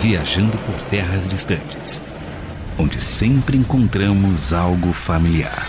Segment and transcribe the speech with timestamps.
[0.00, 2.02] viajando por terras distantes,
[2.78, 5.66] onde sempre encontramos algo familiar.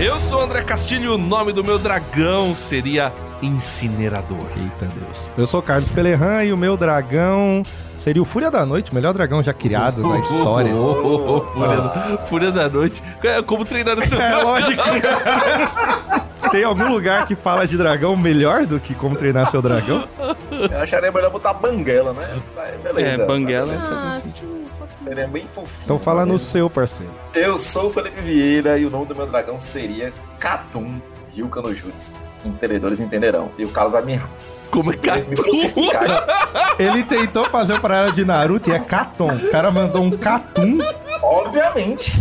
[0.00, 4.46] Eu sou o André Castilho e o nome do meu dragão seria Incinerador.
[4.56, 5.30] Eita Deus.
[5.36, 7.62] Eu sou Carlos Pelerran e o meu dragão
[7.98, 10.72] seria o Fúria da Noite, o melhor dragão já criado na história.
[11.54, 13.02] Fúria, da, Fúria da Noite.
[13.22, 14.44] É, Como treinar o seu É dragão?
[14.50, 14.82] lógico.
[16.52, 20.06] Tem algum lugar que fala de dragão melhor do que como treinar seu dragão?
[20.70, 22.40] Eu acharia melhor botar banguela, né?
[22.54, 23.22] Mas beleza.
[23.22, 24.62] É, banguela Tá, faz Ah, muito sentido.
[24.94, 25.84] Seria bem fofinho.
[25.84, 26.38] Então fala no né?
[26.38, 27.12] seu, parceiro.
[27.34, 31.00] Eu sou o Felipe Vieira e o nome do meu dragão seria Katum
[31.34, 32.12] Ryuka no Jutsu.
[32.44, 33.50] Entendedores entenderão.
[33.58, 34.20] E o Carlos vai me,
[34.70, 34.96] Como é
[35.34, 36.04] crucificar.
[36.78, 39.34] Ele tentou fazer o paralelo de Naruto e é Katon.
[39.36, 40.78] O cara mandou um Katum
[41.22, 42.12] Obviamente.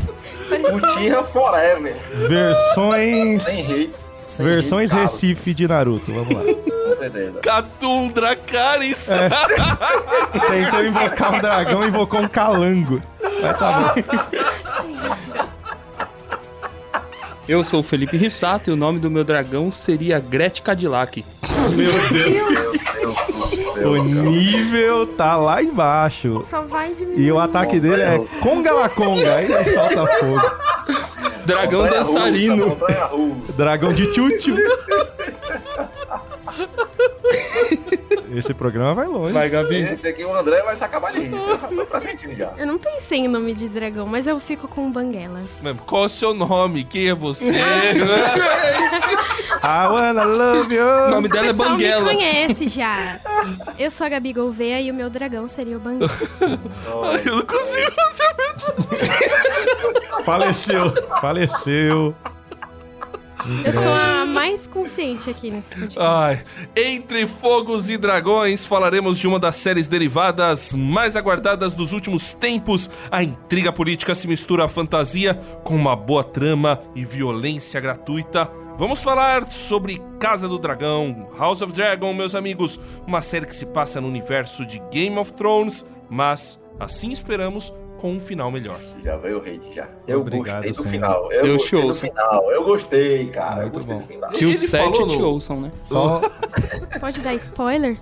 [0.74, 1.96] Uchiha Forever.
[2.28, 4.14] versões Sem hates.
[4.32, 5.12] Sem versões hates, Carlos.
[5.22, 6.14] Recife de Naruto.
[6.14, 6.42] Vamos lá.
[6.92, 7.40] Com certeza.
[7.40, 9.10] Catum Dracarys.
[9.10, 9.30] É.
[10.50, 13.02] Tentou invocar um dragão, invocou um calango.
[13.42, 14.04] Mas tá bom.
[17.48, 21.26] Eu sou o Felipe Rissato e o nome do meu dragão seria Gretchen Cadillac.
[21.76, 22.72] Meu Deus
[23.28, 26.46] do céu, O nível tá lá embaixo.
[26.50, 27.22] Só vai diminuir.
[27.22, 29.36] E o ataque dele é Conga La Conga.
[29.36, 30.52] Aí ele solta fogo.
[31.46, 32.56] Dragão Montanha dançarino.
[32.56, 33.54] Russa, montanha russa.
[33.54, 34.56] Dragão de tchutchu.
[38.36, 39.34] Esse programa vai longe.
[39.34, 39.82] Vai, Gabi.
[39.82, 41.34] Esse aqui, o André, vai se acabar de rir.
[41.34, 42.52] Eu já tô pressentindo já.
[42.58, 45.42] Eu não pensei em nome de dragão, mas eu fico com Banguela.
[45.86, 46.84] Qual é o seu nome?
[46.84, 47.52] Quem é você?
[49.64, 51.10] I wanna love O you.
[51.12, 52.04] nome dela é o me Banguela.
[52.06, 53.20] conhece já.
[53.78, 56.12] Eu sou a Gabi Gouveia e o meu dragão seria o Banguela.
[56.92, 57.92] Olha, Eu não consigo
[60.26, 60.94] Faleceu.
[61.20, 62.16] Faleceu.
[63.66, 66.00] Eu sou a mais consciente aqui nesse podcast.
[66.00, 66.44] Ai,
[66.76, 72.90] entre fogos e dragões, falaremos de uma das séries derivadas mais aguardadas dos últimos tempos.
[73.10, 78.50] A intriga política se mistura à fantasia com uma boa trama e violência gratuita.
[78.78, 83.66] Vamos falar sobre Casa do Dragão, House of Dragon, meus amigos, uma série que se
[83.66, 88.80] passa no universo de Game of Thrones, mas assim esperamos com um final melhor.
[89.04, 89.88] já veio o hate já.
[90.08, 90.90] Eu Obrigado, gostei do senhor.
[90.92, 91.32] final.
[91.32, 92.52] Eu Eu gostei te do final.
[92.52, 93.62] Eu gostei, cara.
[93.62, 94.02] Muito eu gostei bom.
[94.02, 94.30] do final.
[94.32, 95.72] Que os sete te ouçam, né?
[95.84, 96.22] Só
[97.00, 97.98] Pode dar spoiler?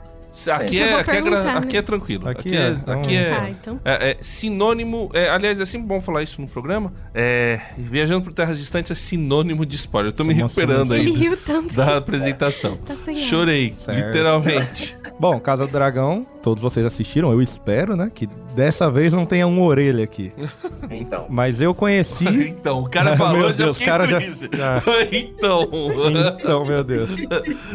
[0.48, 1.80] Aqui, é, aqui, é, gra- perguntar, aqui né?
[1.80, 2.30] é tranquilo.
[2.30, 3.80] Aqui Aqui, é, é, então- aqui é- Tá, então.
[3.84, 5.10] É, é sinônimo.
[5.14, 6.94] é, aliás, é sempre bom falar isso no programa.
[7.14, 10.12] É, viajando por terras distantes é sinônimo de spoiler.
[10.12, 11.74] Eu tô me Somos- recuperando Ele aí riu tanto.
[11.74, 12.78] da apresentação.
[12.78, 12.94] Tá.
[13.16, 13.98] Chorei, Certo.
[14.06, 14.98] literalmente.
[15.20, 18.12] Bom, Casa do Dragão, todos vocês assistiram, eu espero, né?
[18.14, 20.32] Que dessa vez não tenha uma orelha aqui.
[20.92, 21.28] Então.
[21.30, 22.26] Mas eu conheci.
[22.50, 25.70] então, o cara falou, Meu já Deus, fiquei o cara já- já- então.
[26.36, 27.12] Então, meu Deus.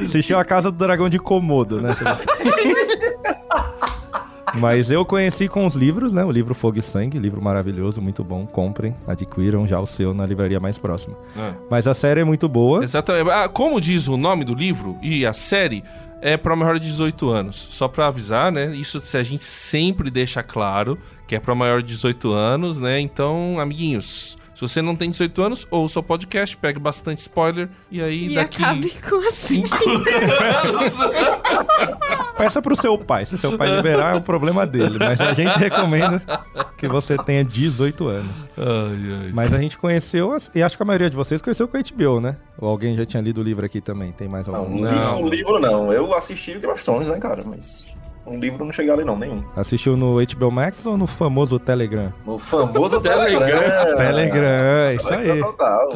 [0.04, 1.94] Assistiu a Casa do Dragão de Komodo, né?
[4.56, 6.24] Mas eu conheci com os livros, né?
[6.24, 8.46] O livro Fogo e Sangue, livro maravilhoso, muito bom.
[8.46, 11.16] Comprem, adquiram já o seu na livraria mais próxima.
[11.36, 12.84] Ah, Mas a série é muito boa.
[12.84, 13.30] exatamente.
[13.30, 15.82] Ah, como diz o nome do livro e a série,
[16.24, 17.68] é pra maior de 18 anos.
[17.70, 18.74] Só pra avisar, né?
[18.74, 22.98] Isso a gente sempre deixa claro que é pra maior de 18 anos, né?
[22.98, 28.00] Então, amiguinhos, se você não tem 18 anos, ouça o podcast, pegue bastante spoiler e
[28.02, 30.92] aí E daqui acabe com a 5 anos.
[32.36, 33.24] Peça pro seu pai.
[33.26, 34.98] Se seu pai liberar, é o problema dele.
[34.98, 36.22] Mas a gente recomenda
[36.76, 38.30] que você tenha 18 anos.
[38.56, 39.30] ai, ai.
[39.32, 41.80] Mas a gente conheceu, as- e acho que a maioria de vocês conheceu com a
[41.82, 42.36] HBO, né?
[42.58, 44.12] Ou alguém já tinha lido o livro aqui também?
[44.12, 44.76] Tem mais Não, algum?
[44.78, 44.90] um Não.
[44.90, 45.92] livro, um livro não.
[45.92, 47.42] Eu assisti o Game of Thrones, né, cara?
[47.46, 47.94] Mas
[48.26, 49.42] um livro não cheguei ali não, nenhum.
[49.56, 52.12] Assistiu no HBO Max ou no famoso Telegram?
[52.26, 53.38] No famoso Telegram.
[53.46, 53.96] Telegram.
[53.96, 55.38] Telegram, isso aí.
[55.38, 55.88] Total.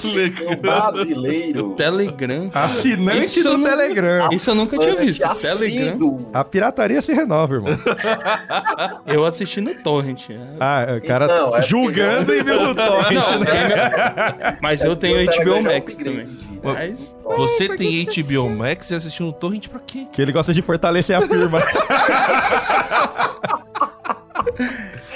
[0.00, 0.52] Telegram.
[0.52, 1.70] O brasileiro.
[1.74, 2.50] Telegram.
[2.52, 4.28] Assinante Isso do não- Telegram.
[4.32, 5.20] Isso eu nunca tinha Assinante visto.
[5.42, 5.86] Telegram.
[5.86, 6.28] assíduo.
[6.34, 7.70] A pirataria se renova, irmão.
[9.06, 10.30] Eu assisti no Torrent.
[10.30, 10.36] é.
[10.58, 14.58] Ah, o cara Então, é porque- julgando e viu no torrent, Não, né?
[14.62, 16.26] Mas eu tenho O Telegram HBO é Max também.
[16.62, 18.48] Mas Você que tem HBO assistiu?
[18.50, 20.06] Max e assistiu no Torrent pra quê?
[20.12, 21.60] Que ele gosta de fortalecer a firma.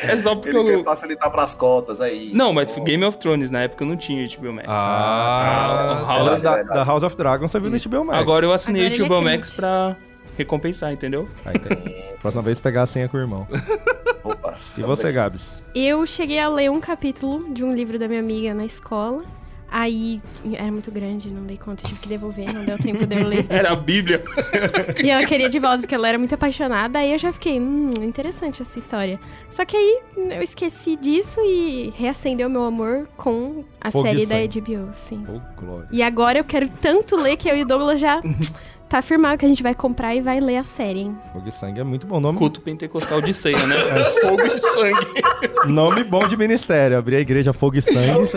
[0.03, 0.85] é só porque Ele quer eu.
[0.85, 2.37] facilitar pras cotas, é isso.
[2.37, 2.71] Não, mas.
[2.71, 4.69] Game of Thrones, na época eu não tinha HBO Max.
[4.69, 8.19] Ah, Ah, House- da, da House of Dragon você viu no HBO Max.
[8.19, 9.37] Agora eu assinei Agora é HBO crente.
[9.37, 9.97] Max pra
[10.37, 11.29] recompensar, entendeu?
[11.45, 13.47] Aí, tem- próxima vez pegar a senha com o irmão.
[14.25, 15.63] Opa, E você, Gabs?
[15.75, 19.23] Eu cheguei a ler um capítulo de um livro da minha amiga na escola.
[19.71, 20.21] Aí
[20.53, 23.47] era muito grande, não dei conta, tive que devolver, não deu tempo de eu ler.
[23.51, 24.23] Era a Bíblia.
[25.03, 26.99] E ela queria de volta porque ela era muito apaixonada.
[27.01, 29.19] Aí eu já fiquei, hum, interessante essa história.
[29.51, 34.37] Só que aí eu esqueci disso e reacendeu meu amor com a Fogo série da.
[34.37, 35.25] HBO, sim.
[35.29, 35.89] Ô, glória.
[35.91, 38.23] E agora eu quero tanto ler que eu e o Douglas já
[38.89, 41.19] tá afirmado que a gente vai comprar e vai ler a série, hein?
[41.33, 42.21] Fogo e sangue é muito bom.
[42.21, 43.77] Nome, Culto pentecostal de ceia, né?
[44.21, 45.73] Fogo e sangue.
[45.73, 46.97] nome bom de ministério.
[46.99, 48.29] Abrir a igreja Fogo e Sangue.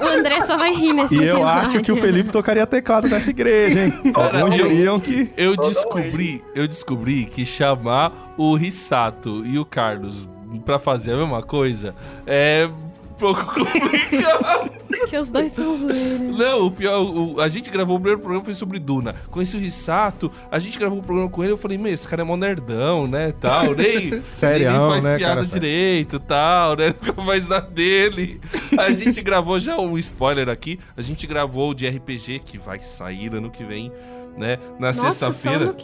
[0.00, 1.46] O André só vai rir nesse e eu episódio.
[1.68, 3.94] acho que o Felipe tocaria teclado nessa igreja, hein?
[4.14, 5.32] Alguns eu- diriam que...
[5.36, 10.28] Eu descobri, eu descobri que chamar o Rissato e o Carlos
[10.64, 11.94] pra fazer a mesma coisa
[12.26, 12.68] é
[13.12, 14.72] pouco complicado.
[15.08, 16.38] Que os dois são zoeiros.
[16.38, 19.14] Não, o pior, o- a gente gravou o primeiro programa foi sobre Duna.
[19.30, 22.22] Conheci o Rissato, a gente gravou um programa com ele, eu falei, meu, esse cara
[22.22, 25.60] é mó nerdão, né, tal, nem, Serião, nem faz né, piada cara, sério.
[25.60, 28.40] direito, tal, né, nunca faz nada dele.
[28.78, 32.78] A gente gravou já um spoiler aqui, a gente gravou o de RPG, que vai
[32.80, 33.90] sair ano que vem,
[34.36, 35.74] né, na sexta-feira.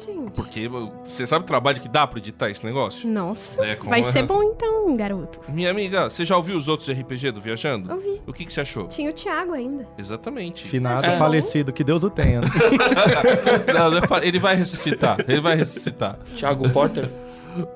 [0.00, 0.30] Gente.
[0.34, 0.68] Porque
[1.04, 3.08] você sabe o trabalho que dá pra editar esse negócio?
[3.08, 5.40] Nossa, É, vai é- ser bom então, garoto.
[5.48, 7.92] Minha amiga, você já ouviu os outros RPG do Viajando?
[7.92, 8.20] Ouvi.
[8.26, 8.86] O que, que você achou?
[8.88, 9.86] Tinha o Thiago ainda.
[9.98, 10.66] Exatamente.
[10.66, 11.16] Finado, É.
[11.16, 12.40] falecido, que Deus o tenha.
[13.72, 16.18] Não, é ele vai ressuscitar, ele vai ressuscitar.
[16.36, 17.08] Thiago Porter.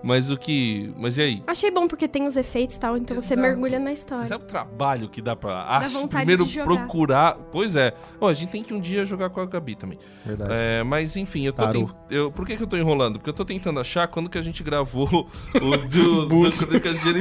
[0.03, 0.93] Mas o que.
[0.97, 1.43] Mas e aí?
[1.47, 3.41] Achei bom porque tem os efeitos e tal, então você Exato.
[3.49, 4.27] mergulha na Você história.
[4.27, 5.65] sabe o trabalho que dá pra.
[5.69, 6.67] Ach, vontade primeiro de jogar.
[6.77, 7.35] procurar.
[7.53, 7.93] Pois é.
[8.21, 9.99] Ó, a gente tem que um dia jogar com a Gabi também.
[10.25, 10.53] Verdade.
[10.55, 11.69] É, mas enfim, eu tô.
[11.69, 13.19] Ten- eu, por que, que eu tô enrolando?
[13.19, 15.09] Porque eu tô tentando achar quando que a gente gravou
[15.55, 17.19] o do, do Crônicas de Gelo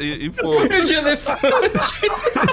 [0.00, 0.68] e e, Fogo.
[0.84, 1.48] De elefante.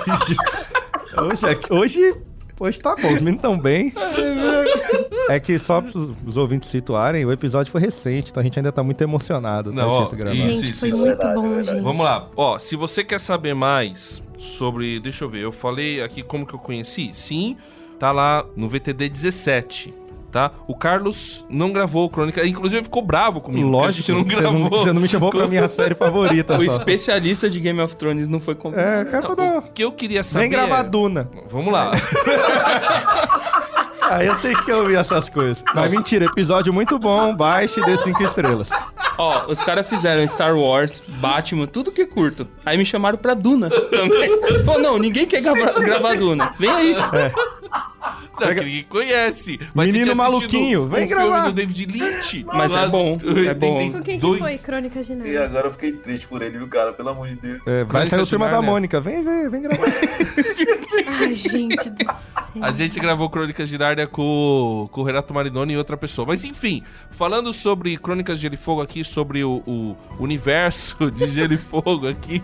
[1.18, 2.16] Hoje, é hoje,
[2.60, 3.94] hoje tá bom, os meninos tão bem.
[5.30, 5.92] É que só para
[6.26, 9.74] os ouvintes situarem, o episódio foi recente, então a gente ainda tá muito emocionado.
[9.74, 10.98] Não, ó, Gente, isso, foi isso.
[11.00, 11.70] muito Verdade, bom, verdade.
[11.78, 11.84] gente.
[11.84, 12.30] Vamos lá.
[12.34, 15.02] Ó, se você quer saber mais sobre.
[15.02, 17.10] Deixa eu ver, eu falei aqui como que eu conheci.
[17.12, 17.58] Sim,
[18.00, 19.94] tá lá no VTD 17.
[20.38, 20.52] Tá?
[20.68, 23.68] O Carlos não gravou o Crônica, inclusive ficou bravo comigo.
[23.68, 26.54] Lógico, que a gente não você, não, você não me chamou pra minha série favorita
[26.62, 26.78] O só.
[26.78, 28.88] especialista de Game of Thrones não foi convidado.
[28.88, 29.58] É, cara, dar...
[29.58, 30.44] O que eu queria saber.
[30.44, 31.28] Vem gravar é- Duna.
[31.50, 31.90] Vamos lá.
[34.12, 35.64] Aí eu tenho que ouvir essas coisas.
[35.74, 38.70] Mas mentira, episódio muito bom, baixe e dê cinco estrelas.
[39.18, 42.48] Ó, os caras fizeram Star Wars, Batman, tudo que curto.
[42.66, 44.30] Aí me chamaram pra Duna também.
[44.64, 46.54] Falou, não, ninguém quer grava- gravar Duna.
[46.60, 46.96] Vem aí.
[48.40, 49.60] Não, que ninguém conhece.
[49.74, 51.36] Mas Menino maluquinho, vem um gravar.
[51.44, 52.46] filme do David Lynch.
[52.46, 53.76] Mas lá é bom, é bom.
[53.78, 53.92] 82.
[53.92, 54.58] Com quem que foi?
[54.60, 56.94] Crônicas de E agora eu fiquei triste por ele, viu, cara?
[56.94, 57.60] Pelo amor de Deus.
[57.66, 58.72] É, vai sair o turma da Nárnia.
[58.72, 59.02] Mônica.
[59.02, 59.88] Vem, vem, vem gravar.
[61.20, 62.16] Ai, gente do céu.
[62.62, 66.28] A gente gravou Crônicas de Nárnia com, com o Renato Marinoni e outra pessoa.
[66.28, 71.28] Mas enfim, falando sobre Crônicas de Gelo e Fogo aqui, sobre o, o universo de
[71.28, 72.44] Gelo e Fogo aqui,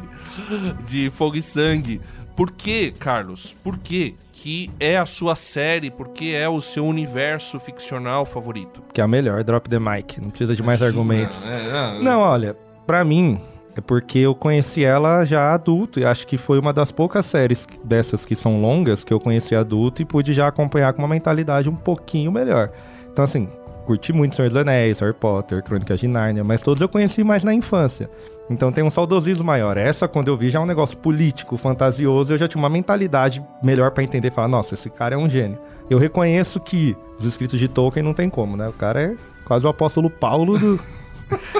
[0.85, 2.01] de Fogo e Sangue.
[2.35, 3.55] Por que, Carlos?
[3.63, 5.91] Por que que é a sua série?
[5.91, 8.81] Por que é o seu universo ficcional favorito?
[8.91, 10.19] que é a melhor, drop the mic.
[10.19, 11.47] Não precisa de mais argumentos.
[11.47, 12.55] É, é, Não, olha,
[12.87, 13.39] pra mim
[13.75, 17.67] é porque eu conheci ela já adulto e acho que foi uma das poucas séries
[17.83, 21.69] dessas que são longas que eu conheci adulto e pude já acompanhar com uma mentalidade
[21.69, 22.71] um pouquinho melhor.
[23.11, 23.47] Então, assim,
[23.85, 27.43] curti muito Senhor dos Anéis, Harry Potter, Crônicas de Nárnia, mas todos eu conheci mais
[27.43, 28.09] na infância.
[28.49, 29.77] Então tem um saudosismo maior.
[29.77, 33.43] Essa, quando eu vi, já é um negócio político, fantasioso, eu já tinha uma mentalidade
[33.61, 35.57] melhor pra entender e falar, nossa, esse cara é um gênio.
[35.89, 38.67] Eu reconheço que os escritos de Tolkien não tem como, né?
[38.67, 39.15] O cara é
[39.45, 40.83] quase o apóstolo Paulo do, da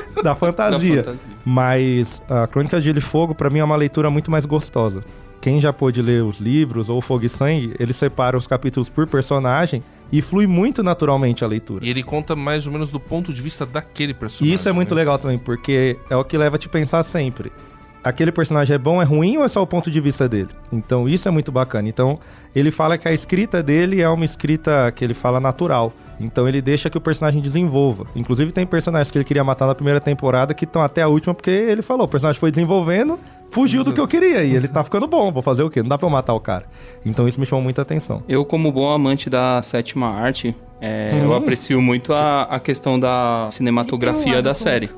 [0.24, 1.04] Da fantasia.
[1.04, 1.19] fantasia.
[1.46, 5.04] Mas a Crônica de Gelo e Fogo, pra mim, é uma leitura muito mais gostosa.
[5.42, 9.06] Quem já pôde ler os livros ou Fogo e Sangue, ele separa os capítulos por
[9.07, 9.83] personagem
[10.14, 11.84] e flui muito naturalmente a leitura.
[11.84, 14.52] E ele conta mais ou menos do ponto de vista daquele personagem.
[14.52, 15.02] E isso é muito né?
[15.02, 17.52] legal também, porque é o que leva a te pensar sempre.
[18.04, 20.50] Aquele personagem é bom, é ruim ou é só o ponto de vista dele?
[20.72, 21.88] Então isso é muito bacana.
[21.88, 22.19] Então
[22.54, 25.94] ele fala que a escrita dele é uma escrita que ele fala natural.
[26.19, 28.06] Então ele deixa que o personagem desenvolva.
[28.16, 31.33] Inclusive tem personagens que ele queria matar na primeira temporada que estão até a última
[31.33, 33.18] porque ele falou, o personagem foi desenvolvendo,
[33.50, 35.81] fugiu do que eu queria e ele tá ficando bom, vou fazer o quê?
[35.81, 36.66] Não dá pra eu matar o cara.
[37.06, 38.22] Então isso me chamou muita atenção.
[38.28, 41.24] Eu, como bom amante da sétima arte, é, Hum.
[41.26, 44.90] eu aprecio muito a, a questão da cinematografia da série.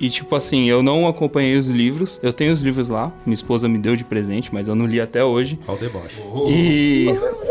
[0.00, 3.68] E tipo assim, eu não acompanhei os livros, eu tenho os livros lá, minha esposa
[3.68, 5.58] me deu de presente, mas eu não li até hoje.
[5.68, 6.16] Olha o deboche.
[6.48, 7.06] E.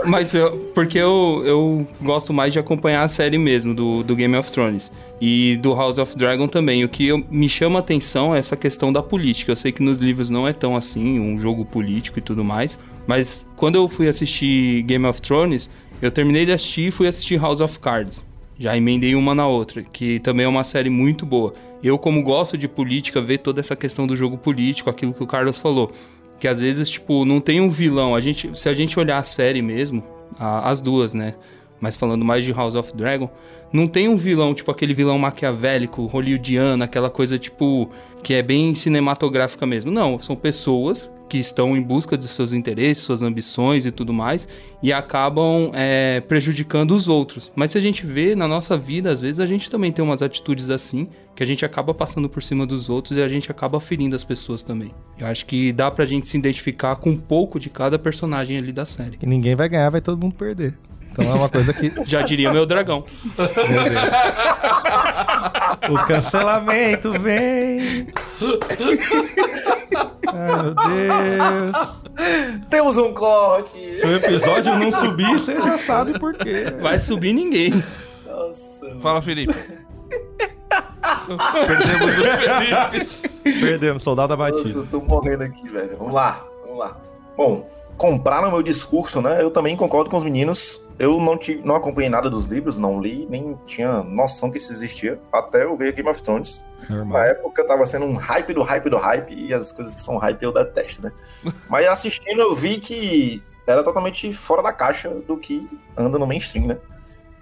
[0.08, 0.58] Mas eu.
[0.74, 4.92] Porque eu, eu gosto mais de acompanhar a série mesmo, do, do Game of Thrones.
[5.22, 6.84] E do House of Dragon também.
[6.84, 9.52] O que eu- me chama a atenção é essa questão da política.
[9.52, 12.80] Eu sei que nos livros não é tão assim, um jogo político e tudo mais.
[13.06, 15.70] Mas quando eu fui assistir Game of Thrones,
[16.02, 18.24] eu terminei de assistir e fui assistir House of Cards.
[18.58, 21.54] Já emendei uma na outra, que também é uma série muito boa.
[21.84, 25.28] Eu, como gosto de política, ver toda essa questão do jogo político, aquilo que o
[25.28, 25.92] Carlos falou.
[26.40, 28.16] Que às vezes, tipo, não tem um vilão.
[28.16, 30.04] A gente, se a gente olhar a série mesmo,
[30.38, 31.36] a, as duas, né?
[31.80, 33.30] Mas falando mais de House of Dragon,
[33.72, 37.90] não tem um vilão, tipo aquele vilão maquiavélico, hollywoodiano, aquela coisa, tipo,
[38.24, 39.92] que é bem cinematográfica mesmo.
[39.92, 44.48] Não, são pessoas que estão em busca dos seus interesses, suas ambições e tudo mais,
[44.82, 47.52] e acabam é, prejudicando os outros.
[47.56, 50.24] Mas se a gente vê na nossa vida, às vezes a gente também tem umas
[50.24, 53.80] atitudes assim, que a gente acaba passando por cima dos outros e a gente acaba
[53.80, 54.92] ferindo as pessoas também.
[55.20, 58.74] Eu acho que dá pra gente se identificar com um pouco de cada personagem ali
[58.74, 59.20] da série.
[59.22, 60.76] E ninguém vai ganhar, vai todo mundo perder.
[61.20, 61.92] Então é uma coisa que.
[62.06, 63.04] Já diria meu dragão.
[63.38, 64.10] Meu Deus.
[65.90, 68.08] O cancelamento vem.
[70.28, 72.00] Ai, meu Deus.
[72.70, 73.78] Temos um corte!
[74.00, 76.66] Se o episódio não subir, você já sabe por quê.
[76.82, 77.84] Vai subir ninguém.
[78.26, 78.96] Nossa.
[79.02, 79.54] Fala, Felipe.
[81.68, 83.60] Perdemos o Felipe.
[83.62, 84.80] Perdemos, soldado Nossa, abatido.
[84.82, 85.98] eu tô morrendo aqui, velho.
[85.98, 86.98] Vamos lá, vamos lá.
[87.38, 89.42] Bom, compraram meu discurso, né?
[89.42, 90.82] Eu também concordo com os meninos.
[91.00, 94.72] Eu não, tive, não acompanhei nada dos livros, não li, nem tinha noção que isso
[94.72, 96.66] existia, até eu ver Game of Thrones.
[96.90, 97.22] Na Normal.
[97.24, 100.44] época tava sendo um hype do hype do hype, e as coisas que são hype
[100.44, 101.14] eu detesto, né?
[101.70, 106.68] Mas assistindo eu vi que era totalmente fora da caixa do que anda no mainstream,
[106.68, 106.78] né?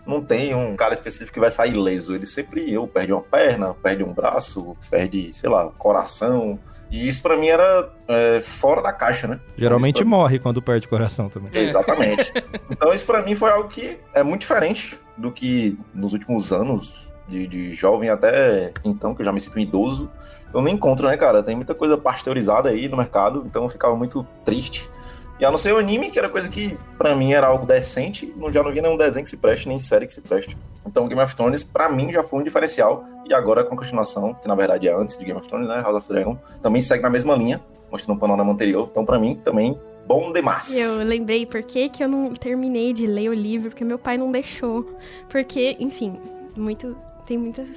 [0.07, 2.15] Não tem um cara específico que vai sair ileso.
[2.15, 6.57] Ele sempre ou perde uma perna, perde um braço, perde, sei lá, coração.
[6.89, 9.39] E isso pra mim era é, fora da caixa, né?
[9.57, 11.51] Geralmente pra- morre quando perde o coração também.
[11.53, 11.59] É.
[11.63, 12.31] Exatamente.
[12.71, 17.11] Então isso pra mim foi algo que é muito diferente do que nos últimos anos,
[17.27, 20.09] de, de jovem até então, que eu já me sinto um idoso,
[20.53, 21.43] eu não encontro, né, cara?
[21.43, 24.89] Tem muita coisa pasteurizada aí no mercado, então eu ficava muito triste.
[25.39, 28.33] E a não ser o anime, que era coisa que pra mim era algo decente,
[28.35, 30.57] não, já não vi nenhum desenho que se preste, nem série que se preste.
[30.85, 33.05] Então Game of Thrones, pra mim, já foi um diferencial.
[33.25, 35.81] E agora com a continuação, que na verdade é antes de Game of Thrones, né?
[35.81, 38.87] House of Dragon, também segue na mesma linha, mostrando o panorama anterior.
[38.89, 40.75] Então pra mim, também, bom demais.
[40.75, 44.17] Eu lembrei por que, que eu não terminei de ler o livro, porque meu pai
[44.17, 44.89] não deixou.
[45.29, 46.17] Porque, enfim,
[46.55, 46.97] muito.
[47.27, 47.67] Tem muitas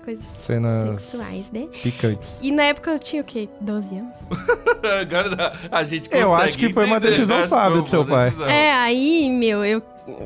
[0.00, 1.66] coisas Cenas sexuais, né?
[1.82, 2.38] picantes.
[2.42, 3.48] E na época eu tinha o quê?
[3.60, 4.14] 12 anos?
[5.00, 7.46] Agora a gente consegue Eu acho que foi uma entender, decisão né?
[7.46, 8.26] sábia do seu pai.
[8.30, 8.48] decisão.
[8.48, 9.82] É, aí, meu, eu.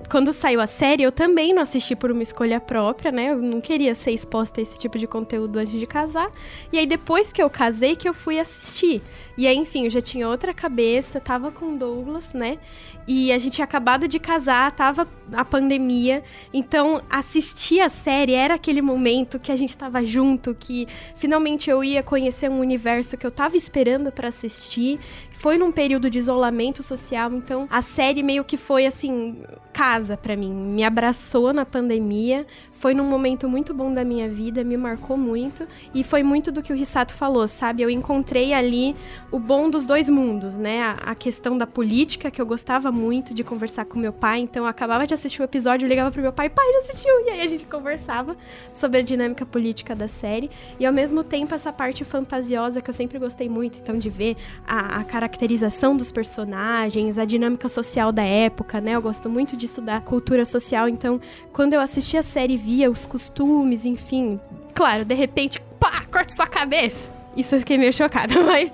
[0.09, 3.31] Quando saiu a série, eu também não assisti por uma escolha própria, né?
[3.31, 6.31] Eu não queria ser exposta a esse tipo de conteúdo antes de casar.
[6.73, 9.03] E aí, depois que eu casei, que eu fui assistir.
[9.37, 12.59] E aí, enfim, eu já tinha outra cabeça, tava com Douglas, né?
[13.07, 16.23] E a gente tinha acabado de casar, tava a pandemia.
[16.53, 20.87] Então, assistir a série era aquele momento que a gente tava junto, que
[21.17, 24.99] finalmente eu ia conhecer um universo que eu tava esperando pra assistir.
[25.35, 30.37] Foi num período de isolamento social, então a série meio que foi assim, casa pra
[30.37, 30.53] mim.
[30.53, 32.47] Me abraçou na pandemia,
[32.85, 36.63] foi num momento muito bom da minha vida, me marcou muito e foi muito do
[36.63, 37.81] que o Risato falou, sabe?
[37.81, 38.95] Eu encontrei ali
[39.33, 40.83] o bom dos dois mundos, né?
[40.83, 44.65] A, a questão da política, que eu gostava muito de conversar com meu pai, então
[44.65, 47.11] eu acabava de assistir o episódio, eu ligava pro meu pai, pai, já assistiu?
[47.25, 48.37] E aí a gente conversava
[48.75, 52.95] sobre a dinâmica política da série e ao mesmo tempo essa parte fantasiosa que eu
[52.95, 54.37] sempre gostei muito, então de ver
[54.67, 58.95] a, a caracterização dos personagens, a dinâmica social da época, né?
[58.95, 61.19] Eu gosto muito de estudar cultura social, então
[61.51, 64.41] quando eu assisti a série, via os costumes, enfim.
[64.75, 67.15] Claro, de repente, pá, corta sua cabeça.
[67.37, 68.73] Isso eu fiquei meio chocada, mas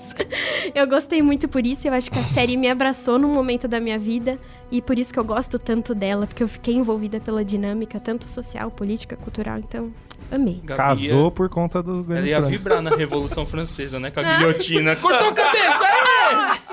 [0.74, 1.86] eu gostei muito por isso.
[1.86, 4.38] Eu acho que a série me abraçou num momento da minha vida
[4.70, 8.26] e por isso que eu gosto tanto dela, porque eu fiquei envolvida pela dinâmica, tanto
[8.26, 9.58] social, política, cultural.
[9.58, 9.92] Então,
[10.32, 10.60] amei.
[10.64, 14.10] Gabi Casou por conta do Ia, ela ia vibrar na Revolução Francesa, né?
[14.10, 14.96] Com a guilhotina.
[14.96, 15.84] Cortou a cabeça!
[16.66, 16.69] é!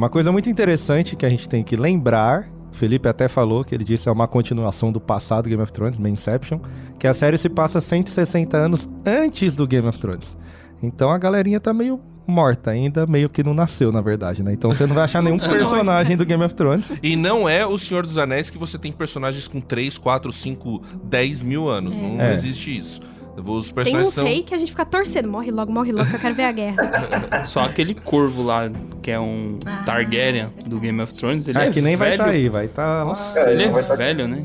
[0.00, 3.74] Uma coisa muito interessante que a gente tem que lembrar, o Felipe até falou que
[3.74, 6.58] ele disse é uma continuação do passado Game of Thrones, Inception,
[6.98, 10.38] que a série se passa 160 anos antes do Game of Thrones.
[10.82, 14.54] Então a galerinha tá meio morta ainda, meio que não nasceu, na verdade, né?
[14.54, 16.90] Então você não vai achar nenhum personagem do Game of Thrones.
[17.02, 20.82] E não é o Senhor dos Anéis que você tem personagens com 3, 4, 5,
[21.04, 21.94] 10 mil anos.
[21.94, 22.32] Não É.
[22.32, 23.02] existe isso.
[23.36, 24.24] Os Tem personagens uns são.
[24.24, 25.28] rei que a gente fica torcendo.
[25.28, 26.76] Morre logo, morre logo, que eu quero ver a guerra.
[27.46, 28.70] Só aquele corvo lá,
[29.02, 32.10] que é um Ah, Targaryen do Game of Thrones, ele é, é que nem vai
[32.10, 32.20] velho.
[32.20, 33.04] estar aí, vai estar lá.
[33.04, 34.44] Nossa, É, ele não vai é tá- velho, né?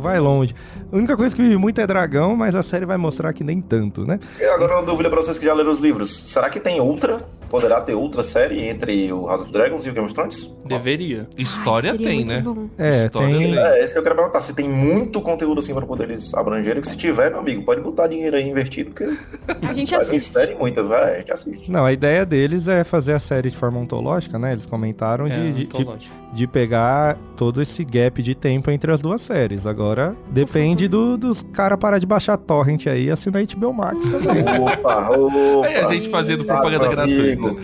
[0.00, 0.54] Vai longe.
[0.92, 3.60] A única coisa que vive muito é dragão, mas a série vai mostrar que nem
[3.60, 4.20] tanto, né?
[4.38, 6.14] E agora uma dúvida pra vocês que já leram os livros.
[6.14, 7.16] Será que tem outra
[7.48, 10.50] poderá ter outra série entre o House of Dragons e o Game of Thrones?
[10.64, 11.28] Deveria.
[11.36, 12.40] História Ai, tem, muito né?
[12.40, 12.66] bom.
[12.78, 13.58] É, História tem.
[13.58, 14.40] É, esse que eu quero perguntar.
[14.40, 17.80] Se tem muito conteúdo assim pra poder eles abrangerem, que se tiver, meu amigo, pode
[17.80, 19.04] botar dinheiro aí invertido, porque
[19.66, 20.32] A gente vai vir assiste.
[20.32, 21.70] série muita, vai, a gente assiste.
[21.70, 24.52] Não, a ideia deles é fazer a série de forma ontológica, né?
[24.52, 26.10] Eles comentaram É, de, de, de.
[26.36, 29.66] De pegar todo esse gap de tempo entre as duas séries.
[29.66, 34.44] Agora, depende do- dos caras parar de baixar torrent aí e assinar HBO Max também.
[34.62, 35.66] Opa, opa.
[35.66, 37.56] Aí a gente fazendo Sabe, propaganda gratuita.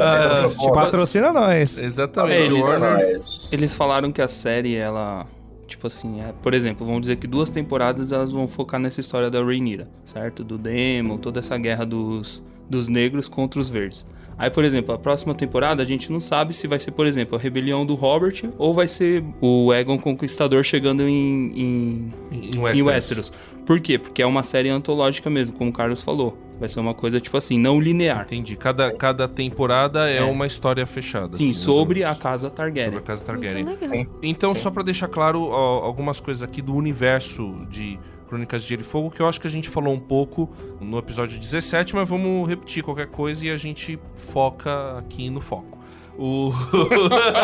[0.00, 1.76] Ah, tipo, Patrocina nós.
[1.76, 2.54] Exatamente.
[2.54, 5.26] É, eles- Eles falaram que a série, ela.
[5.66, 9.30] Tipo assim, é- por exemplo, vamos dizer que duas temporadas elas vão focar nessa história
[9.30, 10.44] da Rhaenyra, certo?
[10.44, 14.04] Do Demo, toda essa guerra dos, dos negros contra os verdes.
[14.38, 17.36] Aí, por exemplo, a próxima temporada a gente não sabe se vai ser, por exemplo,
[17.36, 21.12] a rebelião do Robert ou vai ser o Egon Conquistador chegando em,
[21.54, 22.86] em, Em em Westeros.
[22.86, 23.32] Westeros.
[23.66, 23.98] Por quê?
[23.98, 26.36] Porque é uma série antológica mesmo, como o Carlos falou.
[26.58, 28.22] Vai ser uma coisa, tipo assim, não linear.
[28.22, 28.56] Entendi.
[28.56, 30.22] Cada, cada temporada é, É.
[30.22, 31.36] uma história fechada.
[31.36, 32.84] Sim, assim, sobre a casa Targaryen.
[32.84, 33.66] Sobre a casa Targaryen.
[34.22, 34.56] Então, Sim.
[34.62, 37.98] só pra deixar claro ó, algumas coisas aqui do universo de
[38.32, 40.48] Crônicas de Gelo e Fogo, que eu acho que a gente falou um pouco
[40.80, 43.98] no episódio 17, mas vamos repetir qualquer coisa e a gente
[44.32, 45.78] foca aqui no foco.
[46.16, 46.50] O,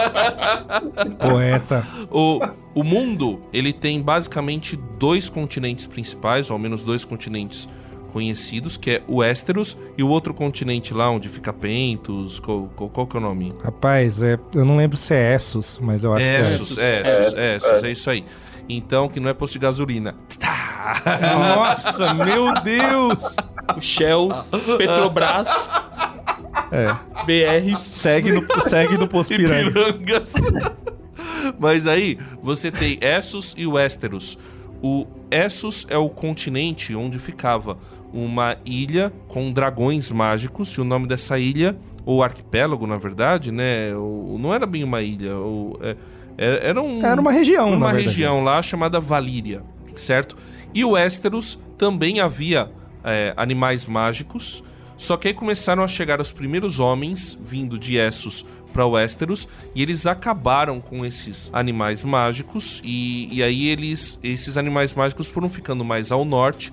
[1.21, 1.87] Poeta.
[2.11, 2.41] o,
[2.75, 7.69] o mundo, ele tem basicamente dois continentes principais, ou ao menos dois continentes
[8.11, 12.89] conhecidos, que é o Westeros e o outro continente lá onde fica Pentos, qual, qual,
[12.89, 13.53] qual que é o nome?
[13.63, 17.01] Rapaz, é, eu não lembro se é Essos, mas eu acho Essos, que é.
[17.03, 17.85] Essos, Essos, Essos, Essos.
[17.85, 18.25] é isso aí.
[18.69, 20.15] Então, que não é posto de gasolina.
[20.39, 21.19] Tá.
[21.33, 23.19] Nossa, meu Deus!
[23.81, 25.49] Shells, Petrobras,
[26.71, 26.95] É,
[27.25, 27.79] BRs.
[27.79, 29.69] segue no, segue no Poço Piranga.
[29.81, 30.33] Ipirangas.
[31.59, 34.39] Mas aí, você tem Essos e Westeros.
[34.83, 37.79] O Essos é o continente onde ficava
[38.13, 40.71] uma ilha com dragões mágicos.
[40.71, 43.95] E o nome dessa ilha, ou arquipélago, na verdade, né?
[43.95, 45.37] o- não era bem uma ilha.
[45.37, 45.97] o- é- é-
[46.39, 49.63] era, um, Era uma região, uma região lá chamada Valíria,
[49.97, 50.37] certo?
[50.73, 52.71] E o Westeros também havia
[53.03, 54.63] é, animais mágicos,
[54.97, 59.83] só que aí começaram a chegar os primeiros homens vindo de Essos para Westeros e
[59.83, 65.85] eles acabaram com esses animais mágicos e, e aí eles esses animais mágicos foram ficando
[65.85, 66.73] mais ao norte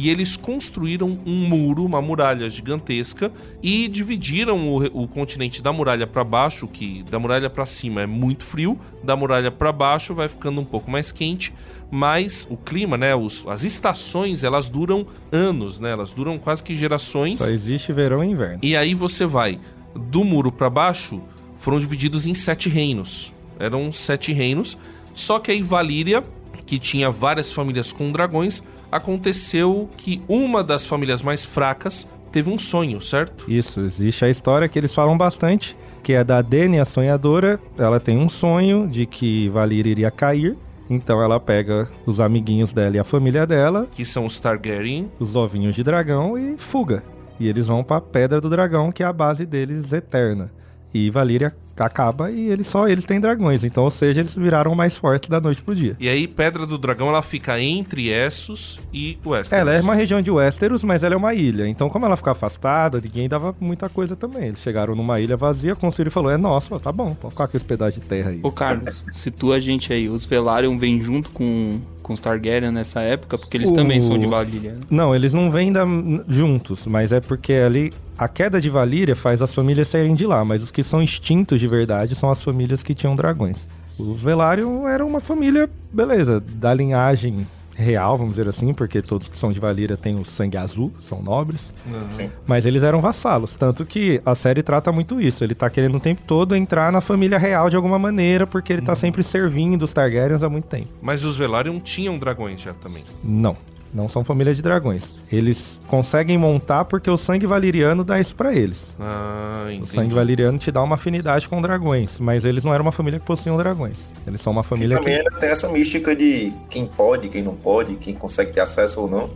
[0.00, 6.06] e eles construíram um muro, uma muralha gigantesca e dividiram o, o continente da muralha
[6.06, 10.28] para baixo, que da muralha para cima é muito frio, da muralha para baixo vai
[10.28, 11.52] ficando um pouco mais quente,
[11.90, 15.90] mas o clima, né, os- as estações, elas duram anos, né?
[15.90, 17.38] Elas duram quase que gerações.
[17.38, 18.58] Só existe verão e inverno.
[18.62, 19.58] E aí você vai
[19.96, 21.20] do muro para baixo,
[21.58, 23.34] foram divididos em sete reinos.
[23.58, 24.78] Eram sete reinos.
[25.12, 26.22] Só que aí Valíria,
[26.66, 32.58] que tinha várias famílias com dragões, aconteceu que uma das famílias mais fracas teve um
[32.58, 33.44] sonho, certo?
[33.50, 37.58] Isso, existe a história que eles falam bastante, que é da Dany, a sonhadora.
[37.76, 40.56] Ela tem um sonho de que Valyria iria cair.
[40.90, 45.10] Então ela pega os amiguinhos dela e a família dela, Que são os Targaryen.
[45.20, 47.02] os ovinhos de dragão e fuga.
[47.38, 50.50] E eles vão pra Pedra do Dragão, que é a base deles eterna.
[50.92, 53.62] E Valíria acaba e eles só eles têm dragões.
[53.62, 55.94] Então, ou seja, eles viraram mais fortes da noite pro dia.
[56.00, 59.52] E aí Pedra do Dragão ela fica entre Essos e Westeros.
[59.52, 61.68] Ela é uma região de Westeros, mas ela é uma ilha.
[61.68, 64.48] Então, como ela fica afastada, ninguém dava muita coisa também.
[64.48, 67.56] Eles chegaram numa ilha vazia, construíram e falou: é nosso, tá bom, pode ficar com
[67.56, 68.40] esse pedaço de terra aí.
[68.42, 70.08] Ô Carlos, situa a gente aí.
[70.08, 74.18] Os Velaryon vêm junto com, com os Targaryen nessa época, porque eles O- também são
[74.18, 74.72] de Valíria.
[74.72, 74.80] né?
[74.90, 75.86] Não, eles não vêm da-
[76.26, 80.44] juntos, mas é porque ali a queda de Valíria faz as famílias saírem de lá,
[80.44, 83.68] mas os que são extintos de verdade são as famílias que tinham dragões.
[83.96, 89.38] Os Velaryon eram uma família, beleza, da linhagem real, vamos dizer assim, porque todos que
[89.38, 91.72] são de Valíria têm o sangue azul, são nobres.
[92.16, 92.28] Sim.
[92.44, 95.44] Mas eles eram vassalos, tanto que a série trata muito isso.
[95.44, 98.82] Ele tá querendo o tempo todo entrar na família real de alguma maneira, porque ele
[98.82, 100.88] tá sempre servindo os Targaryens há muito tempo.
[101.00, 103.04] Mas os Velaryon tinham dragões já também.
[103.22, 103.56] Não,
[103.92, 105.14] não são família de dragões.
[105.30, 108.94] Eles conseguem montar porque o sangue valiriano dá isso pra eles.
[109.00, 109.90] Ah, O entendi.
[109.90, 113.26] sangue valiriano te dá uma afinidade com dragões, mas eles não eram uma família que
[113.26, 114.10] possuíam dragões.
[114.26, 117.42] Eles são uma E família também que ainda tem essa mística de quem pode, quem
[117.42, 119.30] não pode, quem consegue ter acesso ou não.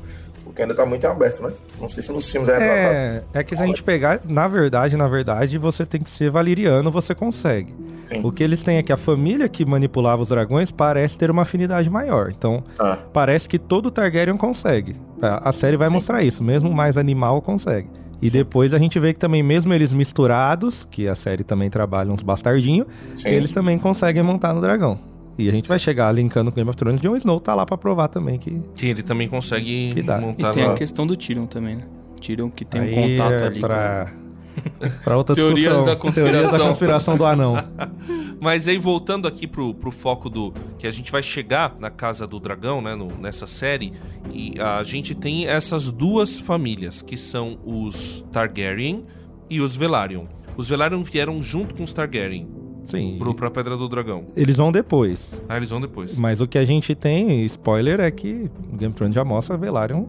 [0.44, 1.52] Porque ainda tá muito em aberto, né?
[1.80, 4.96] Não sei se nos filmes é é, é que se a gente pegar, na verdade,
[4.98, 7.72] na verdade, você tem que ser valiriano, você consegue.
[8.04, 8.20] Sim.
[8.24, 11.42] O que eles têm é que a família que manipulava os dragões parece ter uma
[11.42, 12.30] afinidade maior.
[12.36, 14.96] Então, Ah, parece que todo Targaryen consegue.
[15.20, 17.88] A, a série vai mostrar isso, mesmo o mais animal consegue.
[18.20, 22.12] E depois a gente vê que também, mesmo eles misturados, que a série também trabalha
[22.12, 22.86] uns bastardinhos,
[23.16, 23.28] sim.
[23.28, 24.98] eles também conseguem montar no dragão.
[25.38, 27.00] E a gente vai chegar linkando com Game of Thrones.
[27.00, 28.62] Jon Snow tá lá pra provar também que.
[28.74, 30.18] Que ele também consegue Que dá.
[30.18, 30.72] E montar tem lá.
[30.72, 31.82] a questão do Tyrion também, né?
[32.20, 33.60] Tyrion que tem um aí contato é ali.
[33.60, 34.12] pra
[35.04, 35.84] Pra outra Teorias discussão.
[35.84, 36.32] da conspiração.
[36.32, 37.56] Teorias da conspiração do anão.
[38.40, 40.52] Mas aí, voltando aqui pro, pro foco do.
[40.78, 42.94] Que a gente vai chegar na Casa do Dragão, né?
[42.94, 43.92] no- nessa série.
[44.32, 49.04] E a gente tem essas duas famílias, que são os Targaryen
[49.48, 50.24] e os Velaryon.
[50.56, 52.46] Os Velaryon vieram junto com os Targaryen
[52.84, 53.16] Sim.
[53.18, 54.24] pro, pra Pedra do Dragão.
[54.36, 55.40] Eles vão depois.
[55.48, 56.18] Ah, eles vão depois.
[56.18, 59.56] Mas o que a gente tem, spoiler, é que o Game of Thrones já mostra
[59.56, 60.04] Velaryon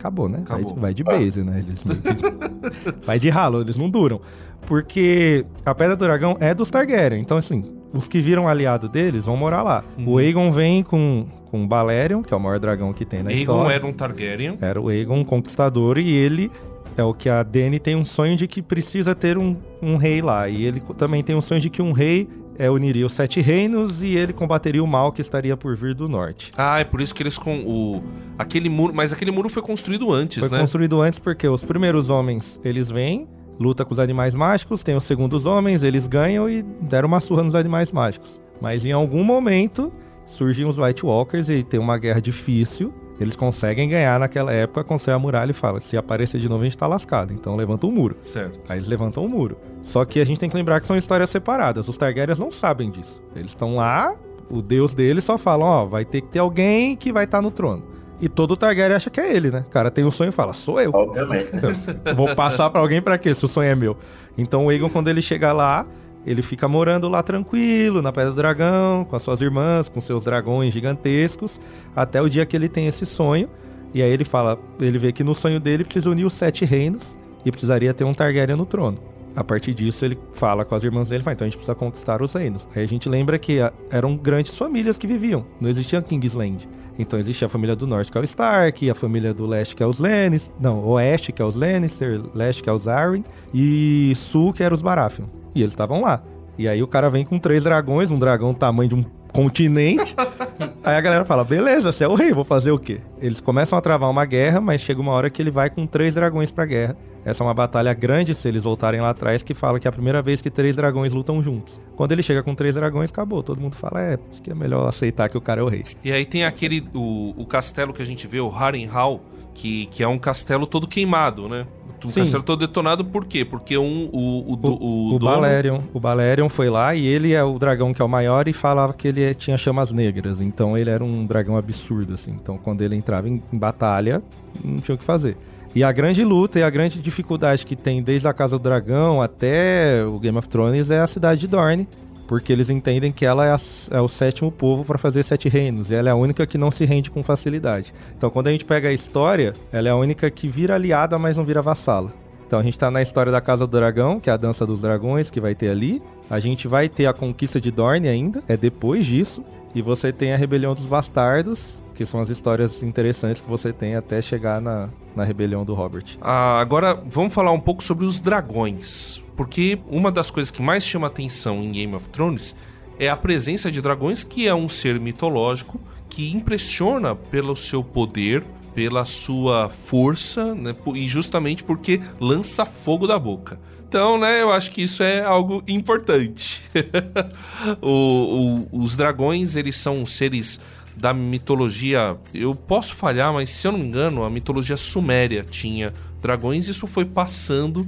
[0.00, 0.42] acabou, né?
[0.46, 0.74] Vai Acabou.
[0.74, 1.64] de- Vai, de base, né?
[1.66, 1.90] Eles que-
[3.06, 4.20] vai de ralo, eles não duram.
[4.66, 7.20] Porque a Pedra do Dragão é dos Targaryen.
[7.20, 9.84] Então, assim, os que viram aliado deles vão morar lá.
[9.98, 10.08] Uhum.
[10.14, 13.30] O Aegon vem com, com o Balerion, que é o maior dragão que tem na
[13.30, 13.74] Aegon história.
[13.74, 14.58] era um Targaryen.
[14.60, 16.50] Era o Aegon um conquistador e ele
[16.96, 20.20] é o que a Dany tem um sonho de que precisa ter um, um rei
[20.22, 20.48] lá.
[20.48, 24.02] E ele também tem um sonho de que um rei é, uniria os sete reinos
[24.02, 26.52] e ele combateria o mal que estaria por vir do norte.
[26.56, 28.02] Ah, é por isso que eles com o.
[28.38, 28.92] Aquele muro.
[28.94, 30.58] Mas aquele muro foi construído antes, Foi né?
[30.60, 35.04] construído antes porque os primeiros homens, eles vêm, luta com os animais mágicos, tem os
[35.04, 38.40] segundos homens, eles ganham e deram uma surra nos animais mágicos.
[38.60, 39.92] Mas em algum momento
[40.26, 42.92] surgem os White Walkers e tem uma guerra difícil.
[43.20, 46.64] Eles conseguem ganhar naquela época, constrói a muralha e fala: se aparecer de novo, a
[46.64, 47.32] gente tá lascado.
[47.32, 48.16] Então levanta um muro.
[48.22, 48.60] Certo.
[48.68, 49.58] Aí eles levantam o muro.
[49.82, 51.86] Só que a gente tem que lembrar que são histórias separadas.
[51.86, 53.22] Os Targaryens não sabem disso.
[53.36, 54.14] Eles estão lá,
[54.48, 57.50] o deus deles só fala: ó, vai ter que ter alguém que vai estar no
[57.50, 57.84] trono.
[58.20, 59.64] E todo Targaryen acha que é ele, né?
[59.66, 60.90] O cara tem um sonho e fala: sou eu.
[60.92, 61.54] Obviamente.
[61.54, 61.60] né?
[62.16, 63.34] Vou passar pra alguém pra quê?
[63.34, 63.96] Se o sonho é meu.
[64.36, 65.86] Então o Aegon, quando ele chega lá,
[66.26, 70.24] ele fica morando lá tranquilo, na Pedra do Dragão, com as suas irmãs, com seus
[70.24, 71.60] dragões gigantescos,
[71.94, 73.48] até o dia que ele tem esse sonho.
[73.92, 77.18] E aí ele fala, ele vê que no sonho dele precisa unir os sete reinos
[77.44, 78.98] e precisaria ter um Targaryen no trono.
[79.34, 82.20] A partir disso, ele fala com as irmãs dele, fala, então a gente precisa conquistar
[82.20, 82.68] os reinos.
[82.74, 86.68] Aí a gente lembra que ah, eram grandes famílias que viviam, não existia Kingsland.
[86.98, 89.82] Então existia a família do norte, que é o Stark, a família do leste, que
[89.82, 94.12] é os Lannister, não, oeste, que é os Lannister, leste, que é os Arryn, e
[94.16, 95.39] sul, que era os Baratheon.
[95.54, 96.22] E eles estavam lá.
[96.58, 100.14] E aí o cara vem com três dragões, um dragão tamanho de um continente.
[100.84, 103.00] aí a galera fala, beleza, você é o rei, vou fazer o quê?
[103.20, 106.14] Eles começam a travar uma guerra, mas chega uma hora que ele vai com três
[106.14, 106.96] dragões pra guerra.
[107.24, 109.92] Essa é uma batalha grande, se eles voltarem lá atrás, que fala que é a
[109.92, 111.80] primeira vez que três dragões lutam juntos.
[111.94, 113.42] Quando ele chega com três dragões, acabou.
[113.42, 115.82] Todo mundo fala, é, acho que é melhor aceitar que o cara é o rei.
[116.02, 116.86] E aí tem aquele.
[116.94, 119.20] O, o castelo que a gente vê, o Harrenhal,
[119.54, 121.66] que, que é um castelo todo queimado, né?
[122.04, 122.24] Um Sim.
[122.58, 123.44] detonado, por quê?
[123.44, 127.42] Porque um, o, o, o, O, dono- Balerion, o Balerion foi lá e ele é
[127.44, 130.40] o dragão que é o maior e falava que ele tinha chamas negras.
[130.40, 132.30] Então ele era um dragão absurdo, assim.
[132.42, 134.22] Então quando ele entrava em, em batalha,
[134.64, 135.36] não tinha o que fazer.
[135.74, 139.22] E a grande luta e a grande dificuldade que tem desde a Casa do Dragão
[139.22, 141.86] até o Game of Thrones é a cidade de Dorne.
[142.30, 145.90] Porque eles entendem que ela é, a- é o sétimo povo para fazer sete reinos.
[145.90, 147.92] E ela é a única que não se rende com facilidade.
[148.16, 151.36] Então, quando a gente pega a história, ela é a única que vira aliada, mas
[151.36, 152.12] não vira vassala.
[152.46, 154.80] Então a gente tá na história da Casa do Dragão, que é a dança dos
[154.80, 156.00] dragões que vai ter ali.
[156.30, 159.44] A gente vai ter a conquista de Dorne ainda, é depois disso.
[159.74, 163.94] E você tem a rebelião dos bastardos, que são as histórias interessantes que você tem
[163.94, 166.16] até chegar na, na rebelião do Robert.
[166.20, 169.22] Ah, agora vamos falar um pouco sobre os dragões.
[169.36, 172.54] Porque uma das coisas que mais chama atenção em Game of Thrones
[172.98, 178.44] é a presença de dragões, que é um ser mitológico que impressiona pelo seu poder,
[178.74, 180.74] pela sua força, né?
[180.94, 183.58] E justamente porque lança fogo da boca.
[183.90, 186.62] Então, né, eu acho que isso é algo importante.
[187.82, 190.58] O- o- os dragões, eles são seres
[190.96, 192.16] da mitologia.
[192.32, 196.68] Eu posso falhar, mas se eu não me engano, a mitologia suméria tinha dragões.
[196.68, 197.86] Isso foi passando.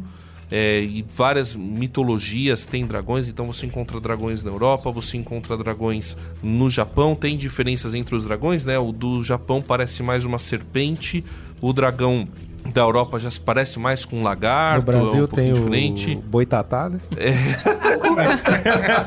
[0.54, 6.14] é, e várias mitologias têm dragões, então você encontra dragões na Europa, você encontra dragões
[6.42, 8.78] no Japão, tem diferenças entre os dragões, né?
[8.78, 11.24] O do Japão parece mais uma serpente,
[11.58, 12.28] o dragão
[12.66, 15.52] da Europa já se parece mais com um No lagarto, é Brasil um tem pouquinho
[15.52, 16.14] o diferente.
[16.16, 17.00] Boitatá, né?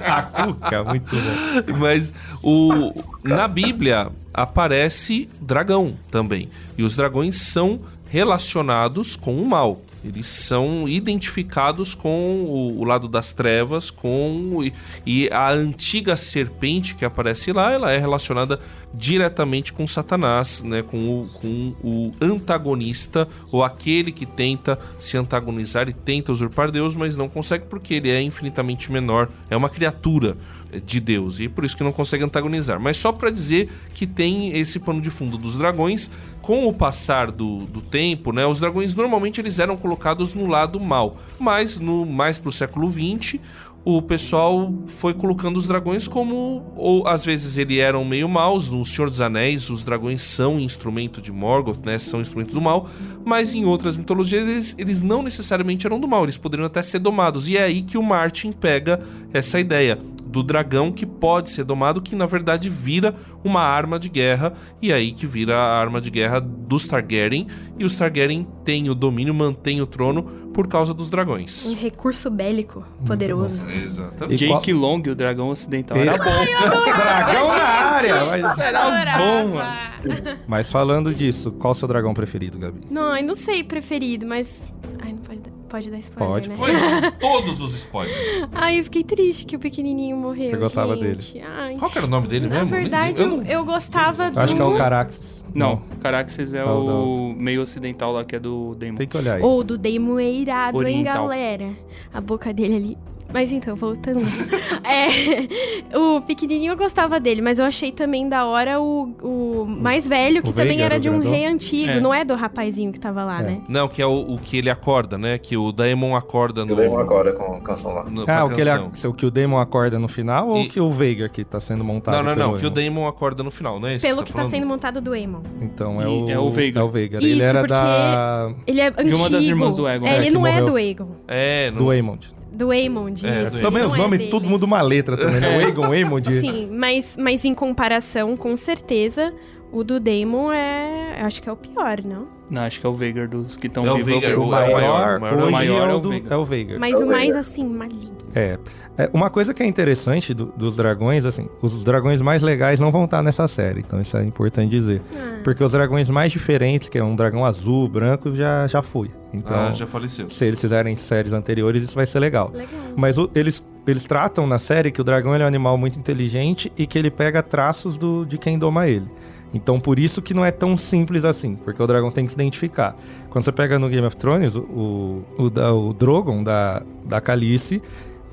[0.05, 1.77] a Cuca, muito bom.
[1.79, 2.13] Mas
[2.43, 6.49] o na Bíblia aparece dragão também.
[6.77, 9.81] E os dragões são relacionados com o mal.
[10.05, 14.73] Eles são identificados com o, o lado das trevas, com e,
[15.05, 18.59] e a antiga serpente que aparece lá, ela é relacionada
[18.93, 25.89] diretamente com Satanás, né, com o, com o antagonista ou aquele que tenta se antagonizar
[25.89, 30.37] e tenta usurpar Deus, mas não consegue porque ele é infinitamente menor, é uma criatura
[30.79, 32.79] de Deus e por isso que não consegue antagonizar.
[32.79, 36.09] Mas só para dizer que tem esse pano de fundo dos dragões,
[36.41, 40.79] com o passar do, do tempo, né, os dragões normalmente eles eram colocados no lado
[40.79, 43.39] mal, mas no mais pro século XX
[43.85, 46.73] o pessoal foi colocando os dragões como.
[46.75, 48.71] Ou às vezes eles eram meio maus.
[48.71, 51.99] No Senhor dos Anéis, os dragões são instrumento de Morgoth, né?
[51.99, 52.89] São instrumentos do mal.
[53.23, 56.23] Mas em outras mitologias, eles, eles não necessariamente eram do mal.
[56.23, 57.47] Eles poderiam até ser domados.
[57.47, 58.99] E é aí que o Martin pega
[59.31, 59.99] essa ideia
[60.35, 64.91] do dragão que pode ser domado, que na verdade vira uma arma de guerra, e
[64.91, 67.47] aí que vira a arma de guerra dos Targaryen,
[67.79, 71.65] e os Targaryen têm o domínio, mantêm o trono por causa dos dragões.
[71.67, 73.69] Um recurso bélico poderoso.
[73.71, 74.43] Exatamente.
[74.43, 76.23] E qual- Jake Long, o dragão ocidental, era bom.
[76.95, 78.25] Dragão na área!
[78.25, 80.37] Mas, Era bom, mano.
[80.49, 82.81] mas falando disso, qual o seu dragão preferido, Gabi?
[82.91, 84.61] Não, eu não sei preferido, mas.
[85.01, 86.55] Ai, não pode dar, pode dar spoiler, Pode, né?
[86.57, 88.47] Foi todos os spoilers.
[88.51, 90.49] Ai, eu fiquei triste que o pequenininho morreu.
[90.49, 91.39] Você gostava gente.
[91.41, 91.75] Ai.
[91.77, 92.69] Qual que era o nome dele Na mesmo?
[92.69, 94.39] verdade, Eu eu, não- eu gostava do.
[94.39, 95.43] Acho que é o Caraxes.
[95.53, 98.95] Não, Caraxes é É o meio ocidental lá, que é do Demon.
[98.97, 99.41] Tem que olhar aí.
[99.41, 101.23] Ou do Daemon é irado, hein, Oriental.
[101.23, 101.69] galera?
[102.13, 102.97] A boca dele ali.
[103.33, 104.21] Mas então, voltando.
[104.83, 110.07] é, o pequenininho eu gostava dele, mas eu achei também da hora o, o mais
[110.07, 111.31] velho, que O também Veigar, era o de um grandão?
[111.31, 111.89] rei antigo.
[111.91, 111.99] É.
[111.99, 113.43] Não é do rapazinho que tava lá, É.
[113.43, 113.61] né?
[113.67, 115.37] Não, que é o, o que ele acorda, né?
[115.37, 116.71] Que o Daemon acorda no.
[116.71, 118.03] Eu lembro agora com a canção lá.
[118.05, 120.69] no- Ah, o que, ele, o que o Demon acorda no final ou E- o
[120.69, 122.47] que o Veigar que tá sendo montado Não, não, não.
[122.51, 122.73] pelo Que o Aemon?
[122.75, 123.97] Daemon acorda no final, né?
[123.99, 125.41] Pelo que tá sendo montado do Aemon.
[125.61, 126.83] Então é E o, é o Veigar.
[126.83, 127.21] É o Veigar.
[127.21, 128.51] Isso, ele era da...
[128.65, 129.17] Ele é antigo.
[129.17, 130.05] uma das irmãs do Aegon.
[130.07, 131.07] É, É, ele que não é do Aegon.
[131.27, 131.89] É, do no...
[131.89, 132.33] Aemond.
[132.55, 133.59] Do Aemond, É, isso.
[133.61, 134.31] Também os é nomes, dele.
[134.31, 135.57] tudo muda uma letra também, né?
[135.57, 136.39] O Aegon, Aemond.
[136.39, 139.33] Sim, mas, mas em comparação, com certeza,
[139.77, 141.21] o do Daemon é.
[141.21, 142.27] Acho que é o pior, não?
[142.49, 144.11] Não, acho que é o Veigar dos que estão É o vivos.
[144.21, 146.31] Veigar, O o- maior, maior, o maior- hoje o maior é, é o do, Veigar.
[146.33, 146.79] é o Veigar.
[146.79, 148.15] Mas É o o mais assim, maligno.
[148.35, 148.59] É.
[148.97, 152.91] É, Uma coisa que é interessante do- dos dragões, assim, os dragões mais legais não
[152.91, 155.01] vão estar nessa série, então isso é importante dizer.
[155.13, 159.09] Ah, Porque os dragões mais diferentes, que é um dragão azul, branco, já, já foi.
[159.33, 160.29] Então, Ah, já faleceu.
[160.29, 162.51] se eles fizerem séries anteriores, isso vai ser legal.
[162.53, 162.69] legal.
[162.95, 165.99] Mas o- eles, eles tratam na série que o dragão ele é um animal muito
[165.99, 169.07] inteligente e que ele pega traços do, de quem doma ele.
[169.53, 172.35] Então, por isso que não é tão simples assim, porque o dragão tem que se
[172.35, 172.95] identificar.
[173.29, 177.81] Quando você pega no Game of Thrones, o, o, da- o Drogon da, da Calice,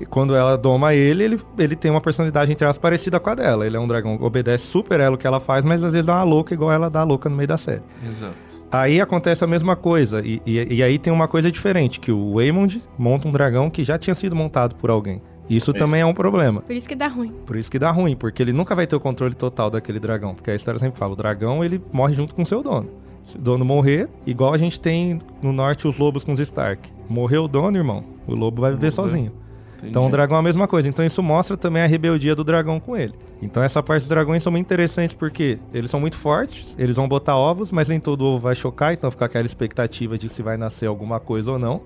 [0.09, 3.65] quando ela doma ele, ele, ele tem uma personalidade, entre aspas, parecida com a dela.
[3.65, 6.05] Ele é um dragão que obedece super ela o que ela faz, mas às vezes
[6.05, 7.83] dá uma louca igual ela dá louca no meio da série.
[8.05, 8.33] Exato.
[8.71, 12.33] Aí acontece a mesma coisa, e, e- e aí tem uma coisa diferente, que o
[12.35, 15.21] Waymond monta um dragão que já tinha sido montado por alguém.
[15.49, 15.79] Isso, Isso.
[15.79, 16.61] também é um problema.
[16.61, 17.31] Por isso que dá ruim.
[17.45, 20.33] Por isso que dá ruim, porque ele nunca vai ter o controle total daquele dragão.
[20.33, 22.89] Porque a história sempre fala, o dragão ele morre junto com o seu dono.
[23.23, 26.91] Se o dono morrer, igual a gente tem no norte os lobos com os Stark.
[27.07, 28.91] Morreu o dono, irmão, o lobo vai viver Morreu.
[28.91, 29.31] sozinho.
[29.77, 29.89] Entendi.
[29.91, 30.87] Então o dragão é a mesma coisa.
[30.87, 33.13] Então isso mostra também a rebeldia do dragão com ele.
[33.41, 37.07] Então essa parte dos dragões são muito interessantes porque eles são muito fortes, eles vão
[37.07, 40.55] botar ovos, mas nem todo ovo vai chocar, então fica aquela expectativa de se vai
[40.55, 41.81] nascer alguma coisa ou não.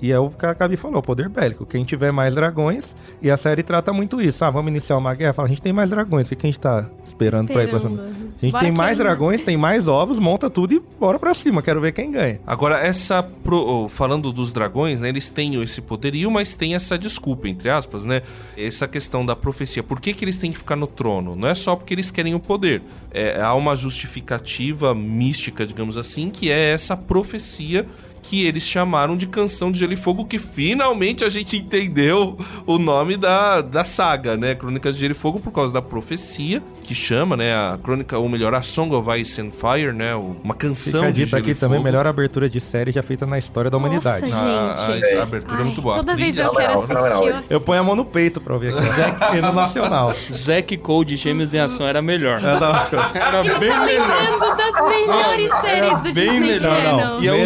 [0.00, 1.64] E é o que a Gabi falou, poder bélico.
[1.64, 4.44] Quem tiver mais dragões, e a série trata muito isso.
[4.44, 5.32] Ah, vamos iniciar uma guerra?
[5.32, 7.78] Fala, a gente tem mais dragões, o que a gente tá esperando, pra ir pra
[7.80, 7.92] cima?
[7.94, 8.16] Esperando.
[8.36, 9.16] A gente Bora tem mais queimar.
[9.16, 11.62] dragões, tem mais ovos, monta tudo e bora pra cima.
[11.62, 12.40] Quero ver quem ganha.
[12.46, 13.22] Agora, essa.
[13.22, 15.08] pro- falando dos dragões, né?
[15.08, 18.20] Eles têm esse poderio, mas tem essa desculpa, entre aspas, né?
[18.56, 19.82] Essa questão da profecia.
[19.82, 21.34] Por que, que eles têm que ficar no trono?
[21.34, 22.82] Não é só porque eles querem o poder.
[23.10, 27.86] É, há uma justificativa mística, digamos assim, que é essa profecia
[28.28, 32.36] que eles chamaram de Canção de Gelo e Fogo, que finalmente a gente entendeu
[32.66, 34.54] o nome da, da saga, né?
[34.54, 37.54] Crônicas de Gelo e Fogo, por causa da profecia, que chama, né?
[37.54, 40.14] A crônica, ou melhor, a Song of Ice and Fire, né?
[40.14, 43.24] Uma canção Fica de dito Gelo aqui e também, melhor abertura de série já feita
[43.26, 44.26] na história da Nossa, humanidade.
[44.26, 44.34] gente.
[44.34, 45.94] A, a abertura é muito Ai, boa.
[45.94, 47.44] A Toda vez eu quero Fenomenal, assistir.
[47.52, 48.86] eu Eu ponho a mão no peito pra ouvir aqui.
[48.92, 50.14] Zack no Nacional.
[50.32, 52.40] Zack Code Gêmeos em Ação era melhor.
[52.42, 54.06] É Era Ele bem tá melhor.
[54.06, 56.60] lembrando das melhores séries do bem Disney melhor.
[56.82, 57.22] Channel.
[57.22, 57.44] E a Mel-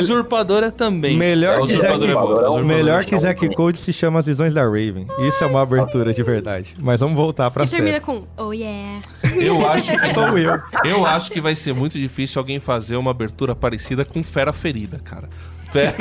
[0.70, 1.16] Usurpadora também.
[1.16, 3.18] Melhor É, que é bom, Usurpador Melhor é que.
[3.18, 5.06] Zack Code se chama As Visões da Raven.
[5.20, 6.74] Isso é uma abertura de verdade.
[6.80, 8.04] Mas vamos voltar pra E termina série.
[8.04, 9.00] com Oh yeah.
[9.36, 10.60] Eu acho que Sou eu.
[10.84, 14.98] Eu acho que vai ser muito difícil alguém fazer uma abertura parecida com Fera Ferida,
[15.04, 15.28] cara.
[15.72, 15.94] Fe-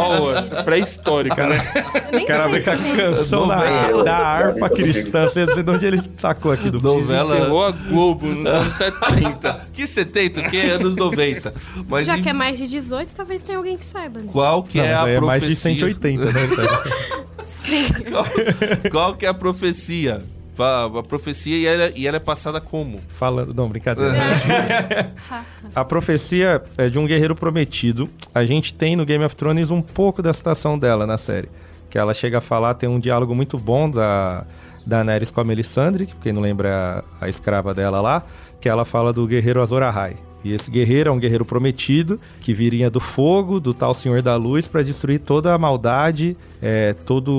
[0.00, 1.58] Ó, pré-histórica, né?
[2.26, 2.96] Quero sei ver com a é.
[2.96, 5.28] canção da, da harpa cristã.
[5.28, 7.36] Você não sei de onde ele sacou aqui do Novela.
[7.40, 9.66] Pegou a Globo nos anos 70.
[9.72, 11.54] que 70, que é anos 90.
[11.88, 14.20] Mas Já em- que é mais de 18, talvez tenha alguém que saiba.
[14.20, 14.28] né?
[14.32, 15.26] qual que Não, é a aí é profecia?
[15.26, 16.32] mais de 180, né?
[18.10, 18.26] Qual,
[18.90, 20.22] qual que é a profecia?
[20.62, 23.00] A, a profecia e ela, e ela é passada como?
[23.08, 23.54] Falando.
[23.54, 24.12] Não, brincadeira.
[25.74, 28.08] A profecia é de um guerreiro prometido.
[28.34, 31.48] A gente tem no Game of Thrones um pouco da citação dela na série.
[31.88, 34.46] Que ela chega a falar, tem um diálogo muito bom da,
[34.86, 38.22] da Daenerys com a Melisandre, que quem não lembra é a, a escrava dela lá,
[38.60, 40.16] que ela fala do guerreiro Azor Ahai.
[40.42, 44.36] E esse guerreiro é um guerreiro prometido que viria do fogo, do tal Senhor da
[44.36, 47.30] Luz, para destruir toda a maldade, é, toda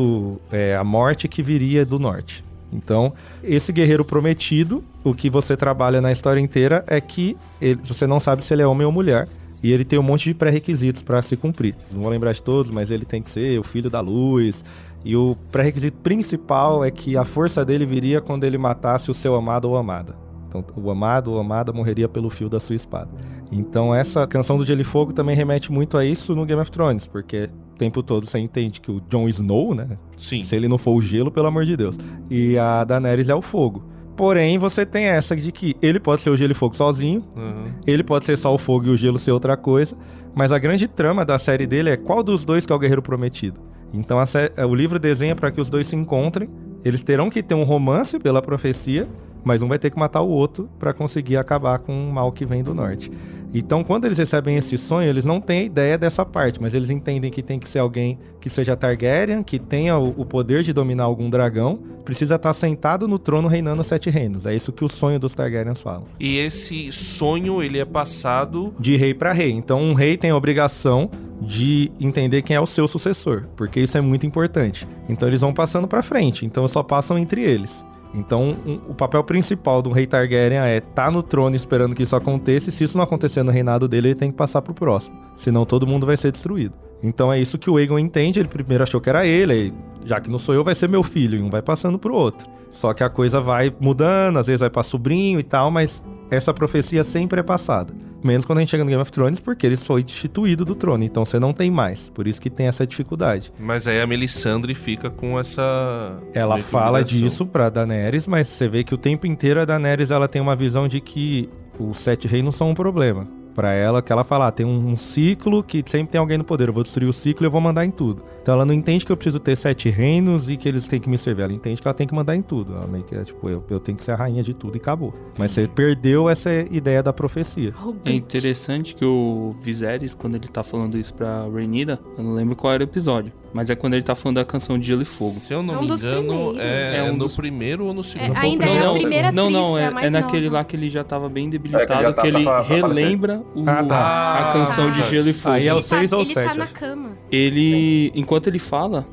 [0.51, 2.43] é, a morte que viria do norte.
[2.71, 8.07] Então, esse guerreiro prometido, o que você trabalha na história inteira é que ele, você
[8.07, 9.27] não sabe se ele é homem ou mulher.
[9.63, 11.75] E ele tem um monte de pré-requisitos para se cumprir.
[11.91, 14.63] Não vou lembrar de todos, mas ele tem que ser o filho da luz.
[15.05, 19.35] E o pré-requisito principal é que a força dele viria quando ele matasse o seu
[19.35, 20.15] amado ou amada.
[20.47, 23.09] Então, o amado ou amada morreria pelo fio da sua espada.
[23.51, 26.69] Então, essa canção do Gelo e Fogo também remete muito a isso no Game of
[26.69, 27.49] Thrones, porque
[27.81, 29.97] tempo todo você entende que o Jon Snow, né?
[30.15, 30.43] Sim.
[30.43, 31.97] Se ele não for o gelo, pelo amor de Deus.
[32.29, 33.83] E a Daenerys é o fogo.
[34.15, 37.63] Porém, você tem essa de que ele pode ser o gelo e fogo sozinho, Uhum.
[37.87, 39.95] ele pode ser só o fogo e o gelo ser outra coisa,
[40.35, 43.01] mas a grande trama da série dele é qual dos dois que é o guerreiro
[43.01, 43.59] prometido.
[43.93, 46.47] Então sé- o livro desenha para que os dois se encontrem,
[46.85, 49.07] eles terão que ter um romance pela profecia,
[49.43, 52.45] mas um vai ter que matar o outro para conseguir acabar com o mal que
[52.45, 53.11] vem do norte.
[53.53, 57.29] Então, quando eles recebem esse sonho, eles não têm ideia dessa parte, mas eles entendem
[57.29, 61.29] que tem que ser alguém que seja Targaryen, que tenha o, poder de dominar algum
[61.29, 64.45] dragão, precisa estar sentado no trono reinando os sete reinos.
[64.45, 68.73] É isso que o sonho dos Targaryens falam E esse sonho, ele é passado...
[68.79, 69.51] de rei para rei.
[69.51, 71.09] Então, um rei tem a obrigação
[71.41, 74.87] de entender quem é o seu sucessor, porque isso é muito importante.
[75.09, 76.45] Então, eles vão passando para frente.
[76.45, 77.85] Então, só passam entre eles.
[78.13, 82.15] Então, um- o papel principal do rei Targaryen é estar no trono esperando que isso
[82.15, 82.69] aconteça.
[82.69, 85.15] E se isso não acontecer no reinado dele, ele tem que passar pro próximo.
[85.37, 86.73] Senão, todo mundo vai ser destruído.
[87.01, 88.39] Então, é isso que o Aegon entende.
[88.39, 89.73] Ele primeiro achou que era ele, aí,
[90.05, 91.39] já que não sou eu, vai ser meu filho.
[91.39, 92.47] E um vai passando pro outro.
[92.69, 96.53] Só que a coisa vai mudando, às vezes vai pra sobrinho e tal, mas essa
[96.53, 97.93] profecia sempre é passada.
[98.23, 101.03] Menos quando a gente chega no Game of Thrones, porque ele foi destituído do trono,
[101.03, 102.09] então você não tem mais.
[102.09, 103.51] Por isso que tem essa dificuldade.
[103.59, 106.19] Mas aí a Melisandre fica com essa...
[106.33, 110.27] Ela fala disso pra Daenerys, mas você vê que o tempo inteiro a Daenerys ela
[110.27, 113.27] tem uma visão de que os sete reinos são um problema.
[113.61, 116.69] Pra ela, que ela fala, ah, tem um, ciclo que sempre tem alguém no poder.
[116.69, 118.23] Eu vou destruir o ciclo e eu vou mandar em tudo.
[118.41, 121.07] Então ela não entende que eu preciso ter sete reinos e que eles têm que
[121.07, 121.43] me servir.
[121.43, 122.73] Ela entende que ela tem que mandar em tudo.
[122.73, 124.79] Ela meio que é tipo, eu, eu tenho que ser a rainha de tudo e
[124.79, 125.13] acabou.
[125.37, 127.71] Mas você perdeu essa ideia da profecia.
[128.03, 132.55] É interessante que o Viserys, quando ele tá falando isso pra Rhaenyra, eu não lembro
[132.55, 135.05] qual era o episódio, mas é quando ele tá falando da canção de Gelo e
[135.05, 135.31] Fogo.
[135.31, 137.93] Se eu não É um me dos engano, é, É um no dos- primeiro ou
[137.93, 138.31] no segundo.
[138.31, 139.51] É, Foi o ainda primeiro é a primeira segundo?
[139.51, 140.57] não, não, é, é naquele nova.
[140.57, 143.63] lá que ele já tava bem É, que debilitado, já tá que ele relembra o-
[143.67, 144.39] Ah, tá.
[144.49, 145.55] a canção de Ah, Gelo e Fogo.
[145.55, 147.09] Aí é o Ele tá, seis ou ele sete, tá na cama.
[147.31, 149.05] Ele, enquanto ele fala,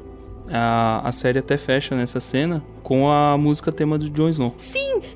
[0.52, 4.54] a, a série até fecha nessa cena com a música tema do Jon Snow.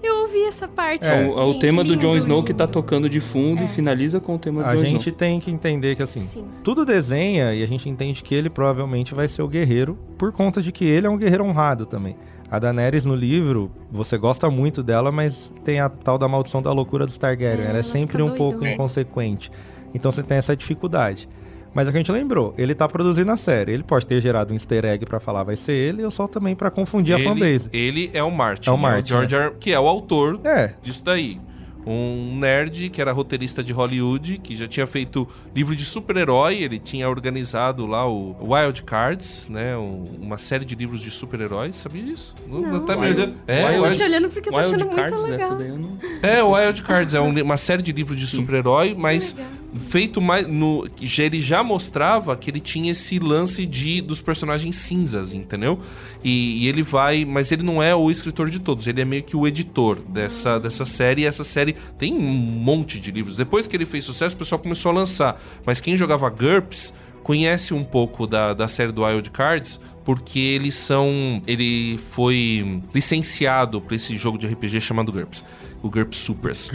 [0.03, 1.07] Eu ouvi essa parte.
[1.07, 1.23] É.
[1.23, 2.47] É o, é o Gente, tema do lindo, Jon Snow lindo.
[2.47, 3.65] que tá tocando de fundo É.
[3.65, 5.17] e finaliza com o tema do A Jon gente Snow.
[5.17, 6.45] tem que entender que assim, Sim.
[6.63, 10.61] tudo desenha e a gente entende que ele provavelmente vai ser o guerreiro por conta
[10.63, 12.17] de que ele é um guerreiro honrado também.
[12.51, 16.71] A Daenerys no livro, você gosta muito dela, mas tem a tal da maldição da
[16.71, 17.61] loucura dos Targaryen.
[17.65, 18.37] É, ela é ela sempre fica um doida.
[18.39, 18.75] pouco É.
[18.75, 19.51] inconsequente.
[19.95, 21.29] Então você tem essa dificuldade.
[21.75, 23.73] Mas a gente lembrou, ele tá produzindo a série.
[23.73, 26.55] Ele pode ter gerado um easter egg pra falar vai ser ele, ou só também
[26.55, 27.69] pra confundir a ele, fanbase.
[27.73, 28.69] ele é o Martin.
[28.69, 28.83] É o né?
[28.83, 29.53] Martin, George R.
[29.59, 31.41] que é o autor É, disso daí.
[31.85, 36.79] Um nerd que era roteirista de Hollywood, que já tinha feito livro de super-herói, ele
[36.79, 39.77] tinha organizado lá o Wild Cards, né?
[39.77, 42.35] um- uma série de livros de super-heróis, sabia disso?
[42.49, 42.81] Não.
[42.85, 43.35] tá me olhando?
[43.47, 45.39] É, Wild- Eu tô Wild- te olhando porque eu tô Wild achando muito Cards legal.
[45.51, 45.99] dessa daí eu não...
[46.23, 49.51] é, o Wild Cards é um uma série de livros de super-herói, mas legal.
[49.89, 50.87] feito mais no
[51.19, 55.81] ele já mostrava que ele tinha esse lance de dos personagens cinzas, entendeu?
[56.23, 59.23] E, e ele vai, mas ele não é o escritor de todos, ele é meio
[59.25, 61.23] que o editor dessa, dessa série.
[61.23, 63.37] E essa série tem um monte de livros.
[63.37, 65.41] Depois que ele fez sucesso, o pessoal começou a lançar.
[65.65, 69.81] Mas quem jogava GURPS conhece um pouco da, da série do Wild Cards.
[70.05, 71.41] Porque eles são.
[71.47, 75.45] Ele foi licenciado para esse jogo de RPG chamado GURPS.
[75.81, 76.71] O GURPS Supers.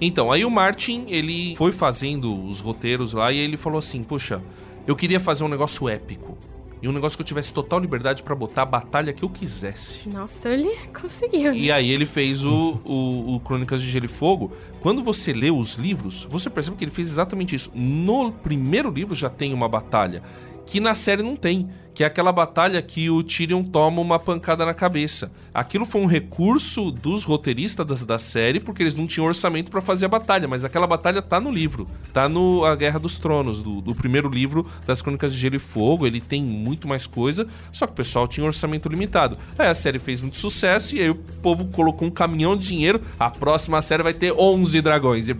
[0.00, 4.42] Então, aí o Martin, ele foi fazendo os roteiros lá e ele falou assim: Poxa,
[4.86, 6.36] eu queria fazer um negócio épico.
[6.82, 10.08] E um negócio que eu tivesse total liberdade pra botar a batalha que eu quisesse.
[10.08, 11.52] Nossa, ele conseguiu.
[11.52, 14.52] E aí ele fez o, o, o Crônicas de Gelo e Fogo.
[14.80, 17.70] Quando você lê os livros, você percebe que ele fez exatamente isso.
[17.74, 20.22] No primeiro livro já tem uma batalha.
[20.66, 21.68] Que na série não tem.
[21.96, 25.30] Que é aquela batalha que o Tyrion toma uma pancada na cabeça.
[25.54, 29.80] Aquilo foi um recurso dos roteiristas da, da série, porque eles não tinham orçamento pra
[29.80, 30.46] fazer a batalha.
[30.46, 31.88] Mas aquela batalha tá no livro.
[32.12, 35.58] Tá no A Guerra dos Tronos, do, do primeiro livro das Crônicas de Gelo e
[35.58, 36.06] Fogo.
[36.06, 37.46] Ele tem muito mais coisa.
[37.72, 39.38] Só que o pessoal tinha um orçamento limitado.
[39.58, 43.00] Aí a série fez muito sucesso e aí o povo colocou um caminhão de dinheiro.
[43.18, 45.28] A próxima série vai ter 11 dragões.
[45.28, 45.34] E, É.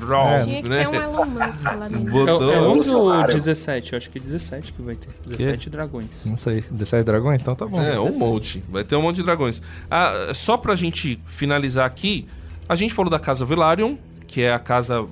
[0.44, 0.84] Tinha que né?
[0.84, 2.10] ter um Elon Musk lá dentro.
[2.12, 3.32] Botou- É, é 11 ou Bolsonaro.
[3.34, 3.92] 17?
[3.92, 5.08] Eu acho que é 17 que vai ter.
[5.26, 6.24] 17 dragões.
[6.24, 7.40] não sei, 17 dragões?
[7.40, 7.80] Então tá bom.
[7.80, 8.62] É, um monte.
[8.68, 9.60] Vai ter um monte de dragões.
[9.90, 12.26] Ah, só pra gente finalizar aqui,
[12.68, 15.06] a gente falou da Casa Velaryon, que é a casa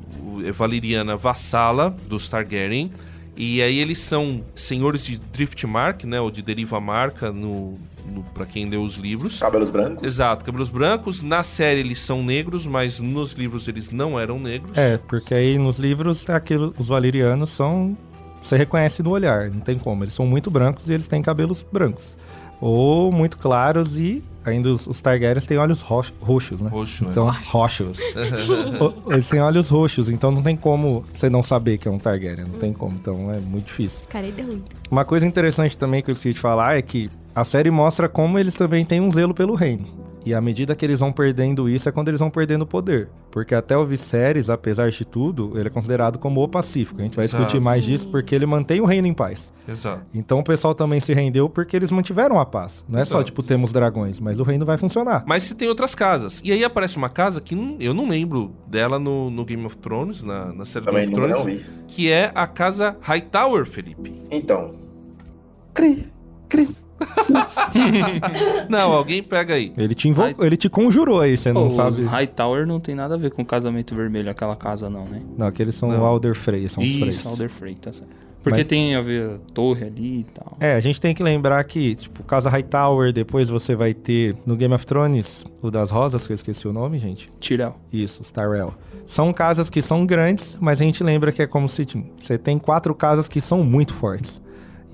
[0.53, 2.91] valeriana vassala dos Targaryen.
[3.37, 6.21] E aí eles são senhores de Driftmark, né?
[6.21, 7.75] Ou de Deriva Marca, no,
[8.09, 9.41] no, para quem leu os livros.
[9.41, 10.05] Cabelos brancos?
[10.05, 11.21] Exato, cabelos brancos.
[11.21, 14.77] Na série eles são negros, mas nos livros eles não eram negros.
[14.79, 17.97] É, porque aí nos livros é aquilo, os valerianos são.
[18.45, 20.05] Você reconhece no olhar, não tem como.
[20.05, 22.15] Eles são muito brancos e eles têm cabelos brancos.
[22.61, 26.69] Ou muito claros e ainda os, os Targaryens têm olhos roxos, roxos né?
[26.71, 27.37] Roxo, então, é.
[27.47, 27.99] roxos.
[29.09, 32.47] Eles têm olhos roxos, então não tem como você não saber que é um Targaryen.
[32.47, 34.01] Não tem como, então é muito difícil.
[34.01, 34.63] Esse cara deu ruim.
[34.91, 38.39] Uma coisa interessante também que eu esqueci de falar é que a série mostra como
[38.39, 40.04] eles também têm um zelo pelo reino.
[40.25, 43.09] E à medida que eles vão perdendo isso é quando eles vão perdendo poder.
[43.31, 47.01] Porque até o Viserys, apesar de tudo, ele é considerado como o pacífico.
[47.01, 47.43] A gente vai Exato.
[47.45, 49.53] discutir mais disso porque ele mantém o reino em paz.
[49.69, 50.03] Exato.
[50.15, 52.85] Então o pessoal também se rendeu porque eles mantiveram a paz.
[52.89, 53.25] Não é só, Exato.
[53.25, 55.25] tipo, temos dragões, mas o reino vai funcionar.
[55.27, 56.41] Mas você tem outras casas.
[56.45, 60.23] E aí aparece uma casa que eu não lembro dela no, no Game of Thrones,
[60.23, 64.15] na, na série Também Game of Thrones, que é a casa Hightower, Felipe.
[64.31, 64.71] Então.
[65.75, 66.09] Cri,
[66.49, 66.69] cri.
[68.69, 69.73] Não, alguém pega aí.
[69.77, 70.23] Ele te, invo...
[70.41, 71.91] ele te conjurou aí, você não Pô, sabe.
[71.91, 75.23] os Hightower não tem nada a ver com o casamento vermelho, aquela casa não, né?
[75.37, 76.01] Não, aqueles são Não.
[76.01, 77.15] o Alder Frey, são os Freys.
[77.17, 78.25] Isso, Alder Frey, tá certo.
[78.43, 80.55] Porque Mas- tem a ver a torre ali e tal.
[80.61, 84.55] É, a gente tem que lembrar que, tipo, Casa Hightower, depois você vai ter no
[84.55, 87.31] Game of Thrones, o das rosas, que eu esqueci o nome, gente.
[87.41, 87.75] Tyrell.
[87.91, 88.75] Isso, os Tyrell.
[89.07, 92.37] São casas que são grandes, mas a gente lembra que é como se tipo, você
[92.37, 94.43] tem quatro casas que são muito fortes.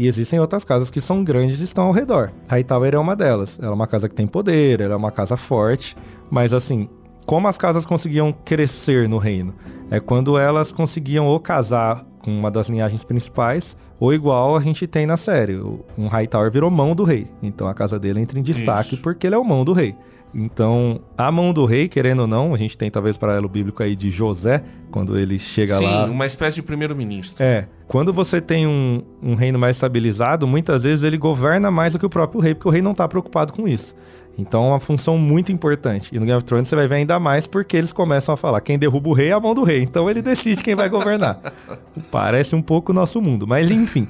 [0.00, 2.32] E existem outras casas que são grandes e estão ao redor.
[2.48, 3.58] Hightower é uma delas.
[3.60, 5.94] Ela é uma casa que tem poder, ela é uma casa forte,
[6.30, 6.88] mas assim,
[7.26, 9.54] como as casas conseguiam crescer no reino?
[9.90, 14.86] É quando elas conseguiam ou casar com uma das linhagens principais, ou igual a gente
[14.86, 15.60] tem na série.
[15.98, 17.26] Um Hightower virou mão do rei.
[17.42, 19.02] Então a casa dele entra em destaque Isso.
[19.02, 19.94] porque ele é o mão do rei.
[20.34, 23.96] Então, a mão do rei, querendo ou não, a gente tem talvez paralelo bíblico aí
[23.96, 26.04] de José, quando ele chega Sim, lá.
[26.04, 27.42] uma espécie de primeiro-ministro.
[27.42, 31.98] É, quando você tem um, um reino mais estabilizado, muitas vezes ele governa mais do
[31.98, 33.94] que o próprio rei, porque o rei não tá preocupado com isso.
[34.38, 36.14] Então é uma função muito importante.
[36.14, 38.60] E no Game of Thrones você vai ver ainda mais porque eles começam a falar:
[38.60, 39.82] quem derruba o rei é a mão do rei.
[39.82, 41.40] Então ele decide quem vai governar.
[42.10, 44.08] Parece um pouco o nosso mundo, mas enfim.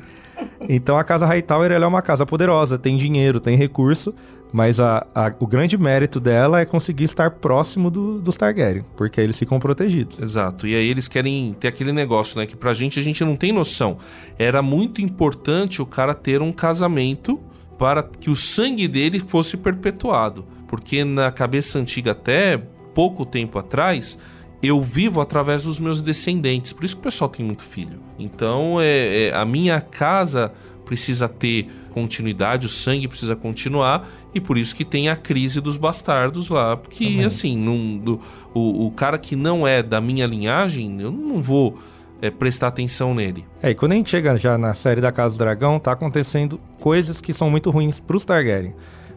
[0.69, 4.15] Então a casa Hightower ela é uma casa poderosa, tem dinheiro, tem recurso,
[4.53, 9.21] mas a- a- o grande mérito dela é conseguir estar próximo do- dos Targaryen, porque
[9.21, 10.21] aí eles ficam protegidos.
[10.21, 10.67] Exato.
[10.67, 12.47] E aí eles querem ter aquele negócio, né?
[12.47, 13.99] Que pra gente a gente não tem noção.
[14.39, 17.39] Era muito importante o cara ter um casamento
[17.79, 20.45] para que o sangue dele fosse perpetuado.
[20.69, 22.61] Porque na cabeça antiga, até
[22.95, 24.19] pouco tempo atrás,
[24.63, 26.73] eu vivo através dos meus descendentes.
[26.73, 27.99] Por isso que o pessoal tem muito filho.
[28.19, 30.53] Então, é, é, a minha casa
[30.85, 35.77] precisa ter continuidade, o sangue precisa continuar, e por isso que tem a crise dos
[35.77, 36.77] bastardos lá.
[36.77, 38.21] Porque, assim, não- do-
[38.55, 41.79] o, o cara que não é da minha linhagem, eu não vou
[42.23, 43.45] é, prestar atenção nele.
[43.63, 46.61] É, e quando a gente chega já na série da Casa do Dragão, tá acontecendo
[46.79, 48.75] coisas que são muito ruins pros Targaryen.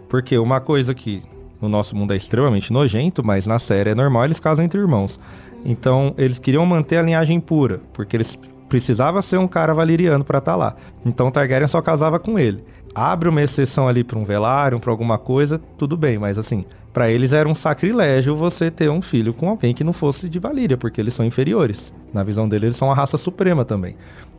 [0.08, 1.22] Porque uma coisa que
[1.62, 5.20] no nosso mundo é extremamente nojento, mas na série é normal, eles casam entre irmãos.
[5.66, 8.38] Então, eles queriam manter a linhagem pura, porque eles
[8.70, 10.76] precisava ser um cara valeriano pra estar lá.
[11.06, 12.64] Então, Targaryen só casava com ele.
[12.96, 17.10] Abre uma exceção ali pra um velário, pra alguma coisa, tudo bem, mas assim, pra
[17.10, 20.78] eles era um sacrilégio você ter um filho com alguém que não fosse de Valíria,
[20.78, 21.92] porque eles são inferiores.
[22.14, 23.96] Na visão deles, eles são a raça suprema também.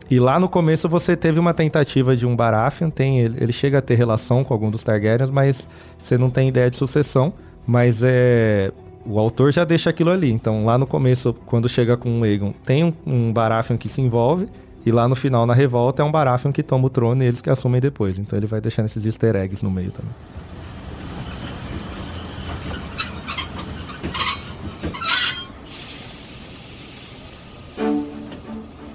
[0.09, 3.79] E lá no começo você teve uma tentativa de um Baratheon, tem ele, ele chega
[3.79, 7.33] a ter relação com algum dos Targaryens, mas você não tem ideia de sucessão.
[7.67, 8.71] Mas é
[9.05, 10.31] o autor já deixa aquilo ali.
[10.31, 14.01] Então lá no começo, quando chega com o Aegon, tem um, um Baratheon que se
[14.01, 14.47] envolve.
[14.85, 17.41] E lá no final, na revolta, é um Baratheon que toma o trono e eles
[17.41, 18.19] que assumem depois.
[18.19, 20.13] Então ele vai deixando esses easter eggs no meio também.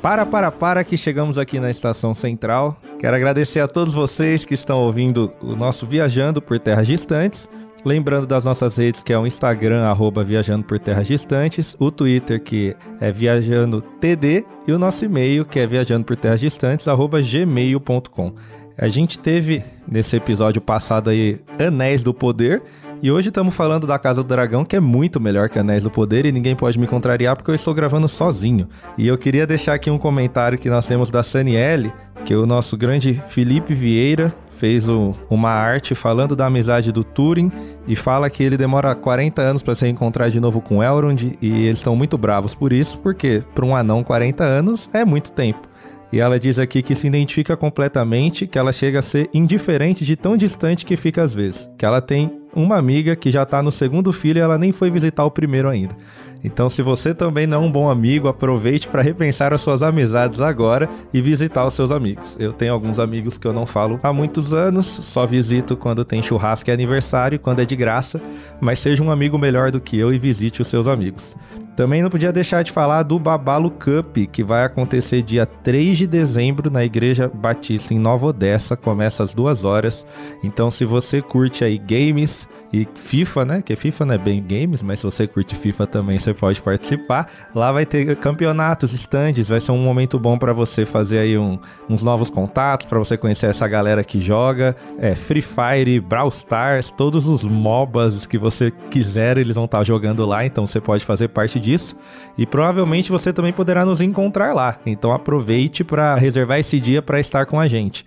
[0.01, 2.77] Para, para, para que chegamos aqui na estação central.
[2.99, 7.49] Quero agradecer a todos vocês que estão ouvindo o nosso Viajando por Terras Distantes.
[7.85, 12.43] Lembrando das nossas redes, que é o Instagram, arroba Viajando por Terras Distantes, o Twitter,
[12.43, 17.21] que é Viajando TD, e o nosso e-mail, que é viajando por terras distantes, arroba
[17.21, 18.33] gmail.com.
[18.79, 22.63] A gente teve, nesse episódio passado aí, Anéis do Poder,
[23.03, 25.91] e hoje estamos falando da Casa do Dragão, que é muito melhor que Anéis do
[25.91, 28.69] Poder, e ninguém pode me contrariar porque eu estou gravando sozinho.
[28.97, 31.93] E eu queria deixar aqui um comentário que nós temos da Saniele,
[32.25, 37.03] que é o nosso grande Felipe Vieira fez o- uma arte falando da amizade do
[37.03, 37.51] Turing
[37.89, 41.49] e fala que ele demora 40 anos para se encontrar de novo com Elrond e
[41.67, 45.67] eles estão muito bravos por isso, porque para um anão 40 anos é muito tempo.
[46.13, 50.15] E ela diz aqui que se identifica completamente, que ela chega a ser indiferente de
[50.17, 51.71] tão distante que fica às vezes.
[51.79, 54.91] Que ela tem uma amiga que já tá no segundo filho e ela nem foi
[54.91, 55.97] visitar o primeiro ainda.
[56.43, 60.41] Então, se você também não é um bom amigo, aproveite para repensar as suas amizades
[60.41, 62.37] agora e visitar os seus amigos.
[62.41, 66.23] Eu tenho alguns amigos que eu não falo há muitos anos, só visito quando tem
[66.23, 68.21] churrasco e aniversário, quando é de graça,
[68.61, 71.37] mas seja um amigo melhor do que eu e visite os seus amigos.
[71.81, 76.07] Também não podia deixar de falar do Babalo Cup, que vai acontecer dia 3 de
[76.07, 80.05] dezembro na Igreja Batista em Nova Odessa, começa às duas horas.
[80.45, 83.63] Então, se você curte aí games e FIFA, né?
[83.63, 87.29] Que FIFA não é bem games, mas se você curte FIFA também, você pode participar.
[87.55, 91.59] Lá vai ter campeonatos, stands, vai ser um momento bom para você fazer aí um,
[91.89, 96.91] uns novos contatos, para você conhecer essa galera que joga é, Free Fire, Brawl Stars,
[96.91, 101.05] todos os MOBAs que você quiser, eles vão estar tá jogando lá, então você pode
[101.05, 101.97] fazer parte disso.
[102.37, 104.79] E provavelmente você também poderá nos encontrar lá.
[104.85, 108.05] Então aproveite para reservar esse dia para estar com a gente.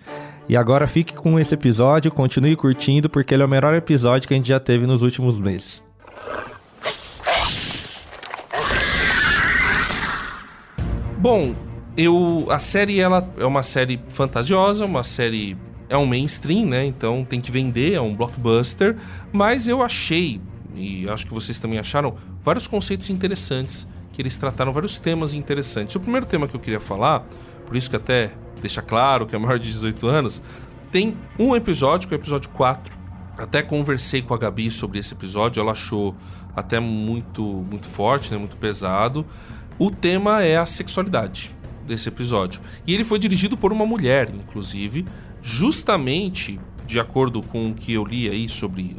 [0.48, 4.34] E agora fique com esse episódio, continue curtindo, porque ele é o melhor episódio que
[4.34, 5.82] a gente já teve nos últimos meses.
[11.16, 11.54] Bom,
[11.96, 15.56] eu a série ela é uma série fantasiosa, uma série
[15.88, 16.84] é um mainstream, né?
[16.84, 18.96] Então tem que vender, é um blockbuster,
[19.32, 20.40] mas eu achei
[20.74, 25.96] e acho que vocês também acharam vários conceitos interessantes que eles trataram vários temas interessantes.
[25.96, 27.26] O primeiro tema que eu queria falar,
[27.66, 30.42] por isso que até deixa claro que é maior de 18 anos,
[30.92, 32.96] tem um episódio, que é o episódio 4.
[33.36, 36.14] Até conversei com a Gabi sobre esse episódio, ela achou
[36.54, 39.26] até muito, muito forte, né, muito pesado.
[39.76, 41.54] O tema é a sexualidade
[41.84, 42.60] desse episódio.
[42.86, 45.04] E ele foi dirigido por uma mulher, inclusive,
[45.42, 48.96] justamente de acordo com o que eu li aí sobre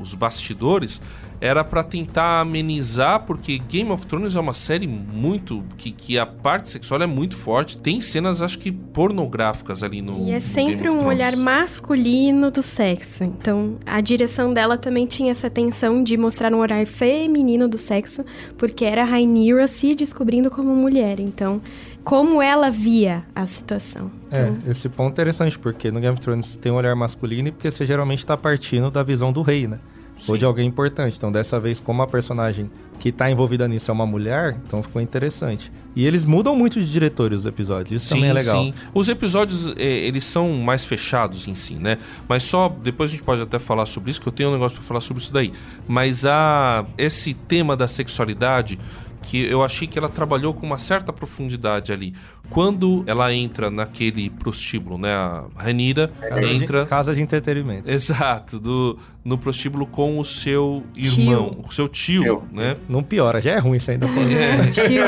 [0.00, 1.00] os bastidores,
[1.40, 5.64] era para tentar amenizar, porque Game of Thrones é uma série muito.
[5.78, 7.78] Que, que a parte sexual é muito forte.
[7.78, 10.28] Tem cenas, acho que, pornográficas ali no.
[10.28, 13.24] E é sempre um olhar masculino do sexo.
[13.24, 18.24] Então, a direção dela também tinha essa tensão de mostrar um olhar feminino do sexo,
[18.58, 21.20] porque era a Rhaenyra se descobrindo como mulher.
[21.20, 21.62] Então,
[22.04, 24.10] como ela via a situação.
[24.30, 24.70] É, então...
[24.70, 27.70] esse ponto é interessante, porque no Game of Thrones tem um olhar masculino e porque
[27.70, 29.78] você geralmente está partindo da visão do rei, né?
[30.20, 30.32] Sim.
[30.32, 31.16] ou de alguém importante.
[31.16, 35.00] Então, dessa vez, como a personagem que está envolvida nisso é uma mulher, então ficou
[35.00, 35.72] interessante.
[35.96, 38.62] E eles mudam muito de diretores os episódios, isso sim, também é legal.
[38.62, 38.74] Sim.
[38.94, 41.98] Os episódios, é, eles são mais fechados em si, né?
[42.28, 44.76] Mas só, depois a gente pode até falar sobre isso, que eu tenho um negócio
[44.76, 45.52] para falar sobre isso daí.
[45.88, 48.78] Mas a, esse tema da sexualidade
[49.22, 52.14] que eu achei que ela trabalhou com uma certa profundidade ali.
[52.50, 55.14] Quando ela entra naquele prostíbulo, né?
[55.14, 56.82] A Ranira é, entra.
[56.82, 57.88] De, casa de entretenimento.
[57.88, 61.64] Exato, do, no prostíbulo com o seu irmão, tio.
[61.64, 62.76] o seu tio, tio, né?
[62.88, 64.06] Não piora, já é ruim isso ainda.
[64.06, 64.66] É.
[64.70, 65.04] Tio.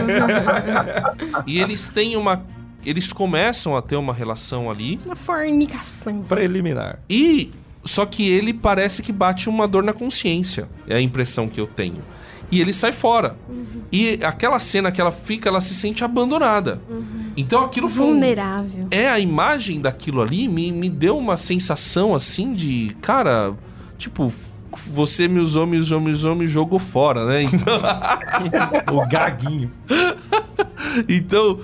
[1.47, 2.45] e eles têm uma.
[2.87, 5.01] Eles começam a ter uma relação ali.
[5.05, 6.23] Uma fornicação.
[6.23, 7.01] Preliminar.
[7.11, 7.51] E.
[7.85, 10.69] Só que ele parece que bate uma dor na consciência.
[10.87, 12.01] É a impressão que eu tenho
[12.53, 13.35] e ele sai fora.
[13.49, 13.83] Uhum.
[13.91, 16.83] E aquela cena que ela fica, ela se sente abandonada.
[16.89, 17.33] Uhum.
[17.35, 18.07] Então aquilo foi.
[18.07, 18.89] Vulnerável.
[18.91, 22.95] É, a imagem daquilo ali me, me deu uma sensação assim de.
[23.01, 23.55] Cara,
[23.97, 24.31] tipo,
[24.87, 27.43] você me usou, me usou, me usou, me jogou fora, né?
[27.43, 27.81] Então...
[28.93, 29.71] o gaguinho.
[31.09, 31.59] então,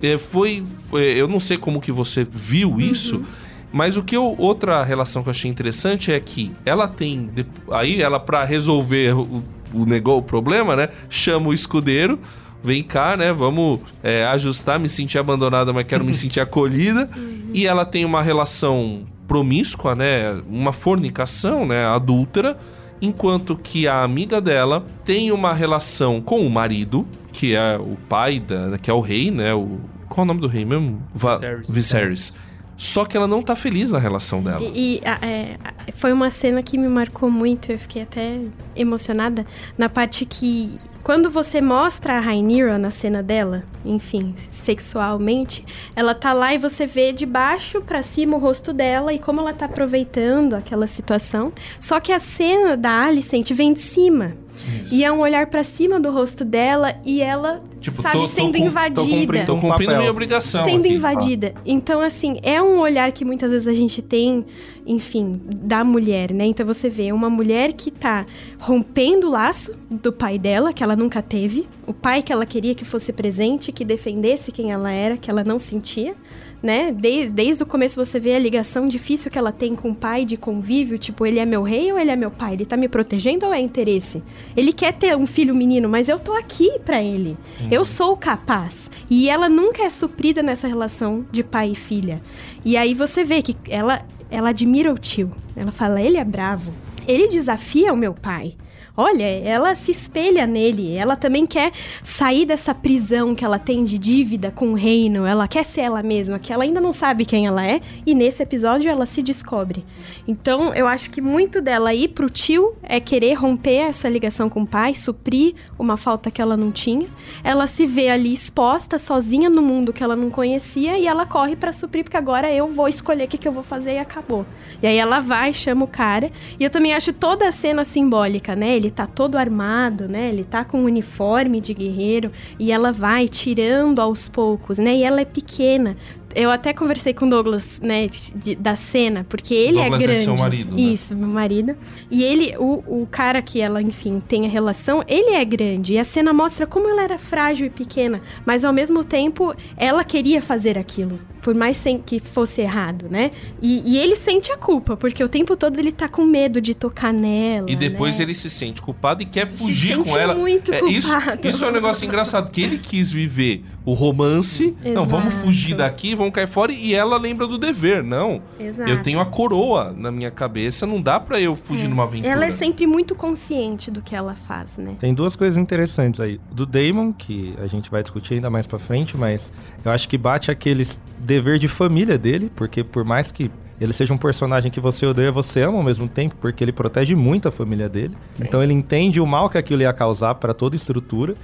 [0.00, 2.80] é, foi, foi, Eu não sei como que você viu uhum.
[2.80, 3.24] isso.
[3.70, 7.28] Mas o que eu, outra relação que eu achei interessante é que ela tem.
[7.70, 9.42] Aí ela, para resolver o
[9.72, 10.88] o, negou o problema, né?
[11.08, 12.18] Chama o escudeiro,
[12.62, 13.32] vem cá, né?
[13.32, 17.08] Vamos é, ajustar, me sentir abandonada, mas quero me sentir acolhida.
[17.52, 20.40] E ela tem uma relação promíscua, né?
[20.48, 21.86] Uma fornicação, né?
[21.86, 22.58] Adúltera.
[23.00, 28.40] Enquanto que a amiga dela tem uma relação com o marido, que é o pai
[28.40, 29.54] da, que é o rei, né?
[29.54, 31.00] O, qual é o nome do rei mesmo?
[31.14, 31.70] Viserys.
[31.70, 32.34] Viserys.
[32.78, 34.62] Só que ela não tá feliz na relação dela.
[34.62, 35.58] E, e é,
[35.92, 38.40] foi uma cena que me marcou muito, eu fiquei até
[38.76, 39.44] emocionada,
[39.76, 45.64] na parte que quando você mostra a Rhaenyra na cena dela, enfim, sexualmente,
[45.96, 49.40] ela tá lá e você vê de baixo para cima o rosto dela e como
[49.40, 51.50] ela tá aproveitando aquela situação.
[51.80, 54.36] Só que a cena da Alicent vem de cima.
[54.84, 54.94] Isso.
[54.94, 58.58] E é um olhar para cima do rosto dela e ela, tipo, sabe, tô, sendo
[58.58, 59.00] tô, invadida.
[59.00, 60.64] Tô cumprindo, tô cumprindo minha obrigação.
[60.64, 60.94] Sendo aqui.
[60.94, 61.54] invadida.
[61.64, 64.44] Então, assim, é um olhar que muitas vezes a gente tem,
[64.86, 66.46] enfim, da mulher, né?
[66.46, 68.26] Então você vê uma mulher que tá
[68.58, 71.68] rompendo o laço do pai dela, que ela nunca teve.
[71.86, 75.44] O pai que ela queria que fosse presente, que defendesse quem ela era, que ela
[75.44, 76.14] não sentia
[76.62, 76.92] né?
[76.92, 80.24] Desde, desde o começo você vê a ligação difícil que ela tem com o pai
[80.24, 82.54] de convívio, tipo, ele é meu rei ou ele é meu pai?
[82.54, 84.22] Ele tá me protegendo ou é interesse?
[84.56, 87.36] Ele quer ter um filho menino, mas eu tô aqui para ele.
[87.60, 87.68] Uhum.
[87.70, 88.90] Eu sou capaz.
[89.08, 92.20] E ela nunca é suprida nessa relação de pai e filha.
[92.64, 95.30] E aí você vê que ela ela admira o tio.
[95.56, 96.72] Ela fala, ele é bravo.
[97.06, 98.54] ele desafia o meu pai.
[99.00, 100.96] Olha, ela se espelha nele.
[100.96, 101.70] Ela também quer
[102.02, 105.24] sair dessa prisão que ela tem de dívida com o reino.
[105.24, 107.80] Ela quer ser ela mesma, que ela ainda não sabe quem ela é.
[108.04, 109.84] E nesse episódio ela se descobre.
[110.26, 114.62] Então eu acho que muito dela ir pro tio é querer romper essa ligação com
[114.62, 117.06] o pai, suprir uma falta que ela não tinha.
[117.44, 120.98] Ela se vê ali exposta, sozinha no mundo que ela não conhecia.
[120.98, 123.62] E ela corre para suprir, porque agora eu vou escolher o que, que eu vou
[123.62, 124.44] fazer e acabou.
[124.82, 126.32] E aí ela vai, chama o cara.
[126.58, 128.74] E eu também acho toda a cena simbólica, né?
[128.74, 130.28] Ele tá todo armado, né?
[130.28, 134.96] Ele tá com um uniforme de guerreiro e ela vai tirando aos poucos, né?
[134.96, 135.96] E ela é pequena.
[136.34, 140.06] Eu até conversei com o Douglas, né, de- da cena, porque ele Douglas é é
[140.06, 140.24] grande.
[140.24, 140.80] seu marido, né?
[140.80, 141.74] Isso, meu marido.
[142.10, 145.94] E ele, o, o cara que ela, enfim, tem a relação, ele é grande.
[145.94, 150.04] E a cena mostra como ela era frágil e pequena, mas ao mesmo tempo ela
[150.04, 151.18] queria fazer aquilo.
[151.40, 153.30] Por mais sem que fosse errado, né?
[153.62, 156.74] E, e ele sente a culpa, porque o tempo todo ele tá com medo de
[156.74, 157.70] tocar nela.
[157.70, 158.24] E depois né?
[158.24, 160.34] ele se sente culpado e quer Se fugir sente com ela.
[160.34, 161.48] muito É, isso, culpado.
[161.48, 164.76] isso é um negócio engraçado, que ele quis viver o romance.
[164.84, 165.46] Não, vamos Exato.
[165.46, 166.72] fugir daqui, vamos cair fora.
[166.72, 168.02] E ela lembra do dever.
[168.02, 168.90] Não, Exato.
[168.90, 172.32] eu tenho a coroa na minha cabeça, não dá pra eu fugir numa aventura.
[172.32, 174.96] Ela é sempre muito consciente do que ela faz, né?
[174.98, 176.40] Tem duas coisas interessantes aí.
[176.52, 179.52] Do Damon, que a gente vai discutir ainda mais pra frente, mas
[179.84, 180.86] eu acho que bate aquele
[181.18, 183.50] dever de família dele, porque por mais que
[183.80, 187.14] ele seja um personagem que você odeia, você ama ao mesmo tempo, porque ele protege
[187.14, 188.16] muito a família dele.
[188.40, 191.36] Então ele entende o mal que aquilo ia causar pra toda a estrutura.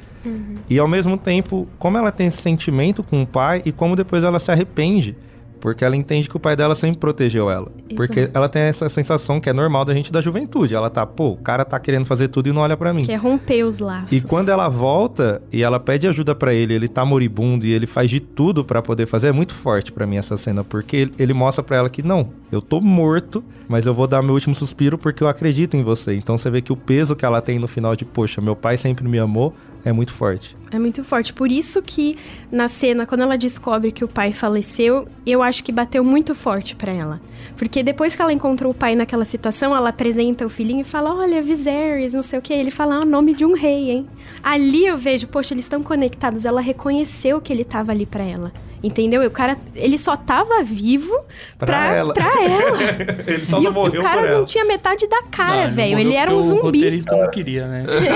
[0.71, 4.25] E ao mesmo tempo, como ela tem esse sentimento com o pai e como depois
[4.25, 5.17] ela se arrepende.
[5.61, 7.73] Porque ela entende que o pai dela sempre protegeu ela.
[7.97, 10.75] Porque ela tem essa sensação que é normal da gente da juventude.
[10.75, 13.05] Ela tá, pô, o cara tá querendo fazer tudo e não olha pra mim.
[13.05, 14.13] Que é romper os laços.
[14.13, 17.87] E quando ela volta e ela pede ajuda pra ele, ele tá moribundo e ele
[17.87, 21.15] faz de tudo pra poder fazer, é muito forte pra mim essa cena, porque ele,
[21.19, 24.55] ele mostra pra ela que não, eu tô morto, mas eu vou dar meu último
[24.55, 26.15] suspiro porque eu acredito em você.
[26.15, 28.77] Então você vê que o peso que ela tem no final de, poxa, meu pai
[28.77, 29.55] sempre me amou,
[29.85, 30.57] é muito forte.
[30.71, 31.33] É muito forte.
[31.33, 32.17] Por isso que
[32.51, 36.75] na cena, quando ela descobre que o pai faleceu, eu acho que bateu muito forte
[36.75, 37.21] pra ela.
[37.57, 41.15] Porque depois que ela encontrou o pai naquela situação, ela apresenta o filhinho e fala:
[41.15, 42.53] Olha, Viserys, não sei o que.
[42.53, 44.09] Ele fala: ah, nome de um rei, hein?
[44.43, 46.45] Ali eu vejo, poxa, eles estão conectados.
[46.45, 48.53] Ela reconheceu que ele tava ali pra ela.
[48.85, 49.23] Entendeu?
[49.23, 51.11] E o cara, ele só tava vivo
[51.59, 52.13] Pra pra, ela.
[52.13, 52.79] pra ela.
[53.27, 54.47] ele só e não o, morreu o cara por não ela.
[54.47, 55.91] tinha metade da cara, Não, velho.
[55.93, 56.79] morreu Ele era um porque O zumbi.
[56.79, 57.85] roteirista não queria, né?
[57.89, 58.07] Essa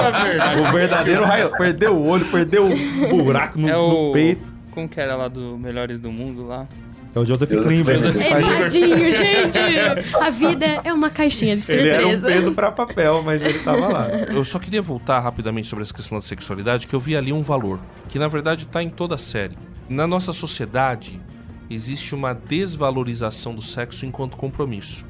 [0.00, 0.60] é a verdade.
[0.60, 4.12] O verdadeiro raio, perdeu o olho, perdeu o buraco no, É no o.
[4.12, 4.54] peito.
[4.70, 6.66] Como que era lá do Melhores do Mundo lá?
[7.14, 7.98] É o Joseph Joseph Klimber.
[7.98, 8.14] Klimber.
[8.14, 9.58] ele É, faz- tadinho, gente.
[10.20, 12.26] A vida é uma caixinha de Ele era um surpresa.
[12.28, 14.08] peso pra papel, mas ele tava lá.
[14.30, 17.40] Eu só queria voltar rapidamente sobre essa questão da sexualidade, que eu vi ali um
[17.42, 17.80] valor,
[18.10, 19.56] que na verdade está em toda a série.
[19.88, 21.20] Na nossa sociedade,
[21.70, 25.06] existe uma desvalorização do sexo enquanto compromisso.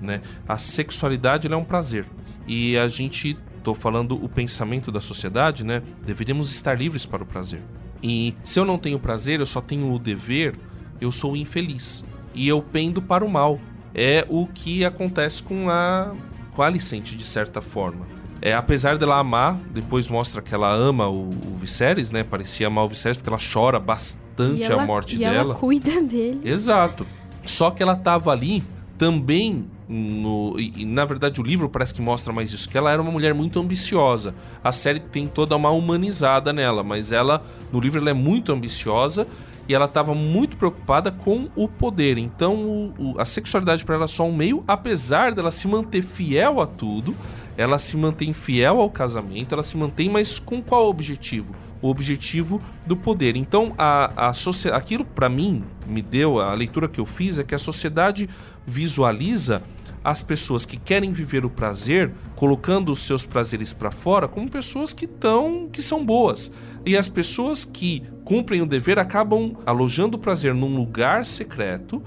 [0.00, 0.20] Né?
[0.48, 2.06] A sexualidade é um prazer.
[2.46, 5.82] E a gente, tô falando o pensamento da sociedade, né?
[6.04, 7.62] Deveríamos estar livres para o prazer.
[8.02, 10.58] E se eu não tenho prazer, eu só tenho o dever,
[11.00, 12.04] eu sou infeliz.
[12.34, 13.60] E eu pendo para o mal.
[13.94, 16.14] É o que acontece com a
[16.52, 18.06] com a Alicente, de certa forma.
[18.44, 22.24] É, apesar dela amar, depois mostra que ela ama o, o Viserys, né?
[22.24, 25.36] Parecia amar o Viserys porque ela chora bastante E a ela- morte e dela.
[25.36, 26.40] ela cuida dele.
[26.44, 27.06] Exato.
[27.44, 28.64] Só que ela tava ali
[28.98, 32.90] também no e, e, na verdade o livro parece que mostra mais isso que ela
[32.90, 34.34] era uma mulher muito ambiciosa.
[34.64, 39.26] A série tentou dar uma humanizada nela, mas ela no livro ela é muito ambiciosa
[39.68, 42.16] e ela estava muito preocupada com o poder.
[42.18, 46.02] Então o- o- a sexualidade para ela é só um meio, apesar dela se manter
[46.02, 47.14] fiel a tudo,
[47.56, 51.54] ela se mantém fiel ao casamento, ela se mantém, mas com qual objetivo?
[51.80, 53.36] O objetivo do poder.
[53.36, 54.32] Então, a, a
[54.76, 58.28] aquilo para mim me deu, a leitura que eu fiz é que a sociedade
[58.66, 59.62] visualiza
[60.04, 64.92] as pessoas que querem viver o prazer, colocando os seus prazeres para fora, como pessoas
[64.92, 66.50] que estão, que são boas.
[66.84, 72.02] E as pessoas que cumprem o dever acabam alojando o prazer num lugar secreto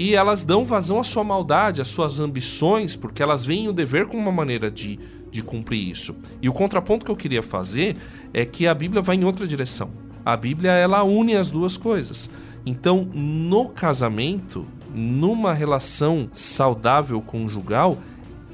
[0.00, 4.06] e elas dão vazão à sua maldade, às suas ambições, porque elas veem o dever
[4.06, 4.98] como uma maneira de,
[5.30, 6.16] de cumprir isso.
[6.40, 7.98] E o contraponto que eu queria fazer
[8.32, 9.90] é que a Bíblia vai em outra direção.
[10.24, 12.30] A Bíblia ela une as duas coisas.
[12.64, 17.98] Então, no casamento, numa relação saudável conjugal,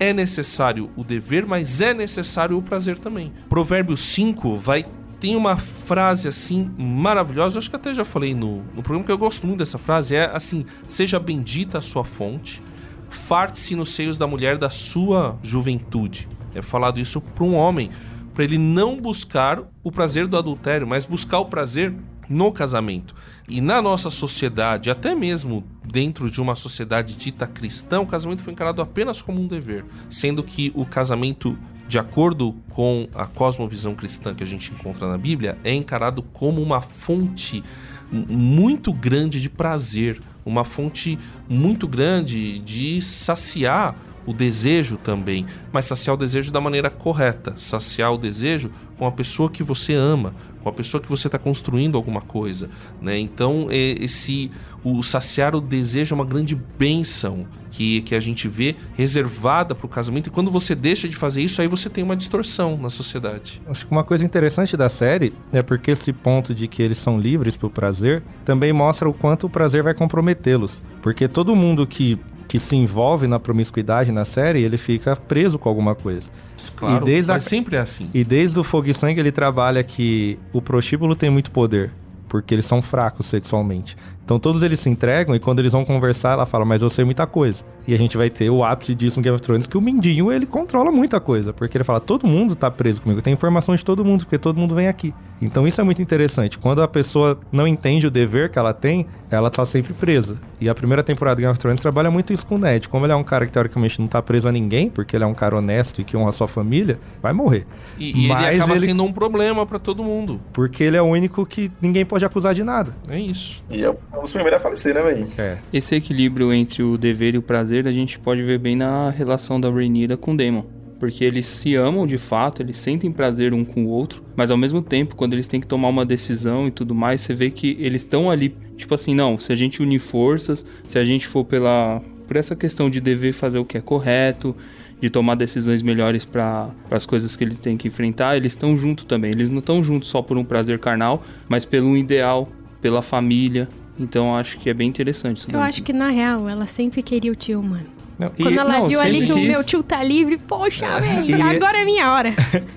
[0.00, 3.32] é necessário o dever, mas é necessário o prazer também.
[3.48, 4.84] Provérbios 5 vai
[5.18, 9.18] tem uma frase assim maravilhosa, acho que até já falei no, no programa que eu
[9.18, 12.62] gosto muito dessa frase, é assim: seja bendita a sua fonte,
[13.10, 16.28] farte-se nos seios da mulher da sua juventude.
[16.54, 17.90] É falado isso para um homem,
[18.34, 21.94] para ele não buscar o prazer do adultério, mas buscar o prazer
[22.28, 23.14] no casamento.
[23.48, 28.52] E na nossa sociedade, até mesmo dentro de uma sociedade dita cristã, o casamento foi
[28.52, 31.56] encarado apenas como um dever, sendo que o casamento
[31.88, 36.60] de acordo com a cosmovisão cristã que a gente encontra na Bíblia, é encarado como
[36.60, 37.62] uma fonte
[38.10, 41.18] muito grande de prazer, uma fonte
[41.48, 48.12] muito grande de saciar o desejo também, mas saciar o desejo da maneira correta, saciar
[48.12, 50.34] o desejo com a pessoa que você ama,
[50.66, 52.68] com a pessoa que você está construindo alguma coisa,
[53.00, 53.16] né?
[53.16, 54.50] Então esse
[54.82, 59.86] o saciar o desejo é uma grande benção que, que a gente vê reservada para
[59.86, 62.90] o casamento e quando você deixa de fazer isso aí você tem uma distorção na
[62.90, 63.62] sociedade.
[63.68, 67.16] Acho que uma coisa interessante da série é porque esse ponto de que eles são
[67.16, 71.86] livres para o prazer também mostra o quanto o prazer vai comprometê-los, porque todo mundo
[71.86, 72.18] que
[72.48, 76.28] que se envolve na promiscuidade na série, ele fica preso com alguma coisa.
[76.76, 77.48] Claro, e desde mas a...
[77.48, 78.08] sempre é assim.
[78.12, 81.90] E desde o Fogo e Sangue ele trabalha que o prostíbulo tem muito poder,
[82.28, 83.96] porque eles são fracos sexualmente.
[84.26, 87.04] Então todos eles se entregam e quando eles vão conversar, ela fala, mas eu sei
[87.04, 87.64] muita coisa.
[87.86, 90.32] E a gente vai ter o ápice disso no Game of Thrones, que o Mindinho,
[90.32, 91.52] ele controla muita coisa.
[91.52, 94.58] Porque ele fala, todo mundo tá preso comigo, tem informação de todo mundo, porque todo
[94.58, 95.14] mundo vem aqui.
[95.40, 96.58] Então isso é muito interessante.
[96.58, 100.36] Quando a pessoa não entende o dever que ela tem, ela tá sempre presa.
[100.60, 102.88] E a primeira temporada do Game of Thrones trabalha muito isso com o Ned.
[102.88, 105.26] Como ele é um cara que teoricamente não tá preso a ninguém, porque ele é
[105.26, 107.66] um cara honesto e que honra a sua família, vai morrer.
[107.98, 108.80] E, e ele acaba ele...
[108.80, 110.40] sendo um problema para todo mundo.
[110.52, 112.96] Porque ele é o único que ninguém pode acusar de nada.
[113.08, 113.62] É isso.
[113.70, 115.28] E é um dos primeiros a falecer, né, velho?
[115.38, 115.58] É.
[115.72, 119.60] Esse equilíbrio entre o dever e o prazer a gente pode ver bem na relação
[119.60, 120.64] da Rhaenyra com Daemon.
[120.98, 124.56] Porque eles se amam de fato, eles sentem prazer um com o outro, mas ao
[124.56, 127.76] mesmo tempo, quando eles têm que tomar uma decisão e tudo mais, você vê que
[127.78, 131.44] eles estão ali, tipo assim, não, se a gente unir forças, se a gente for
[131.44, 134.56] pela por essa questão de dever fazer o que é correto,
[135.00, 139.04] de tomar decisões melhores para as coisas que ele tem que enfrentar, eles estão juntos
[139.04, 139.30] também.
[139.30, 142.48] Eles não estão juntos só por um prazer carnal, mas pelo ideal,
[142.80, 143.68] pela família,
[143.98, 145.50] então acho que é bem interessante isso.
[145.50, 147.95] Eu acho que na real ela sempre queria o tio, mano.
[148.18, 151.00] Não, Quando e, ela não, viu ali que o meu tio tá livre, poxa, é.
[151.00, 152.34] velho, agora é minha hora.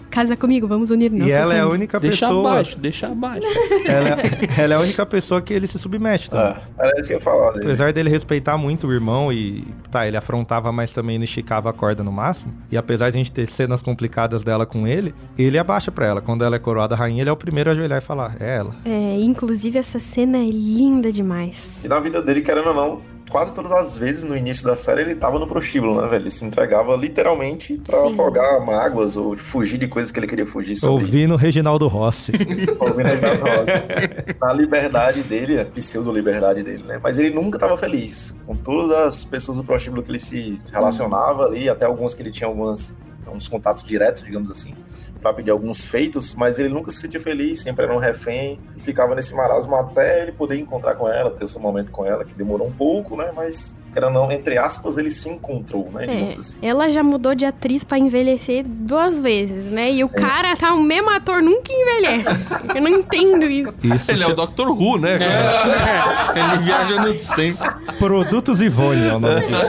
[0.10, 2.52] Casa comigo, vamos unir nossas E ela é a única deixa pessoa.
[2.52, 3.48] Abaixo, deixa abaixo,
[3.86, 4.18] ela,
[4.58, 6.56] ela, é a única pessoa que ele se submete também.
[6.78, 7.52] Ah, era isso que eu ia falar.
[7.52, 7.66] Dele.
[7.66, 9.66] Apesar dele respeitar muito o irmão e.
[9.92, 12.54] Tá, ele afrontava, mas também não esticava a corda no máximo.
[12.72, 16.22] E apesar de a gente ter cenas complicadas dela com ele, ele abaixa pra ela.
[16.22, 18.76] Quando ela é coroada rainha, ele é o primeiro a ajoelhar e falar: é ela.
[18.84, 21.84] É, inclusive essa cena é linda demais.
[21.84, 25.02] E na vida dele, querendo ou não, quase todas as vezes no início da série
[25.02, 26.24] ele tava no prostíbulo, né, velho?
[26.24, 30.76] Ele se entregava literalmente para afogar mágoas ou fugir de coisas que ele queria fugir.
[30.76, 31.04] Sobre...
[31.04, 32.32] Ouvindo Reginaldo Rossi.
[32.80, 34.36] Ouvindo Reginaldo Rossi.
[34.42, 37.00] Na liberdade dele, a pseudo-liberdade dele, né?
[37.02, 38.36] Mas ele nunca tava feliz.
[38.46, 42.32] Com todas as pessoas do prostíbulo que ele se relacionava ali, até algumas que ele
[42.32, 42.94] tinha algumas,
[43.32, 44.74] uns contatos diretos, digamos assim
[45.22, 49.16] para pedir alguns feitos, mas ele nunca se sentia feliz, sempre era um refém, ficava
[49.16, 52.34] nesse marasmo até ele poder encontrar com ela, ter o seu momento com ela, que
[52.34, 53.32] demorou um pouco, né?
[53.36, 56.06] Mas, querendo não, entre aspas, ele se encontrou, né?
[56.06, 56.58] É, assim.
[56.62, 59.92] Ela já mudou de atriz para envelhecer duas vezes, né?
[59.92, 60.10] E o é.
[60.10, 62.48] cara tá o mesmo ator, nunca envelhece.
[62.76, 63.74] Eu não entendo isso.
[63.84, 64.70] isso ele é o Dr.
[64.70, 65.18] Who, né?
[65.18, 66.40] É.
[66.40, 67.60] ele viaja no tempo.
[67.98, 69.64] Produtos Ivone é o nome disso.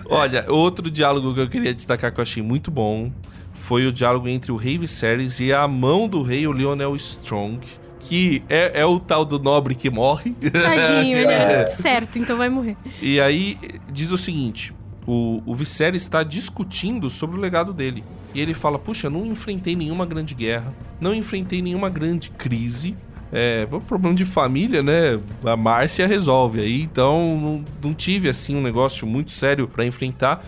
[0.08, 3.10] Olha, outro diálogo que eu queria destacar que eu achei muito bom
[3.54, 7.60] foi o diálogo entre o rei Viserys e a mão do rei, o Lionel Strong.
[8.00, 10.32] Que é, é o tal do nobre que morre.
[10.32, 12.76] Tadinho, ele é certo, então vai morrer.
[13.00, 13.56] E aí
[13.92, 14.72] diz o seguinte:
[15.06, 18.02] o, o Viserys está discutindo sobre o legado dele.
[18.34, 22.96] E ele fala: Puxa, não enfrentei nenhuma grande guerra, não enfrentei nenhuma grande crise,
[23.32, 25.20] é, um problema de família, né?
[25.44, 30.44] A Márcia resolve aí, então não, não tive assim um negócio muito sério para enfrentar.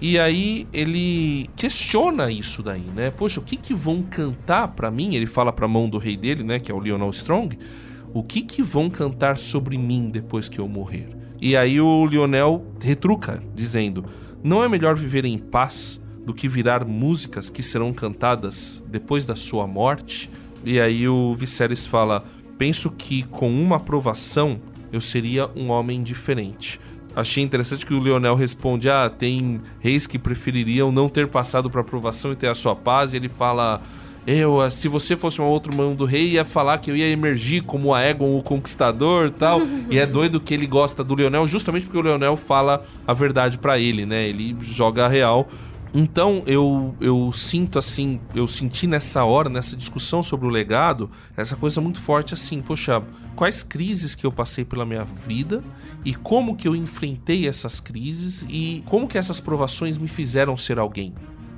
[0.00, 3.10] E aí ele questiona isso daí, né?
[3.10, 5.14] Poxa, o que que vão cantar para mim?
[5.14, 7.58] Ele fala para mão do rei dele, né, que é o Lionel Strong.
[8.14, 11.08] O que que vão cantar sobre mim depois que eu morrer?
[11.40, 14.06] E aí o Lionel retruca, dizendo:
[14.42, 19.36] "Não é melhor viver em paz do que virar músicas que serão cantadas depois da
[19.36, 20.30] sua morte?"
[20.64, 22.24] E aí o Viserys fala:
[22.58, 24.60] Penso que com uma aprovação
[24.92, 26.80] eu seria um homem diferente.
[27.14, 31.80] Achei interessante que o Leonel responde: Ah, tem reis que prefeririam não ter passado para
[31.80, 33.12] aprovação e ter a sua paz.
[33.12, 33.80] E ele fala:
[34.26, 37.62] Eu, se você fosse um outro mão do rei, ia falar que eu ia emergir
[37.62, 39.60] como a Egon o Conquistador tal.
[39.90, 43.58] e é doido que ele gosta do Leonel, justamente porque o Leonel fala a verdade
[43.58, 44.28] para ele, né?
[44.28, 45.48] Ele joga a real.
[45.92, 51.56] Então eu, eu sinto assim, eu senti nessa hora, nessa discussão sobre o legado, essa
[51.56, 53.02] coisa muito forte assim, poxa,
[53.34, 55.64] quais crises que eu passei pela minha vida
[56.04, 60.78] e como que eu enfrentei essas crises e como que essas provações me fizeram ser
[60.78, 61.12] alguém.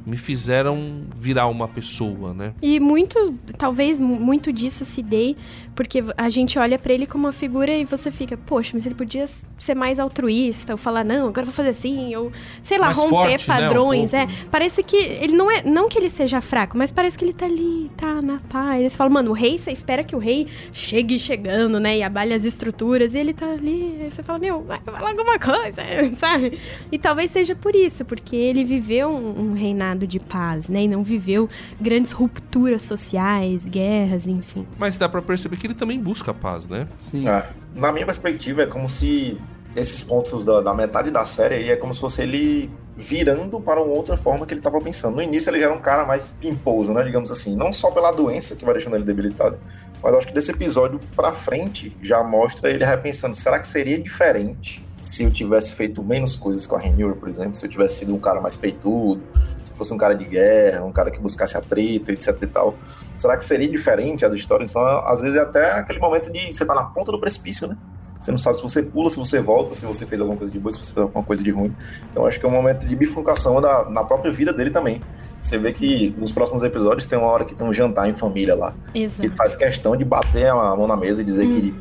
[0.05, 2.53] Me fizeram virar uma pessoa, né?
[2.61, 5.37] E muito, talvez mu- muito disso se dê
[5.75, 8.95] porque a gente olha pra ele como uma figura e você fica, poxa, mas ele
[8.95, 9.27] podia
[9.59, 12.31] ser mais altruísta, ou falar, não, agora eu vou fazer assim, ou
[12.63, 14.27] sei lá, Mais romper forte, né, um padrões, é.
[14.51, 17.47] Parece que ele não é, não que ele seja fraco, mas parece que ele tá
[17.47, 18.81] ali, tá na paz.
[18.81, 22.35] Eles falam, mano, o rei, você espera que o rei chegue chegando, né, e abale
[22.35, 25.81] as estruturas, e ele tá ali, aí você fala, meu, vai falar alguma coisa,
[26.21, 26.59] sabe?
[26.91, 30.89] E talvez seja por isso, porque ele viveu um, um reinado de paz, né, e
[30.89, 31.49] não viveu
[31.81, 34.67] grandes rupturas sociais, guerras, enfim.
[34.79, 36.89] Mas dá pra perceber que ele também busca a paz, né?
[36.99, 37.29] Sim.
[37.29, 37.47] É.
[37.75, 39.39] Na minha perspectiva, é como se
[39.75, 43.83] esses pontos da, da metade da série aí é como se fosse ele virando para
[43.83, 45.17] uma outra forma que ele estava pensando.
[45.17, 48.13] No início ele já era um cara mais pimposo, né, digamos assim, não só pela
[48.13, 49.59] doença que vai deixando ele debilitado,
[50.03, 54.85] mas acho que desse episódio pra frente já mostra ele repensando, será que seria diferente
[55.03, 58.15] se eu tivesse feito menos coisas com a Renewal, por exemplo, se eu tivesse sido
[58.15, 59.21] um cara mais peitudo,
[59.65, 62.75] se fosse um cara de guerra, um cara que buscasse atrito, etc e tal.
[63.17, 64.71] Será que seria diferente as histórias?
[64.71, 67.77] Então, às vezes é até aquele momento de você tá na ponta do precipício, né?
[68.21, 70.57] Você não sabe se você pula, se você volta, se você fez alguma coisa de
[70.61, 71.75] boa, se você fez alguma coisa de ruim.
[72.09, 75.03] Então acho que é um momento de bifurcação da, na própria vida dele também.
[75.41, 78.55] Você vê que nos próximos episódios tem uma hora que tem um jantar em família
[78.55, 78.77] lá.
[78.93, 79.37] Que ele Exato.
[79.37, 81.51] faz questão de bater a mão na mesa e dizer Hum.
[81.51, 81.75] que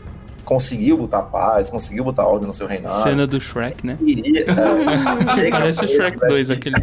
[0.45, 3.03] conseguiu botar paz, conseguiu botar ordem no seu reinado.
[3.03, 3.97] Cena do Shrek, né?
[4.03, 6.75] Queria, é, queria que a Parece Shrek tivesse- 2, aquele.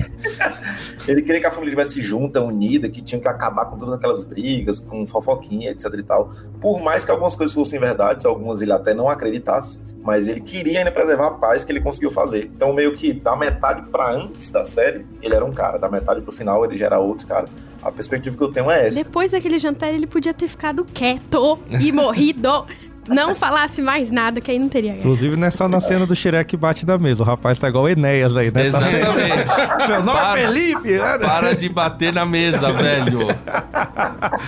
[1.06, 4.24] Ele queria que a família estivesse junta, unida, que tinha que acabar com todas aquelas
[4.24, 6.30] brigas, com fofoquinha, etc e tal.
[6.60, 10.78] Por mais que algumas coisas fossem verdades, algumas ele até não acreditasse, mas ele queria
[10.80, 12.50] ainda preservar a paz que ele conseguiu fazer.
[12.54, 16.20] Então, meio que da metade pra antes da série, ele era um cara, da metade
[16.22, 17.48] pro final, ele já era outro cara.
[17.82, 19.02] A perspectiva que eu tenho é essa.
[19.04, 22.66] Depois daquele jantar, ele podia ter ficado quieto e morrido.
[23.08, 25.00] Não falasse mais nada, que aí não teria guerra.
[25.00, 27.22] Inclusive, não é só na cena do Shrek que bate da mesa.
[27.22, 28.70] O rapaz tá igual o Enéas aí, né?
[28.70, 29.88] Tá Exatamente.
[29.88, 30.40] Meu nome Para.
[30.40, 30.92] é Felipe!
[30.92, 31.18] né?
[31.18, 33.28] Para de bater na mesa, velho.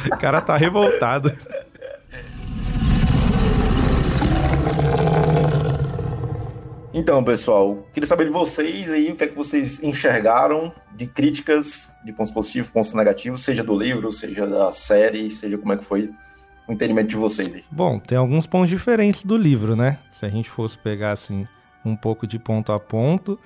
[0.06, 1.32] O cara tá revoltado.
[6.92, 11.88] Então, pessoal, queria saber de vocês aí o que é que vocês enxergaram de críticas,
[12.04, 15.84] de pontos positivos, pontos negativos, seja do livro, seja da série, seja como é que
[15.84, 16.10] foi
[16.70, 17.64] o entendimento de vocês aí.
[17.70, 19.98] Bom, tem alguns pontos diferentes do livro, né?
[20.12, 21.44] Se a gente fosse pegar, assim,
[21.84, 23.38] um pouco de ponto a ponto,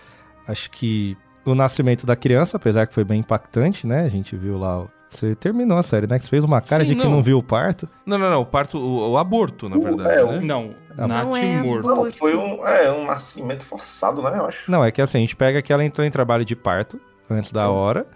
[0.47, 4.05] acho que o nascimento da criança, apesar que foi bem impactante, né?
[4.05, 4.83] A gente viu lá.
[4.83, 6.19] o- Você terminou a série, né?
[6.19, 7.13] Que você fez uma cara Sim, de que não.
[7.13, 7.89] não viu o parto.
[8.05, 8.41] Não, não, não.
[8.41, 10.41] O parto, o, o aborto, na verdade, é, né?
[10.41, 11.89] Não, Não Nath é morto.
[11.89, 12.03] aborto.
[12.05, 14.69] Não, foi um, é, um nascimento forçado, né, eu acho.
[14.69, 17.01] Não, é que assim, a gente pega que ela entrou em trabalho de parto
[17.31, 17.67] antes da Sim.
[17.69, 18.07] hora,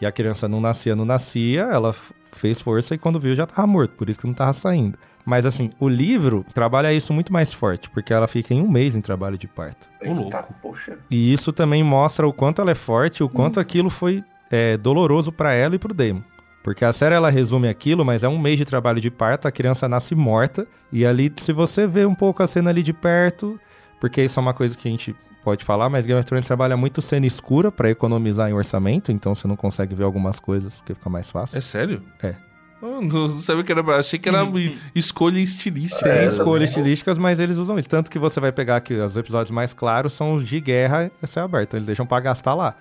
[0.00, 1.94] e a criança não nascia, não nascia, ela
[2.32, 4.98] fez força e quando viu já tava morto, por isso que não tava saindo.
[5.24, 8.96] Mas assim, o livro trabalha isso muito mais forte, porque ela fica em um mês
[8.96, 9.88] em trabalho de parto.
[10.02, 10.30] Louco.
[10.30, 10.98] Tá, poxa.
[11.10, 15.30] E isso também mostra o quanto ela é forte, o quanto aquilo foi é, doloroso
[15.30, 16.22] pra ela e pro Damon.
[16.62, 19.52] Porque a série ela resume aquilo, mas é um mês de trabalho de parto, a
[19.52, 23.60] criança nasce morta, e ali, se você vê um pouco a cena ali de perto,
[24.00, 25.14] porque isso é uma coisa que a gente
[25.48, 29.34] pode falar, mas Game of Thrones trabalha muito cena escura pra economizar em orçamento, então
[29.34, 31.56] você não consegue ver algumas coisas porque fica mais fácil.
[31.56, 32.02] É sério?
[32.22, 32.34] É.
[32.82, 33.96] Eu não sabia que era.
[33.96, 34.46] Achei que era
[34.94, 36.04] escolha estilística.
[36.04, 37.88] Tem É, escolhas estilísticas, mas eles usam isso.
[37.88, 41.26] Tanto que você vai pegar que os episódios mais claros são os de guerra a
[41.26, 41.70] céu aberto.
[41.70, 42.76] Então eles deixam pra gastar lá.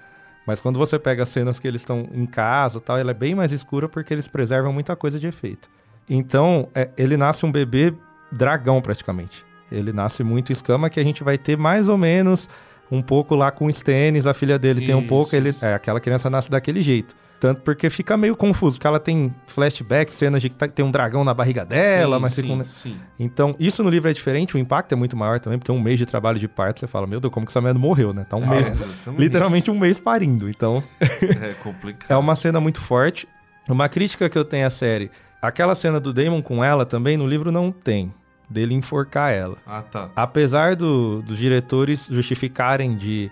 [0.45, 3.13] Mas quando você pega as cenas que eles estão em casa e tal, ela é
[3.13, 5.69] bem mais escura porque eles preservam muita coisa de efeito.
[6.09, 7.93] Então, é, ele nasce um bebê
[8.31, 9.46] dragão praticamente.
[9.71, 12.49] Ele nasce muito escama que a gente vai ter mais ou menos
[12.91, 15.63] um pouco lá com o Stannis, a filha dele tem um Isso, pouco, ele, isso.
[15.65, 17.15] é, aquela criança nasce daquele jeito.
[17.39, 20.89] Tanto porque fica meio confuso, porque ela tem flashback, cenas de que tá- tem um
[20.89, 22.97] dragão na barriga dela, Sim, mas sim, fica um, sim.
[23.19, 25.99] então, isso no livro é diferente, o impacto é muito maior também, porque um mês
[25.99, 28.25] de trabalho de parto, você fala, meu Deus, como que essa mulher morreu, né?
[28.27, 29.21] Tá um mês, exatamente.
[29.21, 30.49] literalmente um mês parindo.
[30.49, 32.09] Então, É complicado.
[32.09, 33.27] é uma cena muito forte.
[33.69, 35.11] Uma crítica que eu tenho à série,
[35.41, 38.11] aquela cena do Damon com ela também no livro não tem,
[38.49, 39.57] dele enforcar ela.
[39.65, 40.09] Ah, tá.
[40.15, 43.29] Apesar do- dos diretores justificarem de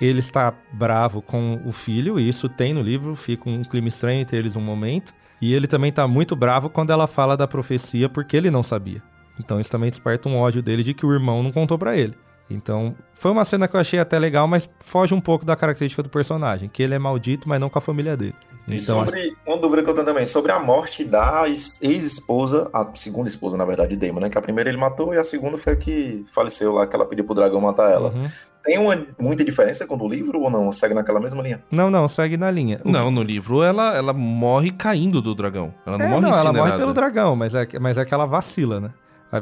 [0.00, 4.20] ele estar bravo com o filho, e isso tem no livro, fica um clima estranho
[4.20, 5.12] entre eles um momento.
[5.40, 9.02] E ele também tá muito bravo quando ela fala da profecia porque ele não sabia.
[9.38, 12.14] Então isso também desperta um ódio dele de que o irmão não contou pra ele.
[12.50, 16.02] Então, foi uma cena que eu achei até legal, mas foge um pouco da característica
[16.02, 18.34] do personagem, que ele é maldito, mas não com a família dele.
[18.66, 22.70] E Então, sobre uma dúvida que eu tenho também, sobre a morte da ex- ex-esposa,
[22.72, 24.30] a segunda esposa, na verdade, de Damon, né?
[24.30, 27.04] Que a primeira ele matou e a segunda foi a que faleceu lá, que ela
[27.06, 28.10] pediu pro dragão matar ela.
[28.10, 28.28] uhum.
[28.64, 30.72] Tem uma muita diferença com o livro ou não?
[30.72, 31.62] Segue naquela mesma linha?
[31.70, 32.80] Não, não, segue na linha.
[32.82, 35.74] O Não, no livro ela, ela morre caindo do dragão.
[35.84, 38.24] Ela não é, morre não, ela morre pelo dragão, mas é, mas é que ela
[38.24, 38.90] vacila, né?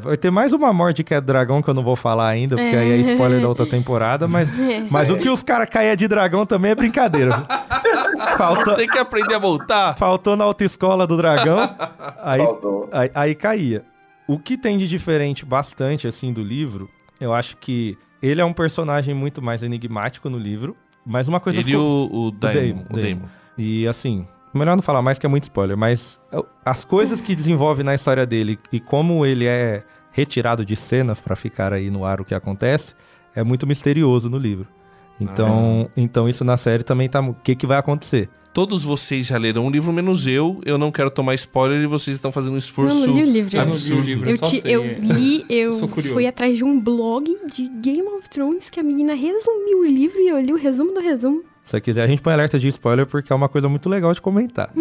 [0.01, 2.55] Vai ter mais uma morte que é do dragão que eu não vou falar ainda,
[2.55, 2.79] porque É.
[2.79, 4.49] aí é spoiler da outra temporada, mas,
[4.91, 7.45] mas o que os caras caem de dragão também é brincadeira.
[8.37, 9.95] Faltou, Tem que aprender a voltar.
[9.97, 11.59] faltou na autoescola do dragão.
[12.21, 12.89] Aí, Faltou.
[12.91, 13.83] aí, aí caía.
[14.27, 16.89] O que tem de diferente bastante, assim, do livro,
[17.19, 21.59] eu acho que ele é um personagem muito mais enigmático no livro, mas uma coisa
[21.59, 22.09] Ele e ficou...
[22.09, 22.83] o, o Daemon.
[22.89, 23.25] O Daemon.
[23.57, 26.21] E assim, melhor não falar mais que é muito spoiler, mas
[26.63, 31.35] as coisas que desenvolve na história dele e como ele é retirado de cena pra
[31.35, 32.95] ficar aí no ar o que acontece,
[33.35, 34.67] é muito misterioso no livro.
[35.19, 37.21] Então, então isso na série também tá.
[37.21, 38.29] O que, que vai acontecer?
[38.53, 40.61] Todos vocês já leram o livro, menos eu.
[40.63, 43.07] Eu não quero tomar spoiler e vocês estão fazendo um Eu esforço.
[43.07, 43.55] não li o livro.
[43.57, 44.61] Eu Eu, não li o livro, eu, sei.
[44.65, 49.15] eu li, eu fui atrás de um blog de Game of Thrones que a menina
[49.15, 51.41] resumiu o livro e eu li o resumo do resumo.
[51.63, 54.13] Se você quiser, a gente põe alerta de spoiler porque é uma coisa muito legal
[54.13, 54.69] de comentar.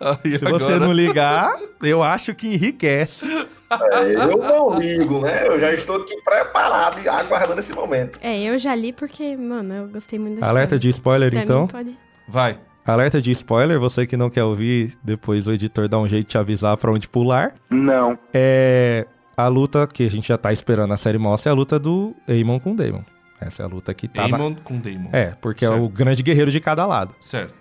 [0.00, 3.24] Aí Se você agora- não ligar, eu acho que enriquece.
[3.92, 5.46] É, eu não ligo, né?
[5.46, 8.18] Eu já estou aqui preparado e aguardando esse momento.
[8.22, 10.80] É, eu já li porque, mano, eu gostei muito da Alerta história.
[10.80, 11.66] de spoiler, Pra então.
[11.66, 11.98] Pode...
[12.28, 12.58] Vai.
[12.86, 16.30] Alerta de spoiler, você que não quer ouvir, depois o editor dá um jeito de
[16.32, 17.54] te avisar pra onde pular.
[17.70, 18.18] Não.
[18.32, 19.06] É.
[19.36, 22.14] A luta que a gente já tá esperando a série mostra é a luta do
[22.28, 23.00] Aemon com Daemon.
[23.40, 24.28] Essa é a luta que tá.
[24.28, 25.08] na- Aemon com Daemon.
[25.12, 25.82] É, porque é Certo.
[25.82, 27.14] o grande guerreiro de cada lado.
[27.20, 27.54] Certo.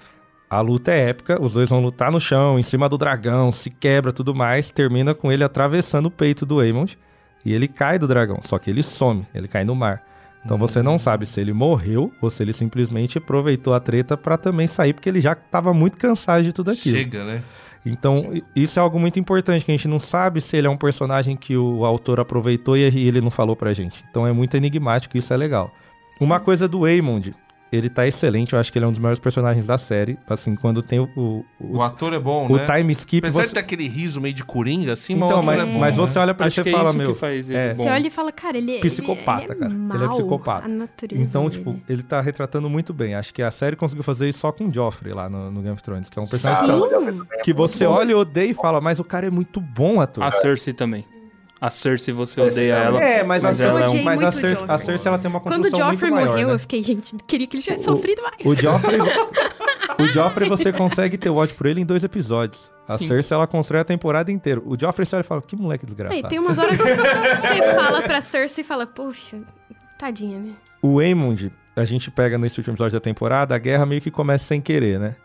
[0.49, 3.71] A luta é épica, os dois vão lutar no chão, em cima do dragão, se
[3.71, 6.97] quebra tudo mais, termina com ele atravessando o peito do Aemond
[7.43, 10.03] e ele cai do dragão, só que ele some, ele cai no mar.
[10.45, 14.37] Então você não sabe se ele morreu ou se ele simplesmente aproveitou a treta pra
[14.37, 16.97] também sair, porque ele já tava muito cansado de tudo aquilo.
[16.97, 17.41] Chega, né?
[17.85, 20.77] Então, isso é algo muito importante, que a gente não sabe se ele é um
[20.77, 24.03] personagem que o autor aproveitou e ele não falou pra gente.
[24.09, 25.73] Então é muito enigmático e isso é legal.
[26.19, 27.33] Uma coisa do Aemond,
[27.75, 30.17] ele tá excelente, eu acho que ele é um dos melhores personagens da série.
[30.27, 32.65] Assim, quando tem o, o, O ator é bom, o né?
[32.65, 33.47] time skip, Apesar você...
[33.49, 35.79] de ter aquele riso meio de coringa, assim, Então, o mas, é bom.
[35.79, 36.01] mas né?
[36.01, 37.11] você olha pra ele e que é fala, meu...
[37.11, 37.73] é.
[37.73, 39.73] Você olha e fala, cara, ele, Psicopata, ele é cara.
[39.95, 40.65] Ele é psicopata.
[40.65, 41.55] A natureza Então, dele.
[41.57, 43.15] tipo, ele tá retratando muito bem.
[43.15, 45.73] Acho que a série conseguiu fazer isso só com o Joffrey lá no, no Game
[45.73, 48.79] of Thrones, que é um personagem Caramba, que- é você olha e odeia e fala,
[48.81, 50.23] mas o cara é muito bom ator.
[50.23, 51.05] A Cersei também.
[51.65, 52.99] A Cersei, você odeia ela.
[53.01, 54.77] É, mas, Mas a, ela é um- Cersei, mas a, Cersei, a.
[54.77, 56.53] Cersei ela tem uma Quando o construção Joffrey muito maior, morreu, né?
[56.55, 58.35] eu fiquei, gente, queria que ele tivesse O- sofrido mais.
[58.43, 58.99] O Joffrey,
[59.99, 62.69] o Joffrey você consegue ter ódio por ele em dois episódios.
[62.85, 63.07] A Sim.
[63.07, 64.61] Cersei ela constrói a temporada inteira.
[64.65, 66.21] O Joffrey você olha e fala, que moleque desgraçado.
[66.21, 69.37] Aí, tem umas horas que você fala pra Cersei e fala, puxa,
[69.97, 70.51] tadinha, né?
[70.81, 74.43] O Aemond, a gente pega nesse último episódio da temporada, a guerra meio que começa
[74.43, 75.15] sem querer, né?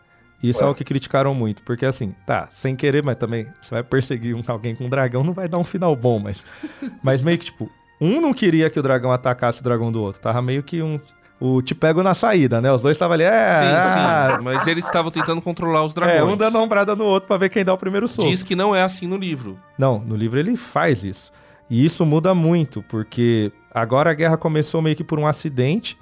[0.41, 0.71] Isso é Ué.
[0.71, 4.43] o que criticaram muito, porque assim, tá, sem querer, mas também você vai perseguir um-
[4.47, 6.43] alguém com um dragão, não vai dar um final bom, mas
[7.03, 7.69] mas meio que tipo,
[7.99, 10.99] um não queria que o dragão atacasse o dragão do outro, tava meio que um
[11.41, 12.69] o te pego na saída, né?
[12.69, 14.43] Os dois estavam ali, é, Sim, ah, sim.
[14.43, 16.19] Mas eles estavam tentando controlar os dragões.
[16.19, 18.27] é, um dando ombrada no outro pra ver quem dá o primeiro soco.
[18.27, 19.57] Diz que não é assim no livro.
[19.77, 21.31] Não, no livro ele faz isso.
[21.69, 25.97] E isso muda muito, porque agora a guerra começou meio que por um acidente,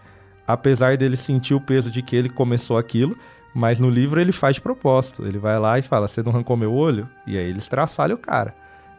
[0.48, 3.16] apesar dele sentir o peso de que ele começou aquilo,
[3.60, 5.26] mas no livro ele faz de propósito.
[5.26, 7.10] Ele vai lá e fala: Você não arrancou meu olho?
[7.26, 8.54] E aí ele estraçalha o cara.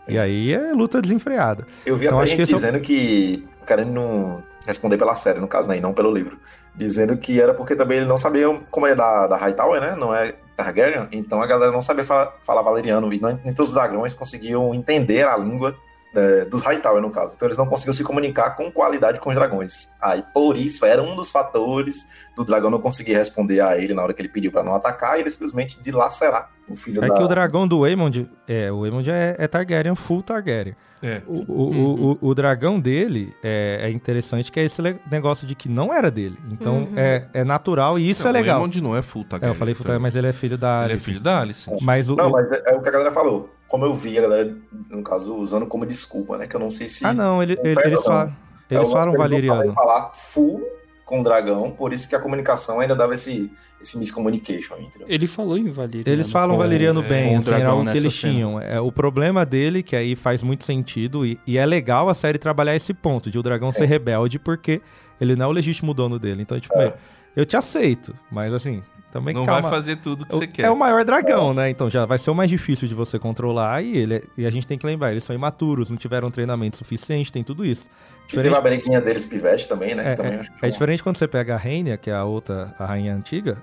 [0.08, 1.64] E aí é luta desenfreada.
[1.86, 5.14] Eu vi Então, até acho que gente é o- dizendo que, querendo não responder pela
[5.14, 6.38] série, no caso, né, e não pelo livro,
[6.74, 9.94] dizendo que era porque também ele não sabia como ele é da, da Hightower, né,
[9.96, 13.70] não é Targaryen, então a galera não sabia falar, falar valeriano, e não, nem todos
[13.70, 15.74] os dragões conseguiam entender a língua
[16.14, 17.34] é, dos Hightower, no caso.
[17.36, 19.90] Então eles não conseguiam se comunicar com qualidade com os dragões.
[20.00, 22.06] Aí, por isso, era um dos fatores
[22.36, 25.16] do dragão não conseguir responder a ele na hora que ele pediu pra não atacar,
[25.18, 27.14] e ele simplesmente dilacerar o filho É da...
[27.14, 30.74] que o dragão do Aemond, é, o Aemond é, é Targaryen, full Targaryen.
[31.02, 31.22] É.
[31.28, 35.54] O, o, o, o- o dragão dele é, é interessante que é esse negócio de
[35.54, 36.36] que não era dele.
[36.50, 36.92] Então Uhum.
[36.96, 38.56] é, é natural e isso Não, é legal.
[38.56, 39.54] O Aemond não é full É, Targaryen.
[39.54, 39.92] eu falei full então.
[39.94, 41.80] Targaryen, mas ele é filho da Ele é filho da Alicent.
[41.82, 43.48] Mas o, Não, o- mas é, é o que a galera falou.
[43.68, 44.56] Como eu vi a galera,
[44.90, 46.46] no caso, usando como desculpa, né?
[46.46, 47.04] Que eu não sei se.
[47.04, 48.02] Ah, não, ele, ele- eles, não.
[48.02, 48.36] falam,
[48.70, 49.72] É eles o não valeriano.
[49.74, 50.62] falar full
[51.04, 53.50] com o dragão, por isso que a comunicação ainda dava esse,
[53.80, 55.06] esse miscommunication, entendeu?
[55.08, 56.10] Ele falou em Valeriano.
[56.10, 58.32] Eles falam com- valeriano é, bem, com o assim, era dragão algo que eles cena.
[58.34, 58.60] tinham.
[58.60, 62.36] É, o problema dele, que aí faz muito sentido, e, e é legal a série
[62.38, 64.82] trabalhar esse ponto, de o dragão ser rebelde, porque
[65.18, 66.42] ele não é o legítimo dono dele.
[66.42, 66.78] Então, tipo, É.
[66.84, 66.92] meu,
[67.36, 68.82] eu te aceito, mas assim,
[69.12, 69.62] também Não calma.
[69.62, 70.66] vai fazer tudo que O- você quer.
[70.66, 71.70] É o maior dragão, né?
[71.70, 73.82] Então já vai ser o mais difícil de você controlar.
[73.82, 76.76] E, ele, é- e a gente tem que lembrar, eles são imaturos, não tiveram treinamento
[76.76, 77.88] suficiente, tem tudo isso.
[78.28, 80.08] E teve a breguinha deles pivete também, né?
[80.08, 82.10] É, que também é- acho que é foi- diferente quando você pega a Rainha, que
[82.10, 83.56] é a outra, a rainha antiga.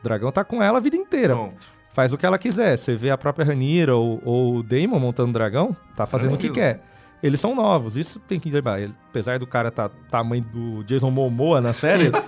[0.00, 1.34] O dragão tá com ela a vida inteira.
[1.34, 1.66] Pronto.
[1.94, 2.76] Faz o que ela quiser.
[2.78, 6.38] Você vê a própria Ranira ou, ou o Daemon montando o dragão, tá fazendo o
[6.38, 6.54] que Tranquilo.
[6.78, 6.91] quer.
[7.22, 8.80] Eles são novos, isso tem que lembrar.
[8.80, 12.10] Ele- apesar do cara tá tamanho do Jason Momoa na série,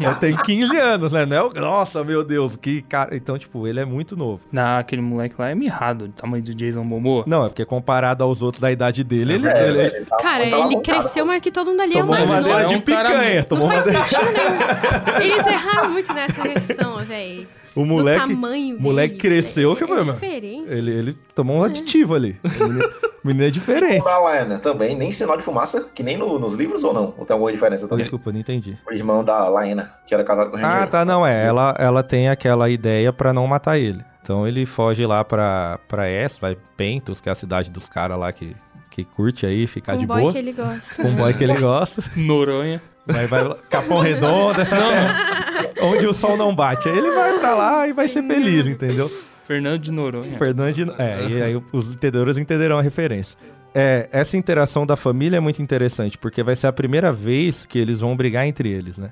[0.00, 1.26] Eu tenho 15 anos, né?
[1.26, 3.14] Não é o- Nossa, meu Deus, que cara.
[3.16, 4.40] Então, tipo, ele é muito novo.
[4.50, 7.24] Não, aquele moleque lá é mirrado, do tamanho do Jason Momoa.
[7.26, 10.44] Não, é porque comparado aos outros da idade dele, ele, É, ele- ele tá Cara,
[10.44, 11.28] ele alavancado, cresceu pô.
[11.28, 11.92] mais que todo mundo ali.
[11.94, 13.36] É tomou uma uma mas madeira é de cara- picanha.
[13.40, 14.06] Não Tomou faz madeira...
[14.06, 15.20] sentido nenhum.
[15.32, 17.48] Eles erraram muito nessa questão, velho.
[17.80, 20.72] O Do moleque, tamanho o moleque deles, cresceu, que é, é diferente.
[20.72, 22.38] Ele, ele tomou um aditivo ali.
[22.42, 22.84] O menino,
[23.22, 24.04] o menino é diferente.
[24.04, 27.14] Da Lana também, nem sinal de fumaça, que nem no- nos livros ou não?
[27.16, 28.02] Ou tem alguma diferença também?
[28.04, 28.76] Desculpa, não entendi.
[28.88, 31.44] O irmão da Laena, que era casado com o Ah, tá, não, é.
[31.46, 34.02] Ela, ela tem aquela ideia pra não matar ele.
[34.22, 38.18] Então ele foge lá pra, pra S, vai Pentos, que é a cidade dos caras
[38.18, 38.54] lá que,
[38.90, 40.32] que curte aí, ficar Com de o boy boa.
[40.32, 41.02] que ele gosta.
[41.02, 42.02] Com o boy que ele gosta.
[42.16, 42.82] Noronha.
[43.28, 46.88] Vai lá, Capão Redondo, essa terra, onde o sol não bate.
[46.88, 49.10] Aí ele vai pra lá e vai ser feliz, entendeu?
[49.46, 50.36] Fernando de Noronha.
[50.36, 50.86] Fernandes.
[50.98, 53.38] É, e aí os entendedores entenderão a referência.
[53.74, 57.78] É, essa interação da família é muito interessante, porque vai ser a primeira vez que
[57.78, 59.10] eles vão brigar entre eles, né?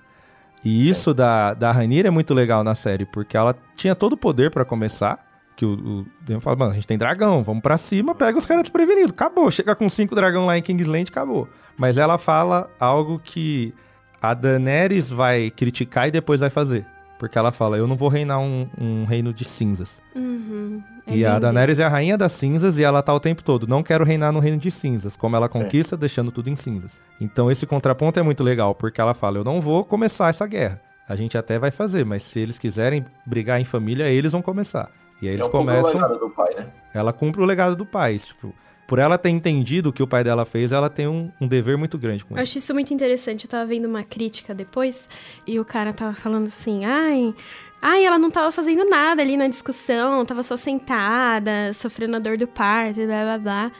[0.65, 4.17] E isso da, da Rhaenyra é muito legal na série, porque ela tinha todo o
[4.17, 5.25] poder pra começar.
[5.57, 8.45] Que o, o Demon fala, mano, a gente tem dragão, vamos pra cima, pega os
[8.45, 9.11] caras desprevenidos.
[9.11, 11.49] Acabou, chega com cinco dragão lá em Kingsland, acabou.
[11.79, 13.73] Mas ela fala algo que
[14.21, 16.85] a Daenerys vai criticar e depois vai fazer.
[17.19, 20.03] Porque ela fala, eu não vou reinar um, um reino de cinzas.
[20.15, 20.83] Uhum.
[21.07, 21.83] É E a Daenerys isso.
[21.83, 23.67] é a rainha das cinzas e ela tá o tempo todo.
[23.67, 25.17] Não quero reinar no reino de cinzas.
[25.17, 26.99] Como ela conquista, deixando tudo em cinzas.
[27.19, 30.81] Então esse contraponto é muito legal, porque ela fala: eu não vou começar essa guerra.
[31.09, 34.91] A gente até vai fazer, mas se eles quiserem brigar em família, eles vão começar.
[35.23, 35.95] E aí É eles pouco o começam.
[35.95, 36.67] legado do pai, né?
[36.93, 38.19] Ela cumpre o legado do pai.
[38.19, 38.53] Tipo,
[38.87, 41.77] por ela ter entendido o que o pai dela fez, ela tem um, um dever
[41.77, 42.43] muito grande com Eu ele.
[42.43, 43.45] acho isso muito interessante.
[43.45, 45.09] Eu tava vendo uma crítica depois
[45.47, 47.35] e o cara tava falando assim: ai,
[47.83, 52.37] ai, ela não tava fazendo nada ali na discussão, tava só sentada, sofrendo a dor
[52.37, 53.73] do parto, blá blá blá.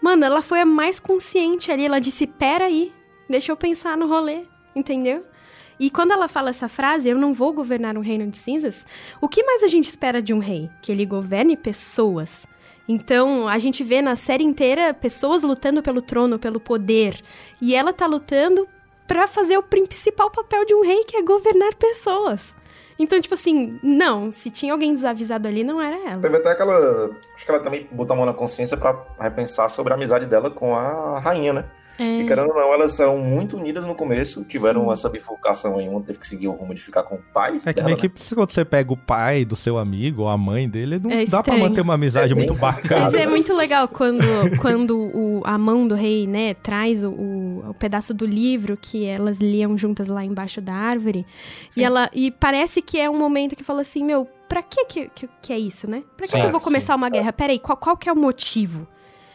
[0.00, 1.84] Mano, ela foi a mais consciente ali.
[1.84, 2.92] Ela disse: peraí,
[3.28, 4.44] deixa eu pensar no rolê,
[4.74, 5.24] entendeu?
[5.78, 8.86] E quando ela fala essa frase, eu não vou governar um reino de cinzas,
[9.20, 10.70] o que mais a gente espera de um rei?
[10.80, 12.46] Que ele governe pessoas.
[12.86, 17.20] Então, a gente vê na série inteira pessoas lutando pelo trono, pelo poder.
[17.60, 18.68] E ela tá lutando
[19.06, 22.42] pra fazer o principal papel de um rei, que é governar pessoas.
[22.98, 26.22] Então, tipo assim, não, se tinha alguém desavisado ali, não era ela.
[26.22, 27.10] Teve até aquela.
[27.34, 30.48] Acho que ela também botou a mão na consciência pra repensar sobre a amizade dela
[30.48, 31.64] com a rainha, né?
[31.98, 35.88] É, E querendo ou não, elas eram muito unidas no começo, tiveram essa bifurcação aí,
[35.88, 37.60] uma teve que seguir o rumo de ficar com o pai.
[37.64, 38.08] É que dela, nem né?
[38.08, 41.10] que se quando você pega o pai do seu amigo ou a mãe dele, não
[41.10, 41.60] É dá pra estranho.
[41.60, 43.02] manter uma amizade É muito bacana.
[43.02, 44.24] Mas é muito legal quando,
[44.60, 49.04] quando o, a mão do rei, né, traz o, o, o pedaço do livro que
[49.06, 51.24] elas liam juntas lá embaixo da árvore.
[51.70, 51.80] Sim.
[51.80, 55.08] E ela e parece que é um momento que fala assim, meu, pra que que,
[55.14, 56.02] que, que é isso, né?
[56.16, 56.64] Pra que, Sim, que eu vou sim.
[56.64, 57.32] começar uma guerra?
[57.32, 58.86] Peraí, qual, qual que é o motivo?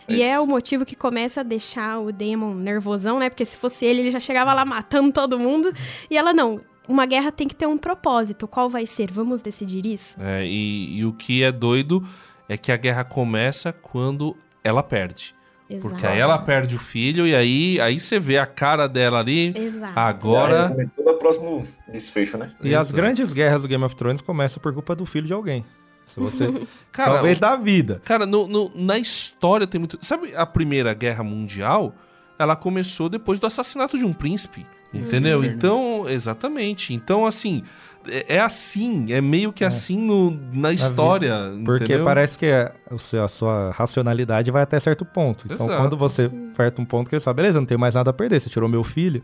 [0.09, 3.29] E é o motivo que começa a deixar o Demon nervosão, né?
[3.29, 5.73] Porque se fosse ele, ele já chegava lá matando todo mundo.
[6.09, 8.47] E ela, não, uma guerra tem que ter um propósito.
[8.47, 9.11] Qual vai ser?
[9.11, 10.17] Vamos decidir isso?
[10.19, 12.03] É, e, e o que é doido
[12.47, 15.35] é que a guerra começa quando ela perde.
[15.81, 16.07] Porque Exato.
[16.07, 19.53] aí ela perde o filho e aí, aí você vê a cara dela ali.
[19.55, 19.99] Exato.
[19.99, 20.61] Agora.
[20.63, 22.51] resume todo o próximo desfecho, né?
[22.63, 22.95] E as Exato.
[22.95, 25.63] grandes guerras do Game of Thrones começam por culpa do filho de alguém.
[26.09, 26.45] Se você.
[26.91, 28.01] Cara, talvez da vida.
[28.03, 29.97] Cara, no, no- na história tem muito.
[30.01, 31.93] Sabe a Primeira Guerra Mundial?
[32.37, 34.65] Ela começou depois do assassinato de um príncipe.
[34.93, 35.41] Entendeu?
[35.41, 35.57] Verdade.
[35.57, 36.93] Então, exatamente.
[36.95, 37.61] Então, assim,
[38.09, 41.51] é, é assim, é meio que assim no, na história.
[41.63, 42.05] Porque entendeu?
[42.05, 45.45] parece que é- seu- a sua racionalidade vai até certo ponto.
[45.45, 45.79] Então, Exato.
[45.81, 48.39] quando você aperta um ponto que ele fala, beleza, não tem mais nada a perder,
[48.39, 49.21] você tirou meu filho.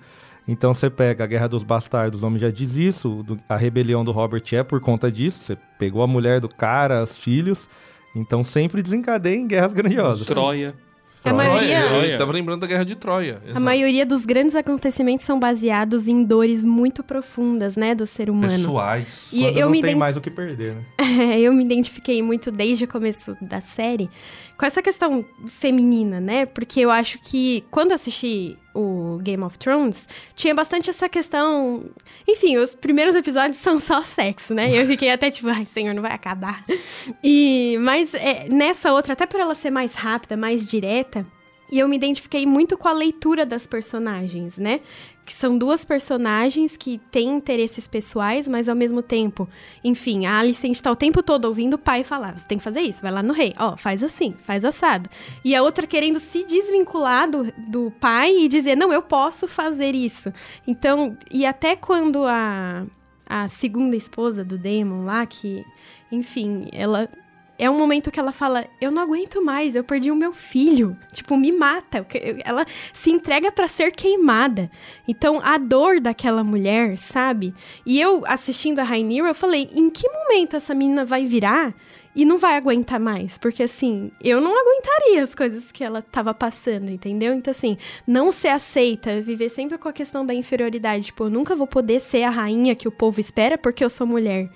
[0.47, 4.05] Então você pega a Guerra dos Bastardos, o nome já diz isso, do- a rebelião
[4.05, 5.39] do Robert é por conta disso.
[5.41, 7.67] Você pegou a mulher do cara, os filhos.
[8.15, 10.25] Então sempre desencadeia em guerras grandiosas.
[10.27, 10.75] Troia.
[11.23, 11.49] A Troia.
[11.49, 12.11] maioria, Troia.
[12.11, 13.41] eu tava lembrando da Guerra de Troia.
[13.43, 13.65] A exato.
[13.65, 18.51] maioria dos grandes acontecimentos são baseados em dores muito profundas, né, do ser humano.
[18.51, 19.33] Pessoais.
[19.33, 20.81] E Quando eu não me tem ident- mais o que perder, né?
[21.33, 24.07] É, eu me identifiquei muito desde o começo da série
[24.57, 26.45] com essa questão feminina, né?
[26.45, 31.85] Porque eu acho que quando eu assisti o Game of Thrones, tinha bastante essa questão.
[32.27, 34.69] Enfim, os primeiros episódios são só sexo, né?
[34.71, 36.63] Eu fiquei até tipo, ai, senhor, não vai acabar.
[37.23, 41.25] E, mas é, nessa outra, até por ela ser mais rápida, mais direta,
[41.71, 44.81] e eu me identifiquei muito com a leitura das personagens, né?
[45.25, 49.49] Que são duas personagens que têm interesses pessoais, mas ao mesmo tempo
[49.83, 52.81] enfim, a Alicent tá o tempo todo ouvindo o pai falar: você tem que fazer
[52.81, 55.09] isso, vai lá no rei, ó, faz assim, faz assado.
[55.43, 59.95] E a outra querendo se desvincular do, do pai e dizer: não, eu posso fazer
[59.95, 60.31] isso.
[60.67, 62.85] Então, e até quando a,
[63.25, 65.63] a segunda esposa do Damon lá, que,
[66.11, 67.09] enfim, ela.
[67.57, 70.97] É um momento que ela fala: Eu não aguento mais, eu perdi o meu filho.
[71.13, 72.05] Tipo, me mata.
[72.43, 74.69] Ela se entrega para ser queimada.
[75.07, 77.53] Então, a dor daquela mulher, sabe?
[77.85, 81.73] E eu, assistindo a Rainira, eu falei: Em que momento essa menina vai virar?
[82.15, 83.37] e não vai aguentar mais.
[83.37, 87.33] Porque, assim, eu não aguentaria as coisas que ela tava passando, entendeu?
[87.33, 87.77] Então, assim,
[88.07, 91.07] não ser aceita, viver sempre com a questão da inferioridade.
[91.07, 94.07] Tipo, eu nunca vou poder ser a rainha que o povo espera porque eu sou
[94.07, 94.49] mulher.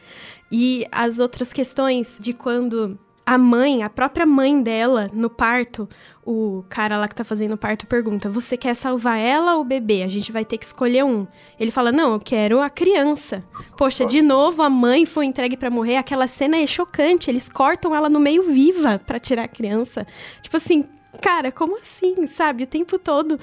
[0.52, 2.98] E as outras questões de quando
[3.30, 5.88] a mãe, a própria mãe dela, no parto,
[6.26, 9.64] o cara lá que tá fazendo o parto pergunta: Você quer salvar ela ou o
[9.64, 10.02] bebê?
[10.02, 11.28] A gente vai ter que escolher um.
[11.60, 13.44] Ele fala: Não, eu quero a criança.
[13.78, 15.98] Poxa, de novo a mãe foi entregue para morrer.
[15.98, 17.30] Aquela cena é chocante.
[17.30, 20.08] Eles cortam ela no meio viva para tirar a criança.
[20.42, 20.84] Tipo assim,
[21.22, 22.64] cara, como assim, sabe?
[22.64, 23.40] O tempo todo.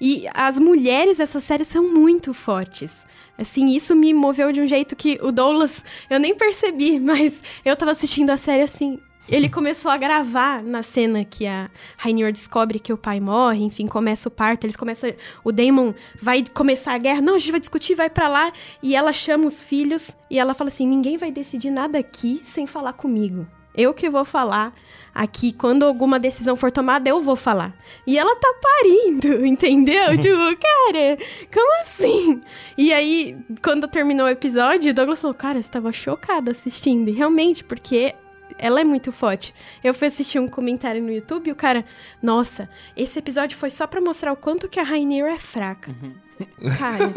[0.00, 3.06] E as mulheres dessa série são muito fortes.
[3.38, 7.76] Assim, isso me moveu de um jeito que o Douglas, eu nem percebi, mas eu
[7.76, 8.98] tava assistindo a série assim,
[9.28, 13.86] ele começou a gravar na cena que a Rainier descobre que o pai morre, enfim,
[13.86, 15.12] começa o parto, eles começam,
[15.44, 18.52] o Damon vai começar a guerra, não, a gente vai discutir, vai para lá,
[18.82, 22.66] e ela chama os filhos e ela fala assim: "Ninguém vai decidir nada aqui sem
[22.66, 23.46] falar comigo.
[23.78, 24.74] Eu que vou falar
[25.14, 27.72] aqui, quando alguma decisão for tomada, eu vou falar.
[28.04, 30.18] E ela tá parindo, entendeu?
[30.18, 31.16] tipo, cara,
[31.54, 32.42] como assim?
[32.76, 37.08] E aí, quando terminou o episódio, o Douglas falou, cara, você tava chocada assistindo.
[37.08, 38.16] E realmente, porque
[38.58, 39.54] ela é muito forte.
[39.82, 41.84] Eu fui assistir um comentário no YouTube e o cara,
[42.20, 45.92] nossa, esse episódio foi só pra mostrar o quanto que a Rainier é fraca.
[46.02, 46.14] Uhum.
[46.78, 47.08] Cara,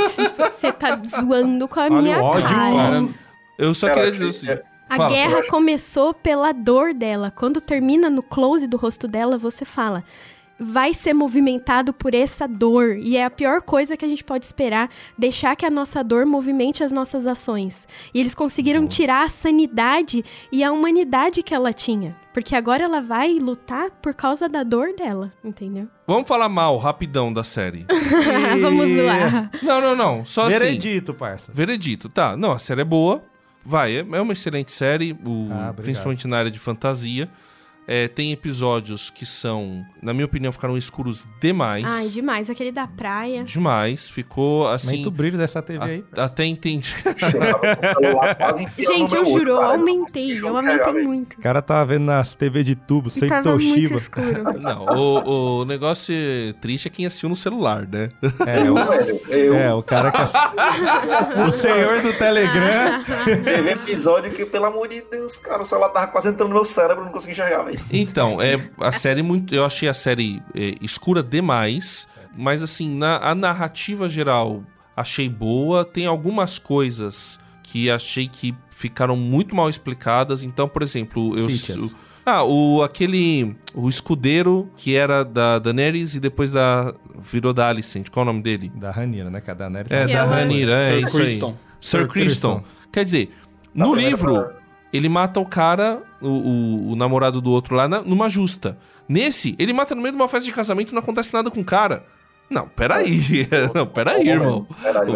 [0.49, 2.75] você tá zoando com a Olha minha ódio, cara.
[2.75, 3.09] cara.
[3.57, 4.70] Eu só cara, queria dizer assim.
[4.91, 7.31] A fala, guerra começou pela dor dela.
[7.31, 10.03] Quando termina no close do rosto dela, você fala:
[10.59, 12.97] vai ser movimentado por essa dor.
[12.97, 16.25] E é a pior coisa que a gente pode esperar, deixar que a nossa dor
[16.25, 17.87] movimente as nossas ações.
[18.13, 22.13] E eles conseguiram tirar a sanidade e a humanidade que ela tinha.
[22.33, 25.87] Porque agora ela vai lutar por causa da dor dela, entendeu?
[26.05, 27.85] Vamos falar mal, rapidão, da série.
[28.61, 29.49] Vamos zoar.
[29.63, 30.25] Não, não, não.
[30.25, 30.79] Só Veredito, assim.
[30.79, 31.51] Veredito, parça.
[31.53, 32.35] Veredito, tá.
[32.35, 33.23] Não, a série é boa.
[33.63, 37.29] Vai, é, é uma excelente série, o, ah, principalmente na área de fantasia.
[37.87, 41.83] É, tem episódios que são, na minha opinião, ficaram escuros demais.
[41.85, 42.49] Ai, demais.
[42.49, 43.43] Aquele da praia.
[43.43, 44.07] Demais.
[44.07, 44.95] Ficou assim.
[44.95, 46.05] Muito brilho dessa TV aí.
[46.15, 46.95] A, até entendi.
[48.77, 50.37] Gente, eu juro, eu aumentei.
[50.39, 51.37] Eu aumentei muito.
[51.37, 53.75] O cara tava vendo na TV de tubo, sem tava Toshiba.
[53.75, 54.59] Muito escuro.
[54.61, 56.15] Não, o, o negócio
[56.61, 58.09] triste é quem assistiu no celular, né?
[58.45, 59.53] É, o, eu.
[59.55, 61.43] É, o cara que assistiu.
[61.47, 63.03] o senhor do Telegram.
[63.43, 66.65] Teve episódio que, pelo amor de Deus, cara, o celular tava quase entrando no meu
[66.65, 67.70] cérebro, não consegui enxergar, velho.
[67.91, 69.53] Então, é, a série muito.
[69.53, 72.07] Eu achei a série é, escura demais.
[72.35, 74.63] Mas assim, na, a narrativa geral
[74.95, 75.83] achei boa.
[75.83, 80.43] Tem algumas coisas que achei que ficaram muito mal explicadas.
[80.43, 81.47] Então, por exemplo, eu.
[82.25, 83.55] Ah, o aquele.
[83.73, 86.93] O escudeiro que era da Daenerys e depois da.
[87.19, 88.09] Virou da Alicent.
[88.09, 88.71] Qual é o nome dele?
[88.75, 89.41] Da Ranira, né?
[89.41, 89.91] Que é da Daenerys.
[89.91, 91.47] É, da Ranira, é Sir isso Criston.
[91.47, 91.55] aí.
[91.79, 92.63] Sir, Sir Criston.
[92.91, 93.31] Quer dizer,
[93.73, 94.51] no livro,
[94.91, 98.77] ele mata o cara, o, o, o namorado do outro lá, na, numa justa.
[99.07, 101.61] Nesse, ele mata no meio de uma festa de casamento e não acontece nada com
[101.61, 102.05] o cara.
[102.49, 103.47] Não, peraí.
[103.73, 104.67] não, peraí, irmão.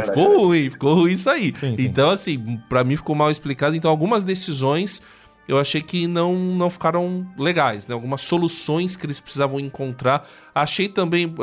[0.05, 1.53] ficou ruim, ficou ruim isso aí.
[1.53, 1.75] Sim, sim.
[1.79, 3.75] Então, assim, para mim ficou mal explicado.
[3.75, 5.01] Então, algumas decisões
[5.47, 7.93] eu achei que não, não ficaram legais, né?
[7.93, 10.27] Algumas soluções que eles precisavam encontrar.
[10.53, 11.33] Achei também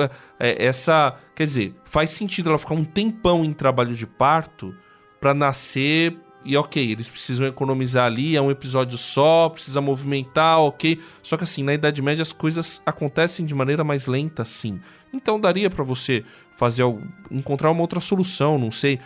[0.41, 1.15] é, essa.
[1.37, 4.75] Quer dizer, faz sentido ela ficar um tempão em trabalho de parto
[5.21, 11.01] para nascer e ok, eles precisam economizar ali, é um episódio só, precisa movimentar, ok.
[11.23, 14.81] Só que assim, na Idade Média as coisas acontecem de maneira mais lenta, sim.
[15.13, 16.25] Então daria para você
[16.57, 16.85] fazer
[17.31, 18.99] encontrar uma outra solução, não sei.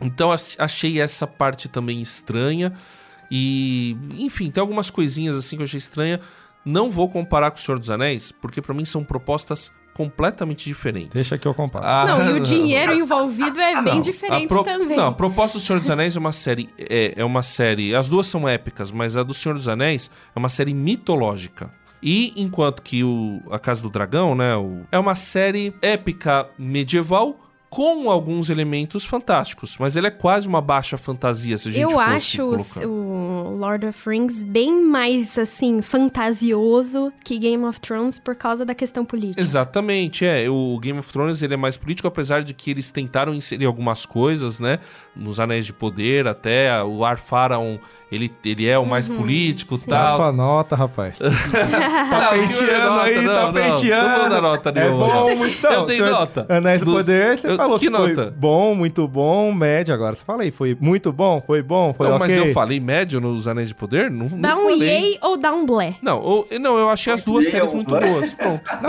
[0.00, 2.72] Então achei essa parte também estranha.
[3.30, 6.20] E, enfim, tem algumas coisinhas assim que eu achei estranha.
[6.64, 11.14] Não vou comparar com o Senhor dos Anéis, porque para mim são propostas completamente diferentes.
[11.14, 11.86] Deixa que eu comparo.
[11.86, 14.96] Ah, não, e o dinheiro envolvido é bem não, diferente pro, também.
[14.96, 16.68] Não, a proposta do Senhor dos Anéis é uma série.
[16.76, 17.94] É, é uma série.
[17.94, 21.70] As duas são épicas, mas a do Senhor dos Anéis é uma série mitológica.
[22.02, 27.43] E enquanto que o A Casa do Dragão, né, o, é uma série épica medieval
[27.74, 31.98] com alguns elementos fantásticos, mas ele é quase uma baixa fantasia, se a gente Eu
[31.98, 32.40] acho
[32.86, 38.76] o Lord of Rings bem mais, assim, fantasioso que Game of Thrones por causa da
[38.76, 39.42] questão política.
[39.42, 40.48] Exatamente, é.
[40.48, 44.06] O Game of Thrones, ele é mais político, apesar de que eles tentaram inserir algumas
[44.06, 44.78] coisas, né,
[45.16, 47.78] nos Anéis de Poder, até o Ar Pharaon
[48.14, 50.16] ele, ele é o mais uhum, político e tal.
[50.16, 51.18] Sua nota, rapaz.
[51.18, 54.08] tá penteando aí, não, tá penteando.
[54.08, 55.06] Não, não nota nenhuma.
[55.06, 56.46] É bom, muito Eu tenho nota.
[56.48, 58.34] Anéis do Poder, você eu, falou Que que, foi nota?
[58.36, 59.92] bom, muito bom, médio.
[59.92, 62.26] Agora você fala aí, foi muito bom, foi bom, foi Não, ok.
[62.28, 64.10] mas eu falei médio nos Anéis de Poder?
[64.10, 64.88] Não, não Dá um falei.
[64.88, 65.96] yay ou dá um blé?
[66.02, 68.32] Não, ou- não, eu achei as duas séries muito boas.
[68.34, 68.62] Pronto.
[68.82, 68.88] Não,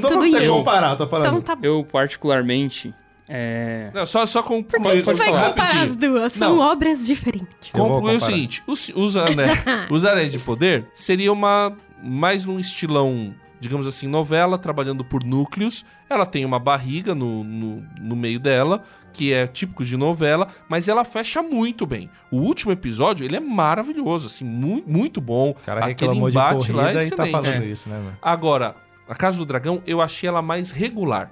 [0.00, 0.48] Tudo não, yay, não yay.
[0.48, 1.26] comparar, eu tô falando.
[1.38, 2.94] Então tá Eu, particularmente,
[3.28, 3.90] é...
[3.94, 4.62] Não, só, só com.
[4.62, 5.84] Por que, que vai falar, comparar rapidinho.
[5.90, 6.32] as duas?
[6.32, 6.62] São Não.
[6.62, 7.70] obras diferentes.
[7.72, 8.20] Concluir o comparar.
[8.20, 11.72] seguinte: os, os, anéis, os Anéis de Poder seria uma.
[12.02, 13.34] Mais num estilão,
[13.66, 15.84] digamos assim, novela, trabalhando por núcleos.
[16.08, 20.88] Ela tem uma barriga no, no, no meio dela, que é típico de novela, mas
[20.88, 22.08] ela fecha muito bem.
[22.30, 25.54] O último episódio, ele é maravilhoso, assim, muito, muito bom.
[25.64, 27.32] Cara Aquele embate lá é e tá excelente.
[27.32, 27.66] falando É.
[27.66, 28.12] isso, né?
[28.22, 28.76] Agora,
[29.08, 31.30] a Casa do Dragão, eu achei ela mais regular.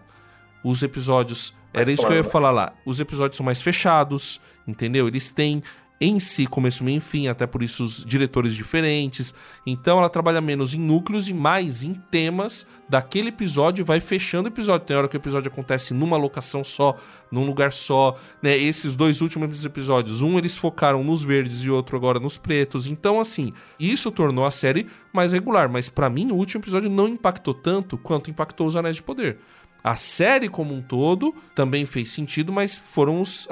[0.63, 1.55] Os episódios.
[1.73, 2.73] Mais era isso que eu ia falar lá.
[2.87, 5.07] Os episódios são mais fechados, entendeu?
[5.07, 5.63] Eles têm
[6.01, 9.35] em si começo, meio e fim, até por isso os diretores diferentes.
[9.65, 14.49] Então ela trabalha menos em núcleos e mais em temas daquele episódio e vai fechando
[14.49, 14.87] o episódio.
[14.87, 16.97] Tem hora que o episódio acontece numa locação só,
[17.31, 18.57] num lugar só, né?
[18.57, 22.87] Esses dois últimos episódios, um eles focaram nos verdes e outro agora nos pretos.
[22.87, 27.09] Então assim, isso tornou a série mais regular, mas pra mim o último episódio não
[27.09, 29.39] impactou tanto quanto impactou os Anéis de Poder.
[29.85, 33.47] A série como um todo também fez sentido, mas foram os,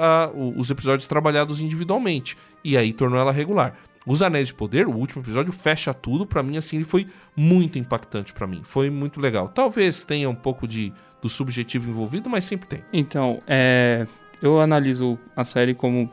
[0.56, 2.36] os episódios trabalhados individualmente.
[2.64, 3.74] E aí tornou ela regular.
[4.06, 6.24] Os Anéis de Poder, o último episódio, fecha tudo.
[6.26, 7.06] Pra mim, assim, ele foi
[7.36, 8.62] muito impactante pra mim.
[8.64, 9.48] Foi muito legal.
[9.48, 10.90] Talvez tenha um pouco de,
[11.20, 12.82] do subjetivo envolvido, mas sempre tem.
[12.92, 14.06] Então, é,
[14.40, 16.10] eu analiso a série como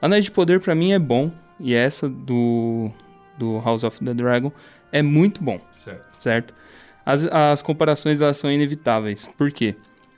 [0.00, 2.90] Anéis de Poder pra mim é bom e essa do
[3.38, 4.52] do House of the Dragon
[4.92, 6.04] é muito bom, Certo.
[6.18, 6.54] certo?
[7.04, 9.28] As, as comparações elas são inevitáveis.
[9.36, 9.74] Por quê?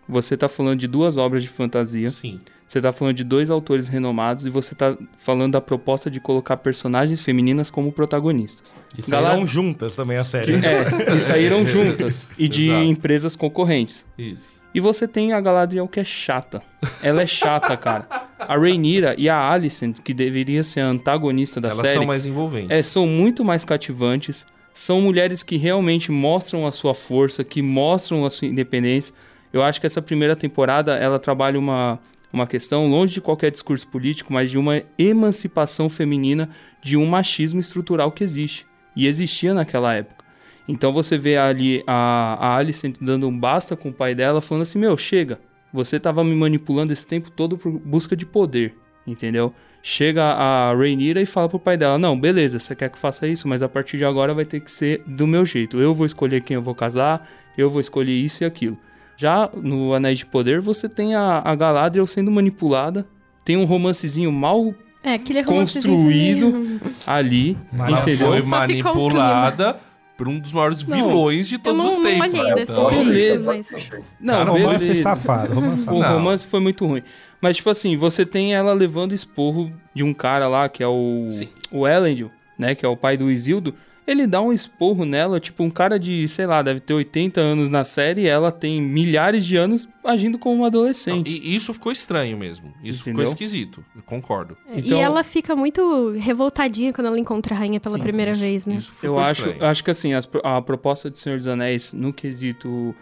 [0.09, 2.39] Você tá falando de duas obras de fantasia, Sim.
[2.69, 6.59] você tá falando de dois autores renomados e você tá falando da proposta de colocar
[6.59, 8.75] personagens femininas como protagonistas.
[8.99, 10.53] E saíram juntas também a série.
[10.57, 12.85] É, e saíram juntas e de Exato.
[12.85, 14.05] empresas concorrentes.
[14.19, 14.63] Isso.
[14.75, 16.61] E você tem a Galadriel que é chata.
[17.03, 18.07] Ela é chata, cara.
[18.39, 22.27] A Rhaenyra e a Alicent, que deveria ser a antagonista da Elas série, são mais
[22.27, 22.71] envolventes.
[22.71, 24.45] é, são muito mais cativantes.
[24.75, 29.15] São mulheres que realmente mostram a sua força, que mostram a sua independência.
[29.53, 32.01] Eu acho que essa primeira temporada ela trabalha uma,
[32.33, 36.51] uma questão longe de qualquer discurso político, mas de uma emancipação feminina
[36.83, 40.25] de um machismo estrutural que existe e existia naquela época.
[40.67, 44.63] Então você vê ali a, a Alicent dando um basta com o pai dela, falando
[44.63, 45.39] assim: Meu, chega,
[45.73, 48.75] você tava me manipulando esse tempo todo por busca de poder,
[49.07, 49.55] entendeu?
[49.87, 53.27] Chega a Rhaenyra e fala pro pai dela: Não, beleza, você quer que eu faça
[53.29, 55.79] isso, mas a partir de agora vai ter que ser do meu jeito.
[55.79, 57.29] Eu vou escolher quem eu vou casar,
[57.59, 58.79] eu vou escolher isso e aquilo.
[59.15, 63.07] Já no Anéis de Poder, você tem a, a Galadriel sendo manipulada,
[63.45, 66.51] tem um romancezinho mal É, aquele Construído.
[66.51, 66.81] romancezinho.
[67.07, 68.27] ali, Mas Ela entendeu?
[68.29, 69.77] foi manipulada
[70.17, 72.33] por um dos maiores Não, vilões de todos não, os não tempos.
[72.33, 73.53] desse Então, jeito, beleza.
[73.53, 73.91] mas...
[74.21, 75.03] Não, Cara, romance beleza.
[75.03, 75.99] safado, romance O safado.
[76.01, 76.13] Não.
[76.15, 77.03] romance foi muito ruim.
[77.45, 81.29] Mas, tipo assim, você tem ela levando esporro de um cara lá, que é o,
[81.31, 81.49] Sim.
[81.71, 82.75] o Elendil, né?
[82.75, 83.75] Que é o pai do Isildo.
[84.07, 87.69] Ele dá um esporro nela, tipo, um cara de, sei lá, deve ter 80 anos
[87.69, 91.29] na série e ela tem milhares de anos agindo como uma Não, adolescente.
[91.31, 92.73] e isso ficou estranho mesmo.
[92.83, 93.29] Isso ficou Entendeu?
[93.33, 93.85] esquisito.
[93.95, 94.57] Eu concordo.
[94.75, 98.41] Então- E ela fica muito revoltadinha quando ela encontra a rainha pela Sim, primeira isso-
[98.41, 98.75] vez, né?
[98.77, 99.65] Isso ficou Eu acho, estranho.
[99.71, 102.95] acho que assim, as a proposta de Senhor dos Anéis no quesito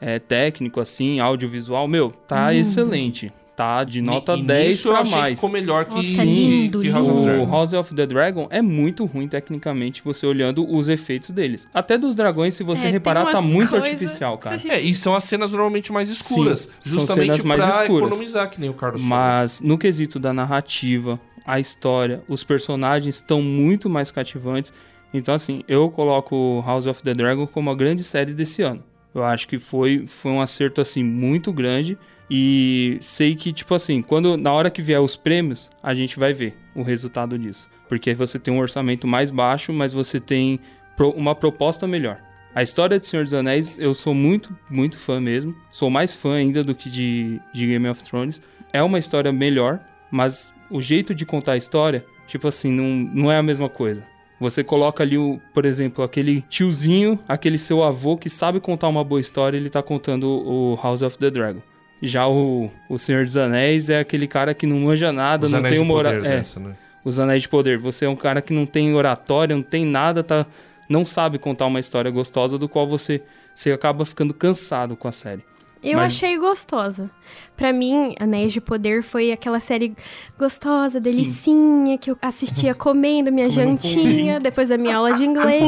[0.00, 2.60] é, técnico, assim, audiovisual, meu, tá Lindo.
[2.60, 3.32] excelente.
[3.56, 5.34] Tá de nota E- e 10 nisso eu pra achei que mais.
[5.40, 7.46] ficou melhor que, Nossa, que- lindo, que House of O Dragon.
[7.50, 11.66] House of the Dragon é muito ruim tecnicamente, você olhando os efeitos deles.
[11.72, 14.60] Até dos dragões, se você É, reparar, tá muito coisas- artificial, cara.
[14.68, 16.60] É, e são as cenas normalmente mais escuras.
[16.82, 18.08] Sim, são justamente mais escuras.
[18.08, 19.16] economizar, que nem o Carlos falou.
[19.16, 24.70] Mas no quesito da narrativa, a história, os personagens estão muito mais cativantes.
[25.14, 28.84] Então, assim, eu coloco House of the Dragon como a grande série desse ano.
[29.14, 31.96] Eu acho que foi, foi um acerto, assim, muito grande.
[32.30, 36.32] E sei que, tipo assim, quando na hora que vier os prêmios, a gente vai
[36.32, 37.68] ver o resultado disso.
[37.88, 40.58] Porque aí você tem um orçamento mais baixo, mas você tem
[40.96, 42.18] pro- uma proposta melhor.
[42.54, 45.54] A história de Senhor dos Anéis, eu sou muito, muito fã mesmo.
[45.70, 48.40] Sou mais fã ainda do que de, de Game of Thrones.
[48.72, 49.78] É uma história melhor,
[50.10, 52.84] mas o jeito de contar a história, tipo assim, não,
[53.14, 54.04] não é a mesma coisa.
[54.40, 59.04] Você coloca ali, o, por exemplo, aquele tiozinho, aquele seu avô que sabe contar uma
[59.04, 61.60] boa história, ele tá contando o House of the Dragon.
[62.02, 65.60] Já o, o Senhor dos Anéis é aquele cara que não manja nada, Os não
[65.60, 66.76] Anéis tem uma Poder ora- é, dessa, né?
[67.04, 67.78] os Anéis de Poder.
[67.78, 70.44] Você é um cara que não tem oratória, não tem nada, tá,
[70.88, 73.22] não sabe contar uma história gostosa, do qual você,
[73.54, 75.42] você acaba ficando cansado com a série.
[75.82, 77.08] Eu Mas- achei gostosa.
[77.56, 79.94] Pra mim, Anéis de Poder foi aquela série
[80.38, 85.62] gostosa, delicinha, que eu assistia comendo minha Comendo jantinha depois da minha aula de inglês.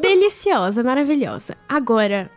[0.00, 1.56] Deliciosa, maravilhosa.
[1.68, 2.30] Agora,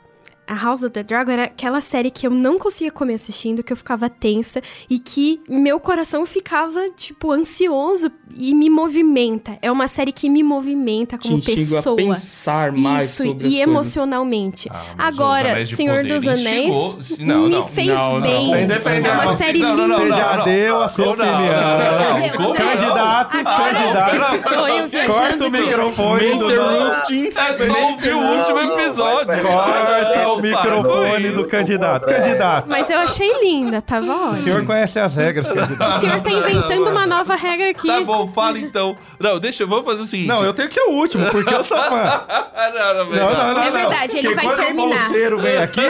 [0.47, 3.71] a House of the Dragon era aquela série que eu não conseguia comer assistindo, que
[3.71, 9.57] eu ficava tensa e que meu coração ficava, tipo, ansioso e me movimenta.
[9.61, 11.79] É uma série que me movimenta como Te pessoa.
[11.93, 14.69] a pensar mais Isso, sobre e emocionalmente.
[14.71, 17.67] Ah, Agora, Senhor Poder dos Anéis Não, me não.
[17.67, 18.21] fez Não, não.
[18.21, 18.49] bem.
[18.51, 19.37] Sem depender, é uma não.
[19.37, 20.15] série Não, não, não, Você linda.
[20.17, 21.37] já não, deu a não, sua não, opinião.
[21.37, 22.53] não, não, não.
[22.53, 24.49] Candidato, candidato.
[24.49, 27.31] sonho Corta o microfone Interrupting.
[27.35, 29.41] É só ouvir o último Não, não, episódio.
[29.43, 32.05] Corta Não, o microfone do candidato.
[32.07, 32.65] Candidato.
[32.69, 34.43] Mas eu achei linda, tava O ótimo.
[34.43, 35.97] senhor conhece as regras, candidato.
[35.97, 37.87] O senhor tá inventando uma nova regra aqui.
[37.87, 38.97] Tá bom, fala então.
[39.19, 40.27] Não, deixa, vamos fazer o seguinte.
[40.27, 42.23] Não, eu tenho que ser o último, porque eu sou fã.
[42.73, 43.63] não, não, Não, não, não.
[43.63, 43.71] É não.
[43.71, 44.95] verdade, ele Porque vai quando terminar.
[44.95, 45.81] o bolseiro vem aqui,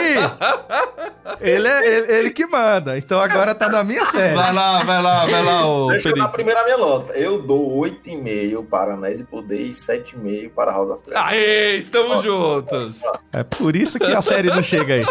[1.40, 2.96] ele é ele, ele que manda.
[2.98, 4.34] Então agora tá na minha série.
[4.34, 6.34] Vai lá, vai lá, vai lá, ô Deixa eu dar a Felipe.
[6.34, 7.12] primeira minha nota.
[7.14, 11.26] Eu dou 8,5 para Anéis e Poder e 7,5 para House of Dragon.
[11.28, 13.02] Aê, estamos juntos.
[13.32, 15.04] É por isso que a série não chega aí.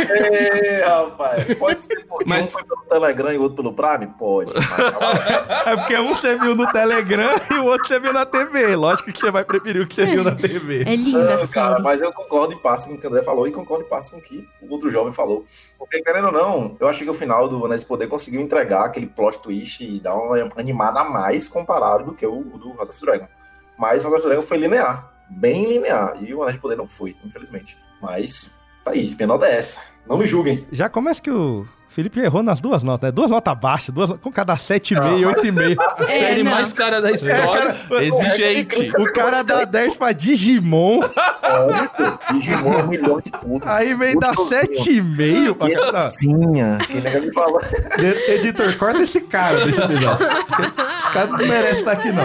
[0.00, 1.54] Ê, rapaz.
[1.54, 4.06] Pode ser porque Mas- um foi pelo Telegram e o outro pelo Prime?
[4.18, 4.52] Pode.
[4.54, 8.74] Mas, É porque um você viu no Telegram e o outro você viu na TV.
[8.76, 10.82] Lógico que você vai preferir o que você viu na TV.
[10.82, 11.82] É linda a Não, cara, série.
[11.82, 14.12] mas eu concordo em passo com o que o André falou e concordo em passo
[14.12, 15.44] com o que o outro jovem falou.
[15.78, 18.84] Porque, querendo ou não, eu achei que o final do Anéis de Poder conseguiu entregar
[18.84, 22.74] aquele plot twist e dar uma animada a mais comparado do que o, o do
[22.76, 23.28] House of Dragon.
[23.78, 27.14] Mas House of Dragon foi linear, bem linear, e o Anéis de Poder não foi,
[27.24, 27.78] infelizmente.
[28.02, 28.54] Mas,
[28.88, 29.82] tá aí, minha nota é essa.
[30.06, 30.66] Não me julguem.
[30.72, 31.66] Já começa que o
[31.98, 33.10] Felipe errou nas duas notas, né?
[33.12, 35.76] Duas notas baixas, duas, com cada 7,5, Ah, 8,5.
[35.98, 36.52] A série não.
[36.52, 37.74] mais cara da história.
[38.00, 38.88] Exigente.
[38.96, 41.00] O cara dá 10 pra Digimon,
[42.32, 43.60] Digimon é um milhão de tudo.
[43.64, 45.90] aí vem dar 7,5 pra cada.
[45.92, 47.58] Criancinha, que nem ele fala.
[48.28, 50.26] Editor, corta esse cara desse episódio.
[50.28, 52.24] Esse cara não merece estar aqui, não.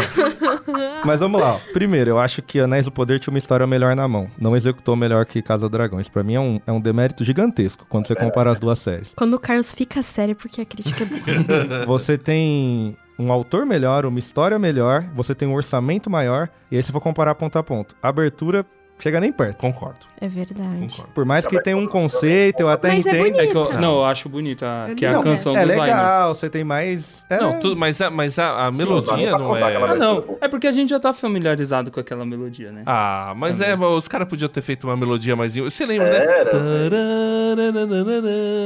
[1.03, 1.53] Mas vamos lá.
[1.55, 1.59] ó.
[1.73, 4.29] Primeiro, eu acho que Anéis do Poder tinha uma história melhor na mão.
[4.37, 5.99] Não executou melhor que Casa do Dragão.
[5.99, 9.11] Isso pra mim é um, é um demérito gigantesco quando você compara as duas séries.
[9.15, 11.85] Quando o Carlos fica sério, porque a crítica é boa.
[11.87, 16.83] Você tem um autor melhor, uma história melhor, você tem um orçamento maior, e aí
[16.83, 18.65] se for comparar ponto a ponto, abertura
[19.03, 19.57] chega nem perto.
[19.57, 20.79] Concordo, É verdade.
[20.79, 21.11] concordo.
[21.13, 23.39] Por mais que tenha um conceito, eu até Mas é entendo.
[23.41, 25.67] É que eu- não, eu acho bonita, a- É que é a canção é do
[25.67, 25.79] Zayn.
[25.81, 27.25] legal, você tem mais.
[27.29, 29.75] é- Não, tudo, mas, a, mas a, a melodia dá pra não contar é.
[29.75, 30.37] aquela Ah, não.
[30.39, 32.83] É porque a gente já tá familiarizado com aquela melodia, né?
[32.85, 35.53] Ah, mas é, os caras podiam ter feito uma melodia mais.
[35.53, 36.25] Você lembra, né?
[36.25, 36.51] Era.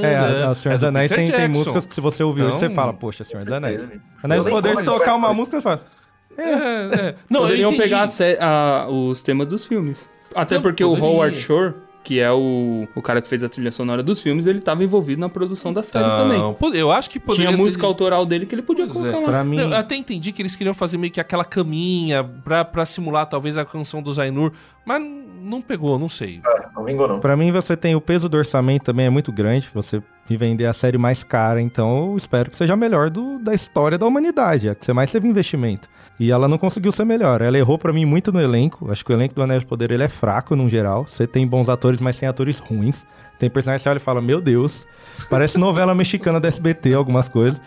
[0.03, 2.43] É, a, a Senhor É dos do Anéis tem, tem músicas que se você ouvir
[2.43, 3.87] hoje, Então, você fala, poxa, Senhor dos Anéis.
[4.23, 5.81] Anéis do Poder, se tocar uma música, você fala.
[6.37, 7.15] É, é.
[7.29, 7.89] Não, Poderiam eu entendi.
[7.89, 8.03] pegar
[8.39, 8.45] a
[8.85, 10.07] a- os temas dos filmes.
[10.35, 11.03] Até Não, porque poderia.
[11.03, 11.73] o Howard Shore,
[12.03, 15.19] que é o, o cara que fez a trilha sonora dos filmes, ele tava envolvido
[15.19, 16.37] na produção da série também.
[16.39, 18.97] Não, pode- eu acho que poderia Tinha ter- música autoral dele que ele podia Pois
[18.97, 19.19] colocar é.
[19.19, 19.25] lá.
[19.27, 22.85] Pra mim, Eu até entendi que eles queriam fazer meio que aquela caminha pra, pra
[22.85, 24.53] simular talvez a canção do Zainur,
[24.85, 25.01] mas
[25.39, 26.41] não pegou, não sei.
[26.75, 27.19] Não vingou, não.
[27.19, 29.69] pra mim, você tem o peso do orçamento também é muito grande.
[29.73, 33.39] Você me vender a série mais cara, então eu espero que seja a melhor do,
[33.39, 34.67] da história da humanidade.
[34.67, 35.89] É a que você mais teve investimento.
[36.19, 37.41] E ela não conseguiu ser melhor.
[37.41, 38.91] Ela errou pra mim muito no elenco.
[38.91, 41.05] Acho que o elenco do Anéis do Poder ele é fraco no geral.
[41.07, 43.05] Você tem bons atores, mas tem atores ruins.
[43.37, 44.87] Tem personagens que você olha e fala, meu Deus,
[45.29, 47.61] parece novela mexicana da SBT, algumas coisas.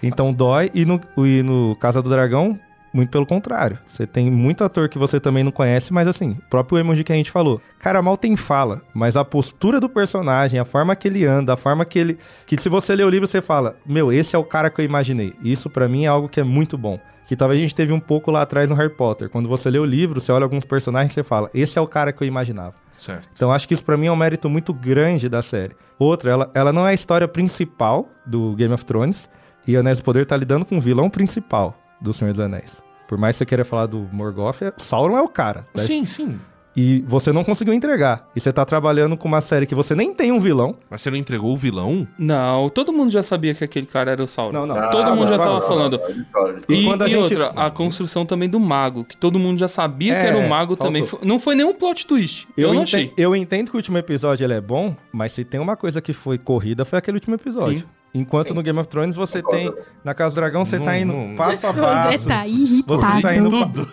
[0.00, 0.70] Então dói.
[0.72, 2.58] E no, e no Casa do Dragão,
[2.92, 3.78] muito pelo contrário.
[3.86, 7.12] Você tem muito ator que você também não conhece, mas assim, o próprio emoji que
[7.12, 7.60] a gente falou.
[7.78, 11.56] Cara, mal tem fala, mas a postura do personagem, a forma que ele anda, a
[11.56, 12.18] forma que ele.
[12.46, 14.84] Que se você ler o livro, você fala, meu, esse é o cara que eu
[14.84, 15.34] imaginei.
[15.42, 16.98] Isso pra mim é algo que é muito bom.
[17.26, 19.28] Que talvez a gente teve um pouco lá atrás no Harry Potter.
[19.28, 21.86] Quando você lê o livro, você olha alguns personagens e você fala, esse é o
[21.86, 22.74] cara que eu imaginava.
[22.98, 23.28] Certo.
[23.34, 25.76] Então acho que isso pra mim é um mérito muito grande da série.
[25.98, 29.28] Outra, ela, ela não é a história principal do Game of Thrones,
[29.66, 32.82] e Anéis do Poder tá lidando com o vilão principal do Senhor dos Anéis.
[33.06, 35.66] Por mais que você queira falar do Morgoth, é- Sauron é o cara.
[35.74, 35.82] né?
[35.82, 36.38] Sim, sim.
[36.76, 38.28] E você não conseguiu entregar.
[38.36, 40.76] E você tá trabalhando com uma série que você nem tem um vilão.
[40.88, 42.06] Mas você não entregou o vilão?
[42.16, 44.52] Não, todo mundo já sabia que aquele cara era o Sauron.
[44.60, 44.76] Não, não.
[44.76, 45.98] Ah, Todo mundo já não, tava não, falando.
[45.98, 46.82] não, não, E.
[46.82, 49.66] E quando a e gente- outra, a construção também do mago, que todo mundo já
[49.66, 50.86] sabia que É, era o mago faltou.
[50.86, 51.02] também.
[51.02, 52.46] Foi- Não foi nenhum plot twist.
[52.56, 53.12] Eu, não enten- achei.
[53.16, 56.12] eu entendo que o último episódio ele é bom, mas se tem uma coisa que
[56.12, 57.78] foi corrida, foi aquele último episódio.
[57.80, 57.84] Sim.
[58.14, 58.54] Enquanto Sim.
[58.54, 59.70] no Game of Thrones você tem.
[60.02, 61.36] Na Casa do Dragão você Não, tá indo não.
[61.36, 61.82] passo a passo.
[62.10, 63.34] tá Você tá irritado.
[63.34, 63.50] indo.
[63.50, 63.88] Tudo.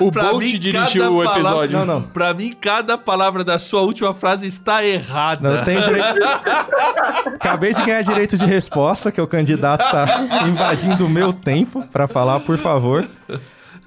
[0.00, 1.78] O Pra Bolt mim, dirigiu o palavra- episódio.
[1.78, 2.02] Não, não.
[2.02, 5.48] Pra mim, cada palavra da sua última frase está errada.
[5.48, 6.18] Não, eu tenho direito.
[7.34, 12.06] Acabei de ganhar direito de resposta, que o candidato tá invadindo o meu tempo pra
[12.06, 13.06] falar, por favor.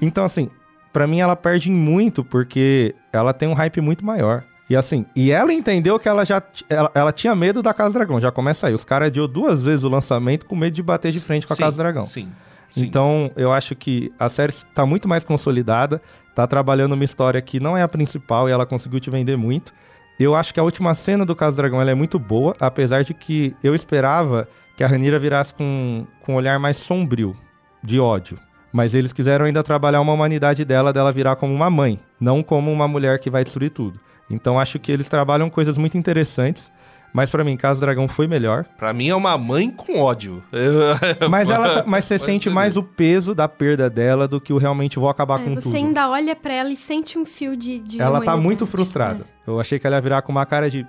[0.02, 0.50] Então, assim,
[0.92, 4.44] pra mim ela perde muito, porque ela tem um hype muito maior.
[4.70, 7.94] E assim, e ela entendeu que ela já ela, ela tinha medo da Casa do
[7.94, 8.74] Dragão, já começa aí.
[8.74, 11.56] Os caras adiou duas vezes o lançamento com medo de bater de frente com a
[11.56, 12.06] Sim, Casa do Dragão.
[12.06, 12.32] Sim.
[12.70, 12.86] sim.
[12.86, 16.02] Então, eu acho que a série tá muito mais consolidada,
[16.34, 19.72] tá trabalhando uma história que não é a principal e ela conseguiu te vender muito.
[20.20, 23.04] Eu acho que a última cena do Caso do Dragão ela é muito boa, apesar
[23.04, 27.36] de que eu esperava que a Ranira virasse com, com um olhar mais sombrio,
[27.84, 28.40] de ódio.
[28.74, 32.72] Mas eles quiseram ainda trabalhar uma humanidade dela, dela virar como uma mãe, não como
[32.72, 34.00] uma mulher que vai destruir tudo.
[34.30, 36.72] Então acho que eles trabalham coisas muito interessantes.
[37.14, 38.66] Mas pra mim, Casa Dragão foi melhor.
[38.78, 40.44] Pra mim é uma mãe com ódio.
[41.32, 42.56] Mas, ela, tá- mas você Pode sente entender.
[42.56, 45.62] mais o peso da perda dela do que o realmente vou acabar É, com você
[45.62, 45.76] tudo.
[45.78, 47.80] ainda olha pra ela e sente um fio de.
[47.80, 49.26] de Ela tá muito frustrada.
[49.48, 50.86] Eu achei que ela ia virar com uma cara de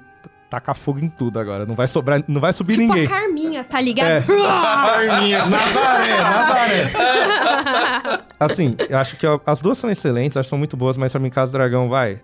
[0.51, 1.65] tacar fogo em tudo agora.
[1.65, 3.07] Não vai sobrar, não vai subir Tipo ninguém.
[3.07, 4.09] a Carminha, tá ligado?
[4.09, 4.25] É.
[5.49, 6.91] Nazaré, Nazaré.
[8.41, 11.21] assim, eu acho que as duas são excelentes, acho que são muito boas, mas pra
[11.21, 12.21] mim, Casa Dragão vai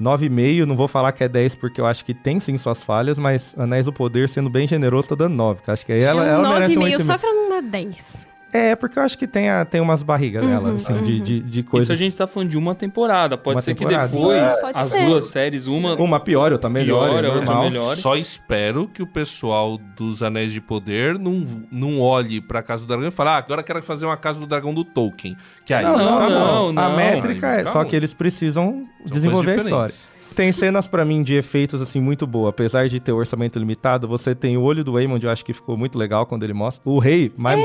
[0.00, 0.64] 9,5.
[0.64, 3.54] Não vou falar que é 10 porque eu acho que tem sim suas falhas, mas
[3.58, 5.62] Anéis do Poder, sendo bem generoso, tá dando 9.
[5.62, 7.18] que eu Acho que aí ela, ela merece um 9,5 só 8,5.
[7.18, 8.29] pra não dar 10.
[8.52, 11.22] É, porque eu acho que tem, a, tem umas barrigas nela, Uhum, assim, de, uhum.
[11.22, 11.92] de, de Isso coisa.
[11.92, 13.38] a gente tá falando de uma temporada.
[13.38, 14.08] Pode Uma ser temporada.
[14.08, 15.06] que depois pode as ser.
[15.06, 17.62] duas séries, uma Uma pior, outra melhor, pior, é outra normal.
[17.70, 17.96] melhor.
[17.96, 22.88] Só espero que o pessoal dos Anéis de Poder não, não olhe pra Casa do
[22.88, 25.36] Dragão e fale, ah, agora quero fazer uma Casa do Dragão do Tolkien.
[25.64, 26.72] Que aí Não, não, Não, não.
[26.72, 27.72] não, A métrica é, Calma.
[27.72, 29.94] só que eles precisam São desenvolver a história.
[30.34, 34.32] Tem cenas pra mim de efeitos assim muito boa, apesar de ter orçamento limitado, você
[34.32, 36.80] tem o olho do Waymond, eu acho que ficou muito legal quando ele mostra.
[36.84, 37.58] O rei, mas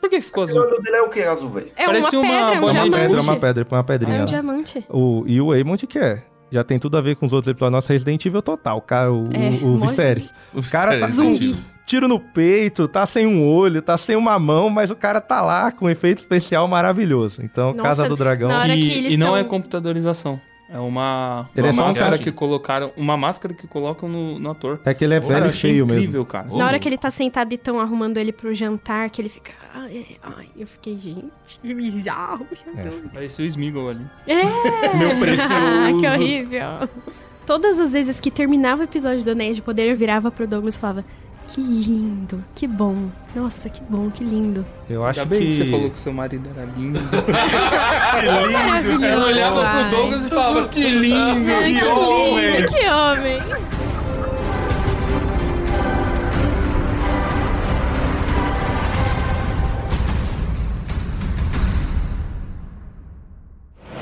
[0.00, 0.60] Por que ficou O azul?
[0.62, 1.66] olho dele é o que, azul, velho?
[1.76, 4.16] É Parecia uma uma pedra, é um pedra, uma pedra, uma É pedrinha.
[4.16, 4.24] um lá.
[4.26, 4.86] diamante.
[4.88, 6.22] O, e o Waymond que é?
[6.50, 7.72] Já tem tudo a ver com os outros episódios.
[7.72, 10.32] Nossa, Resident Evil total, cara, o, É, o, o Viserys.
[10.54, 11.50] O cara tá Resident zumbi.
[11.50, 11.56] Evil.
[11.86, 15.40] Tiro no peito, tá sem um olho, tá sem uma mão, mas o cara tá
[15.40, 17.42] lá com um efeito especial maravilhoso.
[17.44, 18.50] Então, Nossa, Casa do Dragão.
[18.68, 20.40] E, e não tão- é computadorização.
[20.68, 22.92] É uma, Ele uma é só um máscara cara que colocaram.
[22.96, 24.80] Uma máscara que colocam no, no ator.
[24.84, 26.00] É que ele é Cara, velho e feio mesmo.
[26.00, 26.48] incrível, cara.
[26.50, 29.28] Ô, Na hora que ele tá sentado e tão arrumando ele pro jantar, que ele
[29.28, 29.52] fica.
[29.72, 31.30] Ai, ai, eu fiquei, gente,
[31.62, 32.46] que bizarro.
[32.76, 33.08] É.
[33.14, 34.04] Parecia o Smeagol ali.
[34.26, 34.42] É!
[34.96, 35.50] Meu precioso.
[36.00, 36.88] que horrível.
[37.46, 40.74] Todas as vezes que terminava o episódio do Anéis de Poder, eu virava pro Douglas
[40.74, 41.04] e falava:
[41.48, 43.08] Que lindo, que bom.
[43.34, 44.66] Nossa, que bom, que lindo.
[44.90, 45.46] Eu acho Ainda bem que...
[45.46, 45.56] que...
[45.56, 47.00] você falou que seu marido era lindo.
[48.52, 49.04] Maravilhoso.
[49.04, 49.88] Ela olhava ai.
[49.88, 51.52] pro Douglas e falava, que lindo!
[51.52, 53.38] Ai, que lindo, que homem.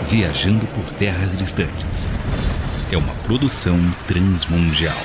[0.09, 2.11] Viajando por terras distantes.
[2.93, 4.97] É uma produção transmundial.